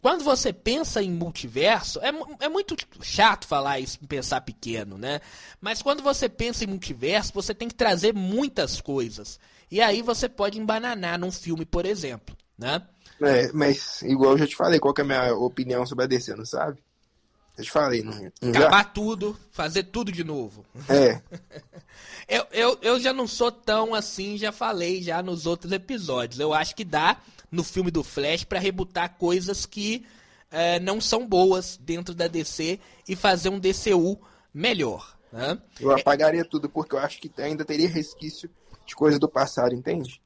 quando 0.01 0.23
você 0.23 0.51
pensa 0.51 1.01
em 1.01 1.11
multiverso, 1.11 1.99
é, 1.99 2.11
é 2.41 2.49
muito 2.49 2.75
chato 3.01 3.47
falar 3.47 3.79
isso, 3.79 3.99
pensar 3.99 4.41
pequeno, 4.41 4.97
né? 4.97 5.21
Mas 5.61 5.81
quando 5.81 6.01
você 6.01 6.27
pensa 6.27 6.63
em 6.63 6.67
multiverso, 6.67 7.31
você 7.33 7.53
tem 7.53 7.67
que 7.67 7.75
trazer 7.75 8.13
muitas 8.13 8.81
coisas. 8.81 9.39
E 9.69 9.79
aí 9.79 10.01
você 10.01 10.27
pode 10.27 10.59
embananar 10.59 11.19
num 11.19 11.31
filme, 11.31 11.65
por 11.65 11.85
exemplo, 11.85 12.35
né? 12.57 12.81
É, 13.21 13.51
mas 13.53 14.01
igual 14.01 14.31
eu 14.31 14.39
já 14.39 14.47
te 14.47 14.55
falei, 14.55 14.79
qual 14.79 14.93
é 14.97 15.01
a 15.01 15.03
minha 15.03 15.35
opinião 15.35 15.85
sobre 15.85 16.05
a 16.05 16.07
DC, 16.07 16.35
não 16.35 16.45
sabe? 16.45 16.81
Eu 17.57 17.63
te 17.63 17.71
falei, 17.71 18.01
não, 18.01 18.13
não 18.41 18.49
Acabar 18.49 18.83
já? 18.83 18.83
tudo, 18.85 19.37
fazer 19.51 19.83
tudo 19.83 20.11
de 20.11 20.23
novo. 20.23 20.65
É. 20.89 21.21
eu, 22.27 22.47
eu, 22.51 22.79
eu 22.81 22.99
já 22.99 23.13
não 23.13 23.27
sou 23.27 23.51
tão 23.51 23.93
assim, 23.93 24.37
já 24.37 24.51
falei 24.51 25.01
já 25.01 25.21
nos 25.21 25.45
outros 25.45 25.71
episódios. 25.71 26.39
Eu 26.39 26.53
acho 26.53 26.75
que 26.75 26.83
dá 26.83 27.17
no 27.51 27.63
filme 27.63 27.91
do 27.91 28.03
Flash 28.03 28.43
para 28.43 28.59
rebutar 28.59 29.15
coisas 29.17 29.65
que 29.65 30.05
é, 30.49 30.79
não 30.79 30.99
são 30.99 31.27
boas 31.27 31.77
dentro 31.77 32.15
da 32.15 32.27
DC 32.27 32.79
e 33.07 33.15
fazer 33.15 33.49
um 33.49 33.59
DCU 33.59 34.19
melhor. 34.53 35.17
Né? 35.31 35.57
Eu 35.79 35.91
apagaria 35.91 36.41
é... 36.41 36.45
tudo 36.45 36.69
porque 36.69 36.95
eu 36.95 36.99
acho 36.99 37.19
que 37.19 37.31
ainda 37.37 37.63
teria 37.63 37.87
resquício 37.87 38.49
de 38.85 38.95
coisa 38.95 39.19
do 39.19 39.29
passado, 39.29 39.75
entende? 39.75 40.21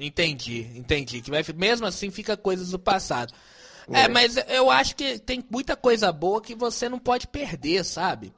Entendi, 0.00 0.70
entendi. 0.74 1.20
Que 1.20 1.30
vai, 1.30 1.44
mesmo 1.56 1.86
assim 1.86 2.10
fica 2.10 2.36
coisas 2.36 2.70
do 2.70 2.78
passado. 2.78 3.32
É. 3.90 4.02
é, 4.02 4.08
mas 4.08 4.36
eu 4.48 4.70
acho 4.70 4.94
que 4.94 5.18
tem 5.18 5.44
muita 5.50 5.74
coisa 5.76 6.12
boa 6.12 6.40
que 6.40 6.54
você 6.54 6.88
não 6.88 6.98
pode 6.98 7.26
perder, 7.26 7.84
sabe? 7.84 8.32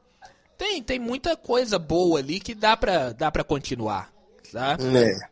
Tem, 0.57 0.83
tem 0.83 0.99
muita 0.99 1.37
coisa 1.37 1.79
boa 1.79 2.19
ali 2.19 2.39
que 2.39 2.55
dá 2.55 2.77
pra, 2.77 3.13
dá 3.13 3.31
pra 3.31 3.43
continuar, 3.43 4.13
tá? 4.53 4.77
É. 4.95 5.31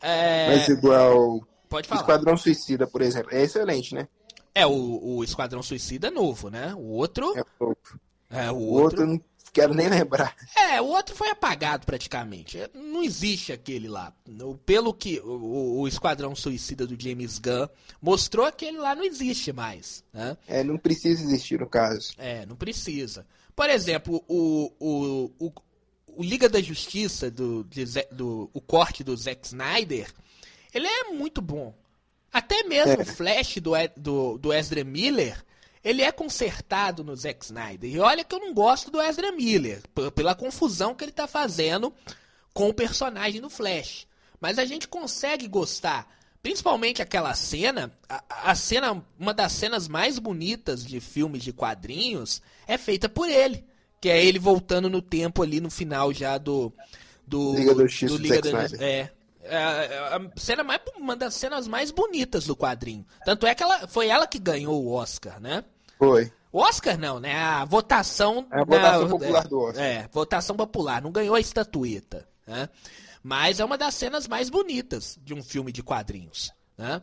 É... 0.00 0.56
Mas 0.56 0.68
igual. 0.68 1.40
Pode 1.68 1.88
falar. 1.88 2.00
Esquadrão 2.00 2.36
Suicida, 2.36 2.86
por 2.86 3.02
exemplo. 3.02 3.28
É 3.32 3.42
excelente, 3.42 3.94
né? 3.94 4.08
É, 4.54 4.66
o, 4.66 5.16
o 5.18 5.24
Esquadrão 5.24 5.62
Suicida 5.62 6.08
é 6.08 6.10
novo, 6.10 6.48
né? 6.48 6.74
O 6.74 6.92
outro. 6.92 7.36
É 7.36 7.44
novo. 7.60 7.76
É, 8.30 8.50
o, 8.50 8.54
o 8.54 8.62
outro... 8.72 9.02
outro 9.02 9.06
não 9.06 9.20
quero 9.52 9.74
nem 9.74 9.88
lembrar. 9.88 10.34
É, 10.56 10.80
o 10.80 10.86
outro 10.86 11.14
foi 11.14 11.30
apagado 11.30 11.86
praticamente. 11.86 12.58
Não 12.74 13.02
existe 13.02 13.52
aquele 13.52 13.88
lá. 13.88 14.12
Pelo 14.64 14.92
que 14.94 15.20
o, 15.20 15.80
o 15.80 15.88
Esquadrão 15.88 16.34
Suicida 16.34 16.86
do 16.86 17.00
James 17.00 17.38
Gunn 17.38 17.68
mostrou, 18.00 18.46
aquele 18.46 18.78
lá 18.78 18.94
não 18.94 19.04
existe 19.04 19.52
mais. 19.52 20.04
Né? 20.12 20.36
É, 20.46 20.62
não 20.62 20.78
precisa 20.78 21.22
existir 21.22 21.60
no 21.60 21.68
caso. 21.68 22.12
É, 22.18 22.46
não 22.46 22.56
precisa. 22.56 23.26
Por 23.54 23.68
exemplo, 23.70 24.22
o, 24.28 24.72
o, 24.78 25.32
o, 25.38 25.52
o 26.06 26.22
Liga 26.22 26.48
da 26.48 26.60
Justiça, 26.60 27.30
do, 27.30 27.66
do, 28.12 28.50
o 28.52 28.60
corte 28.60 29.02
do 29.02 29.16
Zack 29.16 29.46
Snyder, 29.46 30.12
ele 30.72 30.86
é 30.86 31.04
muito 31.12 31.40
bom. 31.40 31.74
Até 32.32 32.62
mesmo 32.64 32.92
é. 32.92 33.02
o 33.02 33.06
Flash 33.06 33.56
do, 33.56 33.72
do, 33.96 34.38
do 34.38 34.52
Ezra 34.52 34.84
Miller, 34.84 35.42
ele 35.84 36.02
é 36.02 36.10
consertado 36.10 37.04
no 37.04 37.14
Zack 37.14 37.44
Snyder. 37.44 37.90
E 37.90 37.98
olha 37.98 38.24
que 38.24 38.34
eu 38.34 38.40
não 38.40 38.52
gosto 38.52 38.90
do 38.90 39.00
Ezra 39.00 39.32
Miller, 39.32 39.82
pela 40.14 40.34
confusão 40.34 40.94
que 40.94 41.04
ele 41.04 41.10
está 41.10 41.26
fazendo 41.26 41.92
com 42.52 42.68
o 42.68 42.74
personagem 42.74 43.40
do 43.40 43.50
Flash. 43.50 44.06
Mas 44.40 44.58
a 44.58 44.64
gente 44.64 44.88
consegue 44.88 45.46
gostar. 45.46 46.08
Principalmente 46.42 47.02
aquela 47.02 47.34
cena, 47.34 47.92
a, 48.08 48.50
a, 48.50 48.54
cena, 48.54 49.04
uma 49.18 49.34
das 49.34 49.52
cenas 49.52 49.88
mais 49.88 50.18
bonitas 50.18 50.84
de 50.84 51.00
filmes 51.00 51.42
de 51.42 51.52
quadrinhos 51.52 52.40
é 52.66 52.78
feita 52.78 53.08
por 53.08 53.28
ele. 53.28 53.64
Que 54.00 54.08
é 54.08 54.24
ele 54.24 54.38
voltando 54.38 54.88
no 54.88 55.02
tempo 55.02 55.42
ali 55.42 55.60
no 55.60 55.70
final 55.70 56.12
já 56.12 56.38
do. 56.38 56.72
Do 57.26 57.54
Liga 57.56 57.74
do 57.74 57.88
X 57.88 58.10
do 58.10 58.16
Liga 58.16 58.40
da, 58.40 58.64
é, 58.82 59.10
é, 59.48 60.16
a 60.16 60.20
cena 60.36 60.62
mais, 60.62 60.80
uma 60.96 61.16
das 61.16 61.34
cenas 61.34 61.66
mais 61.66 61.90
bonitas 61.90 62.46
do 62.46 62.56
quadrinho. 62.56 63.06
Tanto 63.24 63.46
é 63.46 63.54
que 63.54 63.62
ela, 63.62 63.88
foi 63.88 64.08
ela 64.08 64.26
que 64.26 64.38
ganhou 64.38 64.84
o 64.84 64.92
Oscar, 64.92 65.40
né? 65.40 65.64
Foi. 65.98 66.32
O 66.52 66.60
Oscar 66.60 66.98
não, 66.98 67.20
né? 67.20 67.34
A 67.34 67.64
votação. 67.64 68.46
É 68.50 68.60
a 68.60 68.64
votação 68.64 69.02
na, 69.02 69.08
popular 69.08 69.48
do 69.48 69.60
Oscar. 69.60 69.84
É, 69.84 70.08
votação 70.12 70.56
popular. 70.56 71.02
Não 71.02 71.12
ganhou 71.12 71.34
a 71.34 71.40
estatueta, 71.40 72.28
né? 72.46 72.68
Mas 73.22 73.60
é 73.60 73.64
uma 73.64 73.76
das 73.76 73.94
cenas 73.94 74.28
mais 74.28 74.48
bonitas 74.48 75.18
de 75.22 75.34
um 75.34 75.42
filme 75.42 75.72
de 75.72 75.82
quadrinhos, 75.82 76.52
né? 76.76 77.02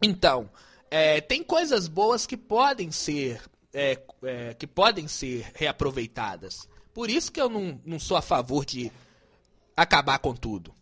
Então, 0.00 0.48
é, 0.90 1.20
tem 1.20 1.42
coisas 1.42 1.88
boas 1.88 2.24
que 2.24 2.36
podem 2.36 2.90
ser 2.90 3.42
é, 3.72 3.98
é, 4.22 4.54
que 4.54 4.66
podem 4.66 5.06
ser 5.06 5.50
reaproveitadas. 5.54 6.68
Por 6.94 7.10
isso 7.10 7.30
que 7.30 7.40
eu 7.40 7.48
não, 7.48 7.80
não 7.84 7.98
sou 7.98 8.16
a 8.16 8.22
favor 8.22 8.64
de 8.64 8.90
acabar 9.76 10.18
com 10.18 10.34
tudo. 10.34 10.74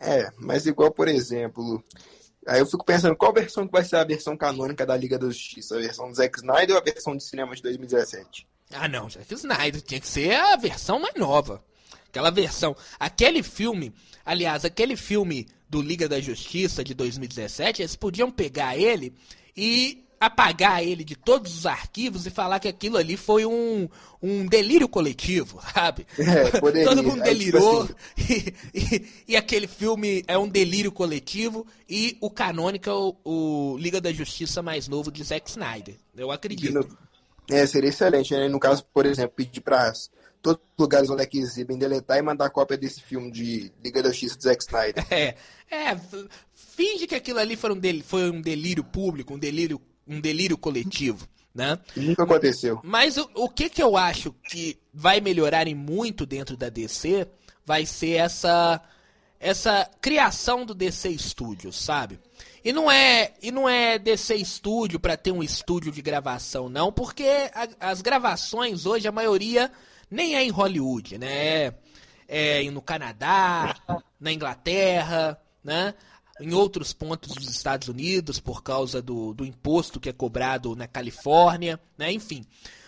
É, 0.00 0.30
mas 0.38 0.66
igual, 0.66 0.90
por 0.90 1.08
exemplo, 1.08 1.82
aí 2.46 2.60
eu 2.60 2.66
fico 2.66 2.84
pensando 2.84 3.16
qual 3.16 3.32
versão 3.32 3.66
que 3.66 3.72
vai 3.72 3.84
ser 3.84 3.96
a 3.96 4.04
versão 4.04 4.36
canônica 4.36 4.84
da 4.84 4.96
Liga 4.96 5.18
da 5.18 5.26
Justiça, 5.26 5.76
a 5.76 5.80
versão 5.80 6.08
do 6.08 6.14
Zack 6.14 6.38
Snyder 6.38 6.74
ou 6.74 6.80
a 6.80 6.84
versão 6.84 7.16
de 7.16 7.24
cinema 7.24 7.54
de 7.54 7.62
2017? 7.62 8.46
Ah, 8.72 8.88
não, 8.88 9.08
Zack 9.08 9.32
Snyder 9.34 9.80
tinha 9.80 10.00
que 10.00 10.08
ser 10.08 10.34
a 10.34 10.56
versão 10.56 10.98
mais 10.98 11.14
nova. 11.14 11.62
Aquela 12.06 12.30
versão, 12.30 12.76
aquele 12.98 13.42
filme, 13.42 13.92
aliás, 14.24 14.64
aquele 14.64 14.96
filme 14.96 15.48
do 15.68 15.82
Liga 15.82 16.08
da 16.08 16.20
Justiça 16.20 16.84
de 16.84 16.94
2017, 16.94 17.82
eles 17.82 17.96
podiam 17.96 18.30
pegar 18.30 18.76
ele 18.76 19.12
e 19.56 20.03
apagar 20.26 20.82
ele 20.82 21.04
de 21.04 21.14
todos 21.16 21.56
os 21.58 21.66
arquivos 21.66 22.26
e 22.26 22.30
falar 22.30 22.58
que 22.60 22.68
aquilo 22.68 22.96
ali 22.96 23.16
foi 23.16 23.44
um, 23.46 23.88
um 24.22 24.46
delírio 24.46 24.88
coletivo, 24.88 25.60
sabe? 25.74 26.06
É, 26.18 26.58
poderia. 26.60 26.88
Todo 26.88 27.02
mundo 27.02 27.22
É, 27.22 27.34
tipo 27.34 27.38
delirou 27.38 27.82
assim, 27.82 27.94
e, 28.74 28.78
e- 28.96 29.06
e 29.28 29.36
aquele 29.36 29.66
filme 29.66 30.24
é 30.26 30.36
um 30.38 30.48
delírio 30.48 30.90
coletivo 30.92 31.66
e 31.88 32.16
o 32.20 32.30
Canonical, 32.30 33.16
o 33.24 33.76
Liga 33.78 34.00
da 34.00 34.12
Justiça 34.12 34.62
mais 34.62 34.88
novo 34.88 35.10
de 35.10 35.22
Zack 35.24 35.48
Snyder. 35.50 35.96
Eu 36.16 36.30
acredito. 36.30 36.72
no- 36.72 36.98
é, 37.50 37.66
seria 37.66 37.90
excelente, 37.90 38.32
né? 38.32 38.48
No 38.48 38.58
caso, 38.58 38.84
por 38.92 39.04
exemplo, 39.04 39.34
pedir 39.36 39.60
para 39.60 39.92
todos 40.40 40.62
os 40.62 40.72
lugares 40.82 41.10
onde 41.10 41.22
é 41.22 41.26
que 41.26 41.38
exibem 41.38 41.76
deletar 41.78 42.18
e 42.18 42.22
mandar 42.22 42.48
cópia 42.50 42.76
desse 42.76 43.02
filme 43.02 43.30
de 43.30 43.70
Liga 43.84 44.02
da 44.02 44.08
Justiça 44.10 44.36
de 44.38 44.44
Zack 44.44 44.62
Snyder. 44.64 45.04
É, 45.10 45.34
é, 45.70 45.96
finge 46.54 47.06
que 47.06 47.14
aquilo 47.14 47.38
ali 47.38 47.56
foi 47.56 47.72
um, 47.72 47.78
del- 47.78 48.02
foi 48.02 48.30
um 48.30 48.40
delírio 48.40 48.84
público, 48.84 49.34
um 49.34 49.38
delírio, 49.38 49.80
um 50.06 50.20
delírio 50.20 50.56
coletivo, 50.58 51.26
né? 51.54 51.78
Nunca 51.96 52.24
aconteceu. 52.24 52.80
Mas 52.82 53.16
o, 53.16 53.28
o 53.34 53.48
que 53.48 53.68
que 53.68 53.82
eu 53.82 53.96
acho 53.96 54.32
que 54.48 54.78
vai 54.92 55.20
melhorar 55.20 55.66
em 55.66 55.74
muito 55.74 56.26
dentro 56.26 56.56
da 56.56 56.68
DC 56.68 57.26
vai 57.64 57.86
ser 57.86 58.12
essa 58.16 58.80
essa 59.40 59.90
criação 60.00 60.64
do 60.64 60.74
DC 60.74 61.18
Studios, 61.18 61.76
sabe? 61.78 62.18
E 62.64 62.72
não 62.72 62.90
é 62.90 63.32
e 63.42 63.50
não 63.52 63.68
é 63.68 63.98
DC 63.98 64.42
Studio 64.44 64.98
para 64.98 65.16
ter 65.16 65.32
um 65.32 65.42
estúdio 65.42 65.92
de 65.92 66.00
gravação 66.00 66.68
não, 66.68 66.90
porque 66.92 67.26
a- 67.54 67.90
as 67.90 68.00
gravações 68.00 68.86
hoje 68.86 69.06
a 69.06 69.12
maioria 69.12 69.70
nem 70.10 70.34
é 70.36 70.42
em 70.42 70.50
Hollywood, 70.50 71.18
né? 71.18 71.66
É, 72.26 72.64
é 72.64 72.70
no 72.70 72.80
Canadá, 72.80 73.76
na 74.18 74.32
Inglaterra, 74.32 75.38
né? 75.62 75.94
Em 76.40 76.52
outros 76.52 76.92
pontos 76.92 77.34
dos 77.34 77.48
Estados 77.48 77.88
Unidos 77.88 78.40
por 78.40 78.62
causa 78.62 79.00
do, 79.00 79.32
do 79.34 79.44
imposto 79.44 80.00
que 80.00 80.08
é 80.08 80.12
cobrado 80.12 80.74
na 80.74 80.88
Califórnia, 80.88 81.80
né? 81.96 82.12
Enfim. 82.12 82.44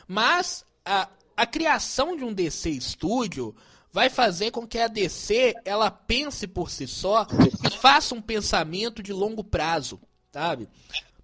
Mas 0.09 0.64
a, 0.84 1.09
a 1.36 1.47
criação 1.47 2.16
de 2.16 2.24
um 2.24 2.32
DC 2.32 2.80
Studio 2.80 3.55
vai 3.92 4.11
fazer 4.11 4.51
com 4.51 4.66
que 4.66 4.78
a 4.78 4.88
DC 4.88 5.55
ela 5.64 5.90
pense 5.90 6.47
por 6.47 6.70
si 6.70 6.86
só 6.86 7.26
e 7.64 7.70
faça 7.70 8.14
um 8.14 8.20
pensamento 8.20 9.03
de 9.03 9.12
longo 9.12 9.42
prazo, 9.42 10.01
sabe? 10.32 10.68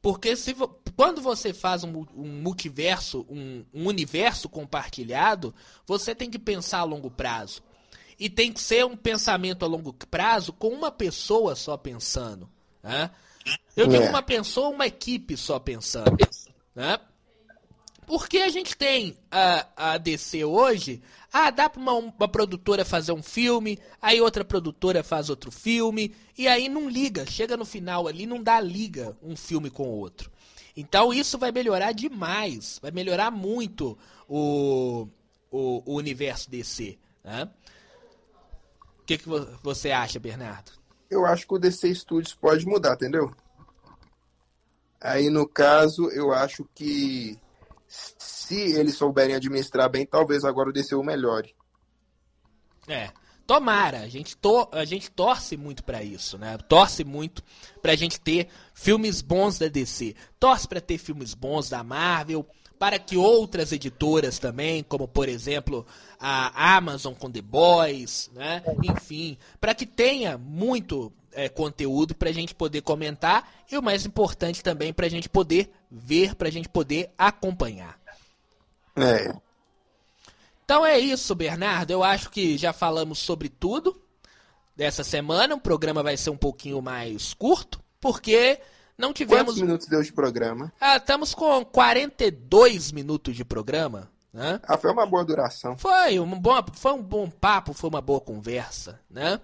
Porque 0.00 0.34
se 0.36 0.54
quando 0.96 1.20
você 1.20 1.52
faz 1.52 1.84
um, 1.84 2.04
um 2.14 2.42
multiverso, 2.42 3.26
um, 3.28 3.64
um 3.72 3.86
universo 3.86 4.48
compartilhado, 4.48 5.54
você 5.86 6.14
tem 6.14 6.30
que 6.30 6.38
pensar 6.38 6.78
a 6.78 6.84
longo 6.84 7.10
prazo. 7.10 7.62
E 8.18 8.28
tem 8.30 8.52
que 8.52 8.60
ser 8.60 8.84
um 8.84 8.96
pensamento 8.96 9.64
a 9.64 9.68
longo 9.68 9.92
prazo 9.92 10.52
com 10.52 10.68
uma 10.68 10.90
pessoa 10.90 11.54
só 11.54 11.76
pensando. 11.76 12.48
Né? 12.82 13.10
Eu 13.76 13.86
digo 13.86 14.04
É. 14.04 14.08
uma 14.08 14.22
pessoa, 14.22 14.68
uma 14.68 14.86
equipe 14.86 15.36
só 15.36 15.58
pensando. 15.58 16.16
Né? 16.74 16.98
Porque 18.06 18.38
a 18.38 18.48
gente 18.48 18.76
tem 18.76 19.16
a, 19.30 19.92
a 19.92 19.98
DC 19.98 20.44
hoje, 20.44 21.00
ah, 21.32 21.50
dá 21.50 21.68
pra 21.70 21.80
uma, 21.80 21.94
uma 21.94 22.28
produtora 22.28 22.84
fazer 22.84 23.12
um 23.12 23.22
filme, 23.22 23.78
aí 24.00 24.20
outra 24.20 24.44
produtora 24.44 25.02
faz 25.02 25.30
outro 25.30 25.50
filme, 25.50 26.14
e 26.36 26.48
aí 26.48 26.68
não 26.68 26.88
liga, 26.88 27.24
chega 27.24 27.56
no 27.56 27.64
final 27.64 28.08
ali, 28.08 28.26
não 28.26 28.42
dá 28.42 28.60
liga 28.60 29.16
um 29.22 29.36
filme 29.36 29.70
com 29.70 29.84
o 29.84 29.98
outro. 29.98 30.30
Então 30.76 31.12
isso 31.12 31.38
vai 31.38 31.52
melhorar 31.52 31.92
demais, 31.92 32.78
vai 32.82 32.90
melhorar 32.90 33.30
muito 33.30 33.96
o, 34.28 35.06
o, 35.50 35.82
o 35.86 35.94
universo 35.94 36.50
DC. 36.50 36.98
Né? 37.22 37.48
O 39.12 39.14
que, 39.14 39.24
que 39.24 39.28
vo- 39.28 39.46
você 39.62 39.90
acha, 39.90 40.18
Bernardo? 40.18 40.72
Eu 41.10 41.26
acho 41.26 41.46
que 41.46 41.54
o 41.54 41.58
DC 41.58 41.94
Studios 41.94 42.34
pode 42.34 42.64
mudar, 42.64 42.94
entendeu? 42.94 43.30
Aí, 44.98 45.28
no 45.28 45.46
caso, 45.46 46.08
eu 46.12 46.32
acho 46.32 46.64
que 46.74 47.38
se 47.86 48.54
eles 48.72 48.94
souberem 48.94 49.34
administrar 49.36 49.90
bem, 49.90 50.06
talvez 50.06 50.44
agora 50.44 50.70
o 50.70 50.72
DC 50.72 50.94
o 50.94 51.02
melhore. 51.02 51.54
É. 52.88 53.10
Tomara, 53.46 53.98
a 54.00 54.08
gente, 54.08 54.34
to 54.36 54.68
a 54.72 54.84
gente 54.84 55.10
torce 55.10 55.56
muito 55.56 55.84
pra 55.84 56.02
isso, 56.02 56.38
né? 56.38 56.56
Torce 56.56 57.04
muito 57.04 57.42
pra 57.82 57.94
gente 57.94 58.18
ter 58.18 58.48
filmes 58.72 59.20
bons 59.20 59.58
da 59.58 59.68
DC. 59.68 60.14
Torce 60.40 60.66
pra 60.66 60.80
ter 60.80 60.96
filmes 60.96 61.34
bons 61.34 61.68
da 61.68 61.82
Marvel, 61.82 62.46
para 62.82 62.98
que 62.98 63.16
outras 63.16 63.70
editoras 63.70 64.40
também, 64.40 64.82
como 64.82 65.06
por 65.06 65.28
exemplo 65.28 65.86
a 66.18 66.74
Amazon 66.76 67.14
com 67.14 67.30
The 67.30 67.40
Boys, 67.40 68.28
né? 68.34 68.60
Enfim, 68.82 69.38
para 69.60 69.72
que 69.72 69.86
tenha 69.86 70.36
muito 70.36 71.12
é, 71.30 71.48
conteúdo 71.48 72.12
pra 72.12 72.32
gente 72.32 72.56
poder 72.56 72.80
comentar 72.80 73.48
e 73.70 73.78
o 73.78 73.82
mais 73.82 74.04
importante 74.04 74.64
também 74.64 74.92
pra 74.92 75.08
gente 75.08 75.28
poder 75.28 75.70
ver, 75.88 76.34
pra 76.34 76.50
gente 76.50 76.68
poder 76.68 77.12
acompanhar. 77.16 77.96
É, 78.96 79.32
Então 80.64 80.84
é 80.84 80.98
isso, 80.98 81.36
Bernardo. 81.36 81.92
Eu 81.92 82.02
acho 82.02 82.30
que 82.30 82.58
já 82.58 82.72
falamos 82.72 83.20
sobre 83.20 83.48
tudo 83.48 84.02
dessa 84.74 85.04
semana. 85.04 85.54
O 85.54 85.60
programa 85.60 86.02
vai 86.02 86.16
ser 86.16 86.30
um 86.30 86.36
pouquinho 86.36 86.82
mais 86.82 87.32
curto, 87.32 87.80
porque 88.00 88.60
não 88.96 89.12
tivemos. 89.12 89.44
quantos 89.44 89.60
minutos 89.60 89.86
deu 89.86 90.02
de 90.02 90.12
programa? 90.12 90.72
Ah, 90.80 90.96
estamos 90.96 91.34
com 91.34 91.64
42 91.64 92.92
minutos 92.92 93.34
de 93.34 93.44
programa. 93.44 94.10
Né? 94.32 94.60
Ah, 94.64 94.78
foi 94.78 94.90
uma 94.90 95.06
boa 95.06 95.24
duração. 95.24 95.76
Foi 95.76 96.18
um, 96.18 96.38
bom, 96.38 96.64
foi 96.72 96.92
um 96.92 97.02
bom 97.02 97.28
papo, 97.28 97.74
foi 97.74 97.90
uma 97.90 98.00
boa 98.00 98.20
conversa. 98.20 99.00
Né? 99.10 99.38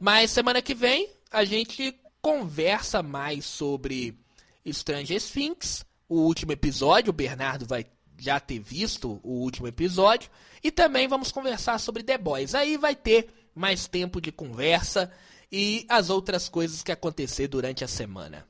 Mas 0.00 0.30
semana 0.30 0.62
que 0.62 0.74
vem 0.74 1.10
a 1.30 1.44
gente 1.44 1.98
conversa 2.22 3.02
mais 3.02 3.44
sobre 3.44 4.18
Stranger 4.66 5.20
Things, 5.20 5.84
o 6.08 6.20
último 6.20 6.52
episódio. 6.52 7.10
O 7.10 7.14
Bernardo 7.14 7.66
vai 7.66 7.86
já 8.18 8.38
ter 8.38 8.60
visto 8.60 9.20
o 9.22 9.40
último 9.40 9.66
episódio. 9.66 10.30
E 10.62 10.70
também 10.70 11.08
vamos 11.08 11.32
conversar 11.32 11.78
sobre 11.78 12.02
The 12.02 12.18
Boys. 12.18 12.54
Aí 12.54 12.76
vai 12.76 12.94
ter 12.94 13.28
mais 13.54 13.88
tempo 13.88 14.20
de 14.20 14.30
conversa 14.30 15.10
e 15.50 15.84
as 15.88 16.10
outras 16.10 16.48
coisas 16.48 16.82
que 16.82 16.92
acontecer 16.92 17.48
durante 17.48 17.82
a 17.82 17.88
semana. 17.88 18.46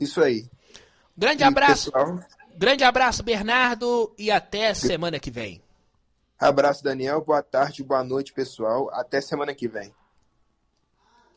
Isso 0.00 0.22
aí. 0.22 0.48
Grande 1.16 1.42
E, 1.42 1.46
abraço, 1.46 1.92
pessoal, 1.92 2.20
grande 2.56 2.84
abraço, 2.84 3.22
Bernardo, 3.22 4.12
e 4.18 4.30
até 4.30 4.74
semana 4.74 5.18
que 5.18 5.30
vem. 5.30 5.62
abraço, 6.38 6.84
Daniel. 6.84 7.22
Boa 7.22 7.42
tarde, 7.42 7.82
boa 7.82 8.04
noite, 8.04 8.32
pessoal. 8.32 8.90
Até 8.92 9.20
semana 9.20 9.54
que 9.54 9.66
vem. 9.68 9.94